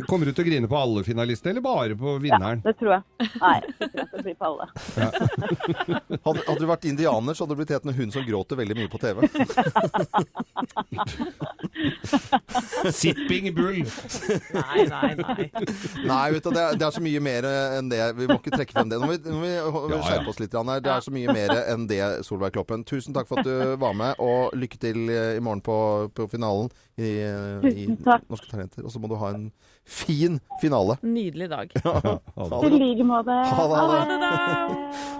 Kommer 0.08 0.28
du 0.28 0.32
til 0.32 0.44
å 0.44 0.48
grine 0.48 0.68
på 0.70 0.78
alle 0.78 1.02
finalister, 1.06 1.50
eller 1.50 1.64
bare 1.64 1.96
på 1.98 2.16
vinneren? 2.22 2.62
Ja, 2.62 2.70
Det 2.70 2.76
tror 2.78 2.92
jeg. 2.94 3.02
Nei, 3.42 3.56
jeg 3.80 3.90
tror 3.90 4.16
det 4.16 4.24
blir 4.28 4.38
på 4.38 4.44
alle. 4.52 4.68
Hadde, 6.28 6.40
hadde 6.46 6.60
du 6.60 6.66
vært 6.68 6.86
indianer, 6.88 7.34
så 7.34 7.44
hadde 7.44 7.54
du 7.56 7.60
blitt 7.62 7.72
hetende 7.74 7.94
hun 7.96 8.12
som 8.14 8.24
gråter 8.26 8.58
veldig 8.58 8.76
mye 8.78 8.90
på 8.92 9.00
TV. 9.02 9.16
Sipping 12.92 13.54
bull. 13.54 13.82
Nei, 14.54 14.84
nei, 14.88 15.14
nei. 15.18 15.48
Nei, 16.06 16.30
vet 16.34 16.44
du, 16.44 16.50
det 16.54 16.62
er, 16.62 16.78
det 16.78 16.86
er 16.88 16.94
så 16.94 17.02
mye 17.04 17.22
mer 17.22 17.48
enn 17.78 17.90
det. 17.92 18.00
Vi 18.18 18.28
må 18.30 18.38
ikke 18.38 18.54
trekke 18.54 18.76
frem 18.76 18.90
det. 18.92 19.00
Nå 19.00 19.08
må 19.08 19.14
vi, 19.16 19.20
nå 19.24 19.36
må 19.38 19.44
vi 19.44 19.52
Ja, 19.54 19.98
ja. 19.98 20.00
skjerpe 20.08 20.32
oss 20.32 20.40
litt 20.42 20.56
her. 20.58 20.82
Det 20.84 20.92
er 20.94 21.04
så 21.04 21.14
mye 21.14 21.34
mer 21.34 21.54
enn 21.64 21.86
det, 21.90 22.00
Solveig 22.26 22.54
Kloppen. 22.56 22.84
Tusen 22.88 23.16
takk 23.16 23.28
for 23.30 23.42
at 23.42 23.48
du 23.48 23.76
var 23.80 23.96
med, 23.98 24.18
og 24.22 24.54
lykke 24.58 24.80
til 24.82 25.08
eh, 25.12 25.36
i 25.38 25.44
morgen 25.44 25.62
på, 25.64 25.78
på 26.14 26.28
finalen 26.32 26.70
i, 26.98 27.14
eh, 27.24 27.68
i 27.70 27.88
Norske 27.94 28.50
Talenter. 28.50 28.86
Og 28.86 28.94
så 28.94 29.02
må 29.02 29.10
du 29.10 29.18
ha 29.20 29.32
en 29.34 29.47
fin 29.88 30.38
finale. 30.62 30.98
Nydelig 31.02 31.48
dag. 31.50 31.72
Ja. 31.84 32.18
I 32.62 32.70
like 32.76 33.04
måte. 33.08 33.32
Ha 33.32 33.68
det, 33.68 33.78
ha 33.80 33.86
det. 33.92 34.74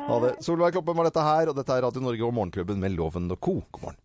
Ha 0.09 0.21
det. 0.27 0.35
Solveig 0.45 0.77
Kloppen 0.77 0.97
var 0.99 1.09
dette 1.09 1.25
her, 1.25 1.51
og 1.51 1.57
dette 1.59 1.75
er 1.77 1.87
Radio 1.89 2.05
Norge 2.05 2.29
og 2.29 2.37
Morgenklubben 2.37 2.81
med 2.83 2.95
Loven 2.97 3.31
og 3.33 3.41
Co. 3.41 3.59
God 3.73 3.89
morgen. 3.89 4.05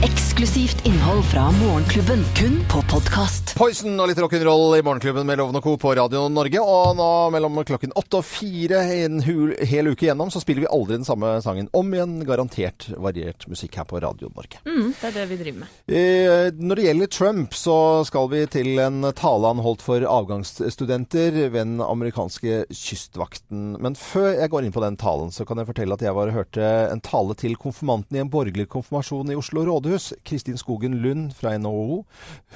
Eksklusivt 0.00 0.86
innhold 0.86 1.24
fra 1.28 1.50
Morgenklubben, 1.50 2.24
kun 2.36 2.54
på 2.72 2.80
podkast. 2.88 3.50
Poison 3.58 4.00
og 4.00 4.08
litt 4.08 4.20
rock'n'roll 4.22 4.78
i 4.78 4.80
Morgenklubben 4.80 5.26
med 5.28 5.36
Loven 5.36 5.58
og 5.58 5.66
Co. 5.66 5.74
på 5.76 5.90
Radio 5.98 6.22
Norge. 6.32 6.62
Og 6.64 6.94
nå 6.96 7.08
mellom 7.34 7.58
klokken 7.68 7.92
åtte 7.92 8.22
og 8.22 8.24
fire 8.24 8.80
en 8.94 9.18
hul, 9.26 9.52
hel 9.68 9.90
uke 9.92 10.06
igjennom 10.06 10.32
så 10.32 10.40
spiller 10.40 10.64
vi 10.64 10.70
aldri 10.72 10.96
den 10.96 11.04
samme 11.04 11.34
sangen. 11.44 11.68
Om 11.76 11.92
igjen 11.92 12.14
garantert 12.24 12.86
variert 12.96 13.44
musikk 13.52 13.76
her 13.76 13.84
på 13.90 14.00
Radio 14.00 14.30
Norge. 14.32 14.62
Mm, 14.64 14.94
det 15.02 15.10
er 15.10 15.18
det 15.18 15.26
vi 15.34 15.38
driver 15.42 15.66
med. 15.66 15.76
Eh, 15.92 16.48
når 16.56 16.80
det 16.80 16.88
gjelder 16.88 17.12
Trump, 17.18 17.58
så 17.60 17.76
skal 18.08 18.32
vi 18.32 18.42
til 18.56 18.80
en 18.80 19.10
tale 19.12 19.52
han 19.52 19.60
holdt 19.60 19.84
for 19.84 20.08
avgangsstudenter 20.08 21.36
ved 21.42 21.58
den 21.58 21.76
amerikanske 21.84 22.62
kystvakten. 22.72 23.76
Men 23.76 24.00
før 24.00 24.32
jeg 24.32 24.48
går 24.56 24.64
inn 24.64 24.78
på 24.78 24.86
den 24.86 24.96
talen, 24.96 25.28
så 25.28 25.44
kan 25.44 25.60
jeg 25.60 25.68
fortelle 25.74 26.00
at 26.00 26.08
jeg 26.08 26.16
var 26.16 26.32
og 26.32 26.40
hørte 26.40 26.72
en 26.88 27.04
tale 27.04 27.36
til 27.36 27.60
konfirmanten 27.60 28.16
i 28.16 28.24
en 28.24 28.32
borgerlig 28.32 28.70
konfirmasjon 28.72 29.36
i 29.36 29.40
Oslo 29.44 29.68
rådhus. 29.68 29.89
Kristin 30.24 30.56
Skogen 30.60 30.94
Lund 31.02 31.32
fra 31.34 31.56
NHO. 31.58 32.04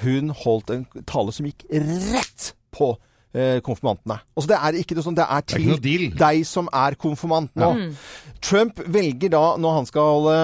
Hun 0.03 0.29
holdt 0.29 0.69
en 0.69 0.85
tale 1.07 1.31
som 1.35 1.45
gikk 1.45 1.65
rett 1.71 2.53
på 2.75 2.93
eh, 3.35 3.61
konfirmantene. 3.63 4.19
Altså 4.35 4.47
det 4.51 4.57
er 4.59 4.77
ikke 4.79 4.95
noe 4.95 5.03
sånn, 5.05 5.17
det 5.17 5.25
er 5.27 5.41
Det 5.43 5.55
er 5.55 5.59
til 5.59 5.69
noe 5.69 5.83
deal. 5.83 6.05
deg 6.19 6.45
som 6.47 6.69
er 6.73 6.95
konfirmant 6.95 7.51
nå. 7.59 7.71
Trump 8.41 8.79
velger 8.87 9.29
da, 9.33 9.43
når 9.57 9.75
han 9.79 9.85
skal 9.89 10.01
holde 10.01 10.35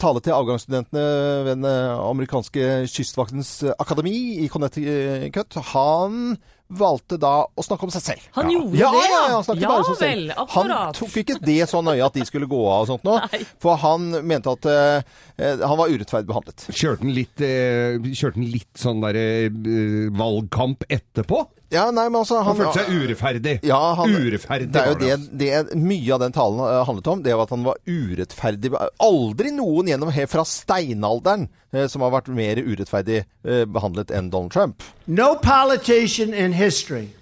tale 0.00 0.20
til 0.24 0.32
avgangsstudentene 0.36 1.04
ved 1.46 1.52
den 1.54 1.64
eh, 1.68 1.98
amerikanske 2.10 2.70
kystvaktens 2.90 3.62
eh, 3.62 3.74
akademi 3.78 4.16
i 4.44 4.48
Connecticut 4.48 5.60
Han 5.74 6.36
valgte 6.70 7.18
da 7.20 7.32
å 7.44 7.64
snakke 7.64 7.86
om 7.86 7.92
seg 7.92 8.04
selv. 8.04 8.26
Han 8.36 8.50
gjorde 8.52 8.78
ja, 8.78 8.90
det, 8.94 9.02
ja, 9.02 9.10
ja. 9.10 9.34
han 9.34 9.46
snakket 9.46 9.64
Ja 9.64 9.70
bare 9.72 9.84
om 9.84 9.88
seg 9.90 10.00
selv. 10.00 10.32
vel, 10.32 10.50
Han 10.54 10.94
tok 10.96 11.16
ikke 11.22 11.38
det 11.42 11.60
så 11.70 11.82
nøye 11.84 12.06
at 12.06 12.18
de 12.18 12.26
skulle 12.28 12.48
gå 12.50 12.60
av 12.62 12.84
og 12.84 12.90
sånt 12.92 13.06
nå, 13.06 13.16
for 13.62 13.80
han 13.82 14.10
mente 14.26 14.54
at 14.54 14.68
eh, 14.70 15.56
han 15.60 15.78
var 15.80 15.90
urettferdig 15.92 16.30
behandlet. 16.30 16.66
Kjørte 16.70 17.04
han 17.04 17.14
litt, 17.16 17.42
uh, 17.42 18.10
kjørte 18.12 18.38
han 18.38 18.50
litt 18.52 18.70
sånn 18.78 19.02
derre 19.04 19.24
uh, 19.50 20.06
valgkamp 20.16 20.86
etterpå? 20.88 21.44
Ja, 21.70 21.84
nei, 21.94 22.08
men 22.10 22.18
altså 22.18 22.40
Han 22.42 22.56
følte 22.58 22.82
seg 22.82 22.96
urettferdig. 22.98 23.52
Ja, 23.66 23.78
han, 23.94 24.10
Urettferdig 24.10 24.72
det 24.74 24.80
er 24.80 24.88
jo 24.90 24.96
det, 24.98 25.10
altså. 25.14 25.36
det, 25.38 25.50
det 25.70 25.78
mye 25.78 26.16
av 26.16 26.22
den 26.24 26.34
talen 26.34 26.62
eh, 26.66 26.78
handlet 26.88 27.10
om. 27.12 27.22
Det 27.22 27.36
var 27.36 27.46
at 27.46 27.54
han 27.54 27.66
var 27.68 27.78
urettferdig. 27.86 28.72
Aldri 29.06 29.52
noen 29.54 29.92
gjennom 29.92 30.10
her 30.14 30.26
fra 30.30 30.42
steinalderen 30.48 31.46
eh, 31.70 31.86
som 31.92 32.02
har 32.02 32.10
vært 32.16 32.32
mer 32.34 32.58
urettferdig 32.58 33.20
eh, 33.22 33.62
behandlet 33.70 34.10
enn 34.10 34.32
Donald 34.34 34.50
Trump. 34.56 34.82
No 35.06 35.36
politician 35.38 36.34
in 36.34 36.58
history, 36.58 37.14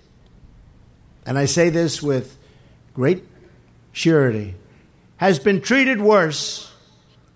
and 1.26 1.36
I 1.36 1.44
say 1.44 1.68
this 1.68 2.02
with 2.02 2.38
great 2.96 3.24
surety, 3.92 4.54
has 5.18 5.38
been 5.38 5.60
treated 5.60 6.00
worse 6.00 6.72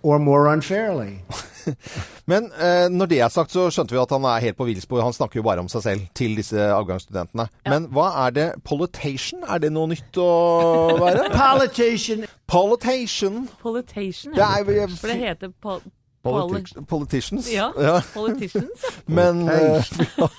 or 0.02 0.18
more 0.18 0.48
unfairly. 0.48 1.20
Men 2.30 2.50
eh, 2.56 2.88
når 2.92 3.10
det 3.10 3.20
er 3.24 3.32
sagt, 3.32 3.54
så 3.54 3.68
skjønte 3.72 3.94
vi 3.96 4.02
at 4.02 4.12
han 4.14 4.26
er 4.28 4.44
helt 4.46 4.58
på 4.58 4.66
villspor. 4.68 5.02
Han 5.04 5.16
snakker 5.16 5.40
jo 5.40 5.46
bare 5.46 5.64
om 5.64 5.70
seg 5.72 5.86
selv 5.86 6.04
til 6.18 6.36
disse 6.38 6.68
avgangsstudentene. 6.72 7.48
Men 7.68 7.88
hva 7.94 8.10
er 8.26 8.36
det? 8.36 8.48
Politation? 8.68 9.42
Er 9.48 9.62
det 9.62 9.72
noe 9.74 9.90
nytt 9.92 10.20
å 10.20 10.28
være? 11.00 11.28
Politation. 11.38 12.28
Politation. 12.52 13.42
Politician, 13.62 14.36
Det 14.36 14.44
ja. 14.44 14.54
er 14.60 14.96
For 14.96 15.12
det 15.12 15.20
heter 15.22 15.52
po 15.62 15.80
Politi 16.22 16.74
politicians. 16.88 17.52
Ja, 17.52 17.72
Ja. 17.78 18.02
politicians. 18.14 18.84
Men 19.06 19.42
uh, 19.42 19.48
vi, 19.98 20.06
har, 20.16 20.30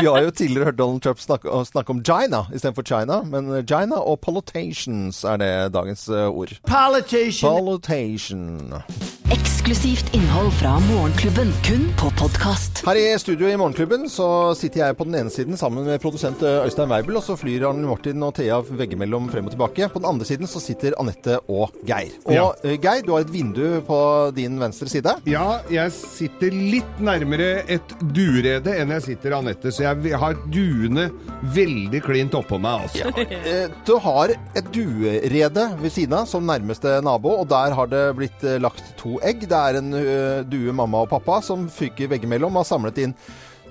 vi 0.00 0.06
har 0.06 0.22
jo 0.22 0.30
tidligere 0.30 0.64
hørt 0.64 0.78
Donald 0.78 1.00
Trump 1.00 1.20
snakke, 1.20 1.64
snakke 1.64 1.90
om 1.90 2.02
Gina 2.04 2.44
istedenfor 2.54 2.82
China. 2.82 3.22
Men 3.22 3.52
eh, 3.54 3.64
Gina 3.64 3.96
og 3.96 4.20
politicians 4.20 5.24
er 5.24 5.36
det 5.36 5.72
dagens 5.74 6.08
eh, 6.08 6.28
ord. 6.28 6.52
Politation. 6.68 7.64
Politation. 7.64 9.19
Eksklusivt 9.30 10.08
innhold 10.14 10.50
fra 10.58 10.72
Morgenklubben, 10.88 11.52
kun 11.62 11.84
på 12.00 12.08
podkast. 12.18 12.80
Her 12.86 12.98
i 12.98 13.04
studio 13.22 13.46
i 13.46 13.54
Morgenklubben 13.60 14.08
så 14.10 14.24
sitter 14.58 14.80
jeg 14.82 14.96
på 14.98 15.04
den 15.06 15.14
ene 15.20 15.30
siden 15.30 15.54
sammen 15.60 15.84
med 15.86 16.00
produsent 16.02 16.40
eh, 16.42 16.64
Øystein 16.66 16.90
Weibel, 16.90 17.14
og 17.20 17.22
så 17.22 17.36
flyr 17.38 17.68
Arne 17.68 17.86
Martin 17.86 18.24
og 18.26 18.32
Thea 18.40 18.56
veggimellom 18.66 19.28
frem 19.30 19.46
og 19.46 19.54
tilbake. 19.54 19.86
På 19.92 20.02
den 20.02 20.08
andre 20.10 20.26
siden 20.26 20.50
så 20.50 20.58
sitter 20.64 20.96
Anette 20.98 21.36
og 21.52 21.76
Geir. 21.86 22.10
Og 22.24 22.34
Ja. 22.34 22.46
eh, 22.64 22.74
Geir, 22.82 23.04
du 23.06 23.12
har 23.14 23.22
et 23.22 23.30
vindu 23.30 23.62
på 23.86 24.00
din 24.34 24.58
venstre 24.58 24.88
side. 24.90 25.14
Ja, 25.30 25.60
jeg 25.70 25.92
sitter 25.94 26.50
litt 26.50 26.98
nærmere 26.98 27.62
et 27.70 27.94
duerede 28.00 28.74
enn 28.82 28.96
jeg 28.96 29.06
sitter 29.12 29.38
Anette, 29.38 29.70
så 29.70 29.86
jeg 29.86 30.16
har 30.24 30.34
duene 30.50 31.06
veldig 31.54 32.02
klint 32.08 32.34
oppå 32.34 32.58
meg, 32.58 32.88
altså. 32.88 33.06
Ja. 33.30 33.68
Du 33.86 33.94
har 34.02 34.34
et 34.58 34.72
duerede 34.74 35.68
ved 35.80 35.94
siden 35.94 36.18
av 36.18 36.26
som 36.26 36.42
nærmeste 36.50 36.98
nabo, 37.06 37.36
og 37.44 37.48
der 37.54 37.78
har 37.78 37.86
det 37.94 38.04
blitt 38.18 38.42
eh, 38.42 38.58
lagt 38.58 38.82
to 38.98 39.19
egg. 39.26 39.46
Det 39.48 39.60
er 39.60 39.78
en 39.80 39.94
eh, 39.98 40.40
due 40.48 40.74
mamma 40.76 41.04
og 41.04 41.10
pappa 41.12 41.40
som 41.44 41.68
fyker 41.72 42.10
veggimellom 42.12 42.58
har 42.60 42.68
samlet 42.68 43.00
inn 43.04 43.16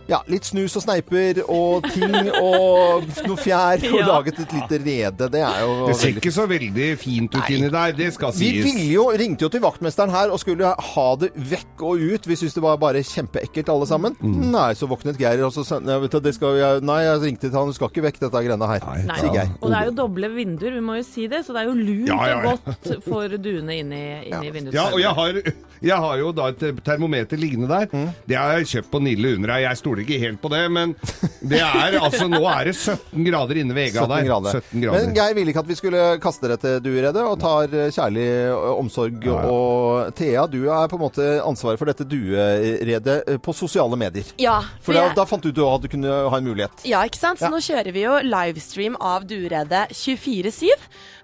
ja, 0.10 0.19
litt 0.32 0.48
snus 0.50 0.76
og 0.80 0.84
sneiper 0.84 1.39
og 1.48 1.86
ting 1.93 2.13
og 2.41 3.06
noe 3.28 3.38
fjær 3.39 3.84
og 3.91 3.98
Ja. 4.00 4.06
laget 4.08 4.39
et 4.41 4.54
lite 4.56 4.80
rede. 4.84 5.28
Det 5.34 5.41
er 5.45 5.60
jo 5.65 5.74
Det 5.89 5.95
ser 6.00 6.08
veldig 6.10 6.22
ikke 6.24 6.34
så 6.34 6.45
veldig 6.50 6.88
fint 7.02 7.36
ut 7.36 7.50
inni 7.54 7.69
der, 7.74 7.91
det 7.98 8.08
skal 8.15 8.32
Vi 8.34 8.50
sies. 8.52 8.65
ville 8.65 8.88
jo, 8.93 9.04
ringte 9.19 9.45
jo 9.45 9.50
til 9.54 9.62
vaktmesteren 9.63 10.13
her 10.13 10.32
og 10.34 10.39
skulle 10.41 10.72
ha 10.74 11.08
det 11.22 11.30
vekk 11.36 11.84
og 11.89 12.02
ut. 12.13 12.28
Vi 12.30 12.36
syntes 12.39 12.58
det 12.58 12.63
var 12.65 12.78
bare 12.82 13.04
kjempeekkelt 13.06 13.69
alle 13.69 13.88
sammen. 13.89 14.15
Mm. 14.22 14.50
Nei, 14.54 14.72
så 14.80 14.89
våknet 14.89 15.19
Geir 15.19 15.43
og 15.45 15.54
så 15.56 15.65
sa 15.67 15.80
nei, 15.84 16.00
det 16.10 16.34
skal 16.36 16.58
jeg, 16.60 16.82
nei, 16.88 17.00
jeg 17.06 17.22
ringte 17.24 17.48
til 17.50 17.56
han, 17.60 17.69
du 17.69 17.78
skal 17.78 17.91
ikke 17.91 18.06
vekk 18.08 18.19
dette 18.26 18.43
greiene 18.45 18.67
her. 18.72 18.84
Nei, 18.89 19.00
Nei. 19.10 19.19
Geir. 19.36 19.52
og 19.62 19.69
det 19.72 19.78
er 19.80 19.89
jo 19.91 19.95
doble 20.02 20.30
vinduer, 20.34 20.74
vi 20.80 20.84
må 20.86 20.98
jo 21.00 21.06
si 21.08 21.28
det, 21.32 21.43
så 21.45 21.54
det 21.56 21.62
er 21.63 21.69
jo 21.69 21.76
lunt 21.78 22.08
Ja, 22.10 22.19
ja, 22.28 22.39
ja. 22.43 22.54
og 22.56 22.65
godt 22.65 23.04
for 23.06 23.36
duene 23.38 23.78
inni, 23.84 24.02
inni 24.32 24.52
vinduet. 24.56 24.74
Ja, 24.76 24.88
og 24.93 25.00
jeg 25.04 25.13
har, 25.19 25.39
jeg 25.86 25.95
har 26.08 26.17
jo 26.24 26.32
da 26.36 26.50
et 26.54 26.65
termometer 26.86 27.38
liggende 27.39 27.69
der. 27.69 27.88
Mm. 27.93 28.10
Det 28.28 28.38
har 28.39 28.58
jeg 28.58 28.69
kjøpt 28.74 28.91
på 28.93 29.02
Nille 29.06 29.36
Undra. 29.38 29.60
Jeg 29.62 29.78
stoler 29.80 29.99
ikke 30.04 30.20
helt 30.22 30.42
på 30.42 30.50
det, 30.54 30.64
men 30.72 30.96
det 31.42 31.62
er 31.64 31.98
altså 32.00 32.28
Nå 32.30 32.42
er 32.50 32.70
det 32.72 32.76
17 32.76 33.24
grader 33.26 33.60
inne 33.62 33.74
ved 33.78 33.90
Ega 33.90 34.06
der. 34.10 34.26
grader. 34.28 34.60
17 34.62 34.82
grader. 34.84 35.06
Men 35.08 35.16
Geir 35.16 35.34
ville 35.38 35.54
ikke 35.54 35.64
at 35.64 35.72
vi 35.72 35.80
skulle 35.80 36.04
kaste 36.24 36.50
dette 36.52 36.76
dueredet, 36.84 37.24
og 37.24 37.40
tar 37.42 37.68
kjærlig 37.70 38.10
kjærlig 38.10 38.28
Ja, 38.30 38.74
omsorg. 38.80 39.28
Og 39.30 40.14
Thea, 40.16 40.46
du 40.48 40.60
er 40.70 40.88
på 40.92 40.98
en 40.98 41.04
måte 41.04 41.28
ansvaret 41.46 41.80
for 41.80 41.90
dette 41.90 42.06
dueredet 42.10 43.18
eh, 43.28 43.38
på 43.44 43.54
sosiale 43.56 43.98
medier. 44.00 44.26
Ja, 44.42 44.60
For 44.82 44.94
da, 44.96 45.08
da 45.16 45.26
fant 45.30 45.44
du 45.44 45.50
ut 45.52 45.60
at 45.66 45.86
du 45.86 45.90
kunne 45.92 46.10
ha 46.30 46.38
en 46.40 46.48
mulighet. 46.48 46.84
Ja, 46.90 47.04
ikke 47.08 47.20
sant? 47.20 47.40
Så 47.40 47.48
Ja. 47.50 47.54
nå 47.54 47.62
kjører 47.64 47.92
vi 47.96 48.04
jo 48.06 48.18
livestream 48.26 48.96
av 49.00 49.26
Dueredet 49.30 49.90
24-7. 49.96 50.70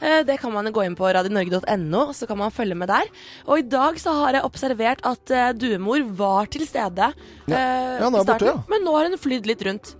Eh, 0.06 0.22
Det 0.28 0.38
kan 0.41 0.54
man 0.54 0.70
gå 0.74 0.86
inn 0.86 0.96
på 0.98 1.10
radionorge.no, 1.18 2.06
så 2.13 2.30
kan 2.30 2.38
man 2.39 2.54
følge 2.54 2.78
med 2.78 2.91
der. 2.91 3.10
Og 3.50 3.60
i 3.63 3.68
dag 3.68 3.98
så 4.02 4.13
har 4.22 4.38
jeg 4.38 4.48
observert 4.48 5.02
at 5.06 5.34
eh, 5.34 5.52
duemor 5.58 6.06
var 6.18 6.50
til 6.52 6.65
stede 6.70 7.12
ja. 7.50 7.60
Ja, 8.00 8.10
nå 8.10 8.10
er 8.10 8.22
i 8.22 8.22
hun 8.22 8.26
borte, 8.30 8.52
ja. 8.54 8.58
men 8.70 8.86
nå 8.86 8.96
har 8.98 9.10
hun 9.10 9.22
flydd 9.22 9.50
litt 9.50 9.63
rundt. 9.65 9.96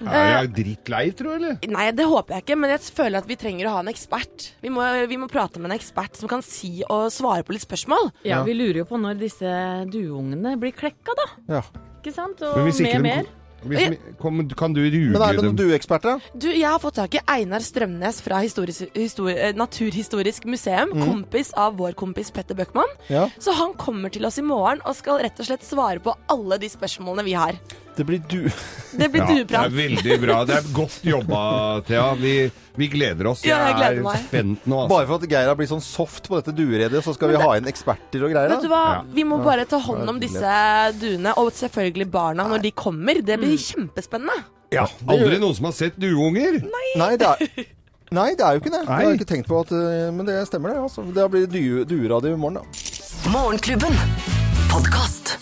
Er 0.00 0.30
jeg 0.30 0.52
drittlei, 0.56 1.02
tror 1.12 1.34
jeg, 1.34 1.40
eller? 1.42 1.56
Nei, 1.74 1.90
det 1.92 2.06
håper 2.08 2.38
jeg 2.38 2.44
ikke, 2.46 2.56
men 2.56 2.72
jeg 2.72 2.86
føler 2.96 3.20
at 3.20 3.26
vi 3.28 3.36
trenger 3.36 3.68
å 3.68 3.74
ha 3.74 3.82
en 3.84 3.90
ekspert. 3.92 4.46
Vi 4.64 4.72
må, 4.72 4.86
vi 5.10 5.18
må 5.20 5.28
prate 5.28 5.60
med 5.60 5.68
en 5.68 5.76
ekspert 5.76 6.16
som 6.16 6.30
kan 6.30 6.40
si 6.44 6.78
og 6.86 7.10
svare 7.12 7.44
på 7.44 7.52
litt 7.52 7.66
spørsmål. 7.66 8.08
Ja, 8.24 8.40
vi 8.46 8.56
lurer 8.56 8.80
jo 8.80 8.86
på 8.88 9.00
når 9.00 9.20
disse 9.20 9.50
dueungene 9.92 10.54
blir 10.60 10.72
klekka, 10.72 11.16
da. 11.20 11.28
Ja. 11.58 11.62
Ikke 12.00 12.14
sant? 12.16 12.40
Og 12.40 12.62
mer 12.64 12.72
og 12.72 12.80
med 12.80 13.04
mer. 13.10 13.28
Hvis, 13.64 13.98
kom, 14.20 14.40
kan 14.56 14.72
du 14.72 14.80
ruge 14.80 15.10
Men 15.12 15.22
er 15.22 15.36
det 15.36 15.44
noen 15.44 15.58
dueeksperter? 15.58 16.22
Du, 16.32 16.48
jeg 16.48 16.64
har 16.68 16.78
fått 16.80 16.96
tak 17.00 17.14
i 17.18 17.22
Einar 17.28 17.60
Strømnes 17.64 18.20
fra 18.24 18.40
historisk, 18.40 18.88
histori- 18.96 19.36
eh, 19.36 19.52
Naturhistorisk 19.56 20.46
museum. 20.48 20.94
Kompis 20.96 21.52
av 21.56 21.76
vår 21.76 21.92
kompis 21.98 22.30
Petter 22.32 22.56
Bøckmann. 22.56 22.88
Ja. 23.12 23.28
Så 23.38 23.52
han 23.56 23.74
kommer 23.74 24.10
til 24.12 24.24
oss 24.24 24.38
i 24.40 24.42
morgen 24.46 24.80
og 24.86 24.96
skal 24.96 25.20
rett 25.20 25.38
og 25.40 25.46
slett 25.50 25.66
svare 25.66 26.00
på 26.00 26.14
alle 26.32 26.58
de 26.58 26.68
spørsmålene 26.72 27.24
vi 27.28 27.36
har. 27.36 27.58
Det 28.00 28.06
blir 28.08 28.20
du... 28.32 28.38
Det 28.96 29.06
blir 29.12 29.20
Ja, 29.20 29.26
det 29.28 29.34
dueprat. 29.44 29.66
er 29.66 29.74
veldig 29.76 30.14
bra. 30.22 30.36
Det 30.48 30.54
er 30.56 30.68
godt 30.74 30.94
jobba, 31.04 31.40
Thea. 31.86 32.06
Vi, 32.18 32.32
vi 32.80 32.88
gleder 32.94 33.28
oss. 33.30 33.42
Ja, 33.44 33.58
jeg 33.68 33.76
gleder 33.76 33.98
er 34.00 34.06
meg. 34.06 34.22
spent 34.30 34.64
nå. 34.70 34.78
Altså. 34.82 34.92
Bare 34.94 35.08
for 35.10 35.20
at 35.20 35.26
Geir 35.34 35.50
har 35.50 35.58
blitt 35.58 35.70
sånn 35.72 35.82
soft 35.84 36.30
på 36.30 36.38
dette 36.40 36.54
dueredet, 36.56 37.02
så 37.04 37.12
skal 37.14 37.34
vi 37.34 37.40
ha 37.42 37.50
inn 37.60 37.68
eksperter 37.70 38.24
og 38.24 38.32
greier. 38.32 38.54
Vet 38.54 38.64
du 38.64 38.70
hva? 38.72 38.80
Ja. 38.94 39.02
Vi 39.18 39.26
må 39.28 39.38
bare 39.44 39.66
ta 39.68 39.78
hånd 39.84 40.08
om 40.14 40.18
disse 40.22 40.54
duene, 41.02 41.34
og 41.36 41.52
selvfølgelig 41.60 42.08
barna 42.10 42.48
når 42.50 42.64
de 42.66 42.72
kommer. 42.72 43.20
Det 43.20 43.36
Mm. 43.36 43.44
blir 43.44 43.60
kjempespennende. 43.66 44.38
Ja, 44.72 44.86
Aldri 45.06 45.38
noen 45.42 45.54
som 45.60 45.68
har 45.68 45.76
sett 45.76 45.96
dueunger? 46.00 46.60
Nei, 46.96 47.12
det 47.20 47.26
er... 47.26 47.66
Nei, 48.10 48.30
det 48.34 48.42
er 48.42 48.56
jo 48.56 48.62
ikke 48.64 48.72
det. 48.74 48.80
Det 48.82 48.88
har 48.90 48.96
Nei. 49.04 49.10
jeg 49.12 49.20
ikke 49.20 49.28
tenkt 49.34 49.46
på, 49.52 49.60
at, 49.62 49.70
eh, 49.76 50.08
men 50.10 50.26
det 50.26 50.40
stemmer 50.48 50.72
det. 50.72 50.80
Altså. 50.82 51.04
Det 51.14 51.28
blir 51.30 51.46
det 51.46 51.86
dueradio 51.92 52.32
i 52.34 52.40
morgen, 52.40 52.58
da. 52.64 53.30
Morgenklubben. 53.30 53.94
Podkast. 54.72 55.36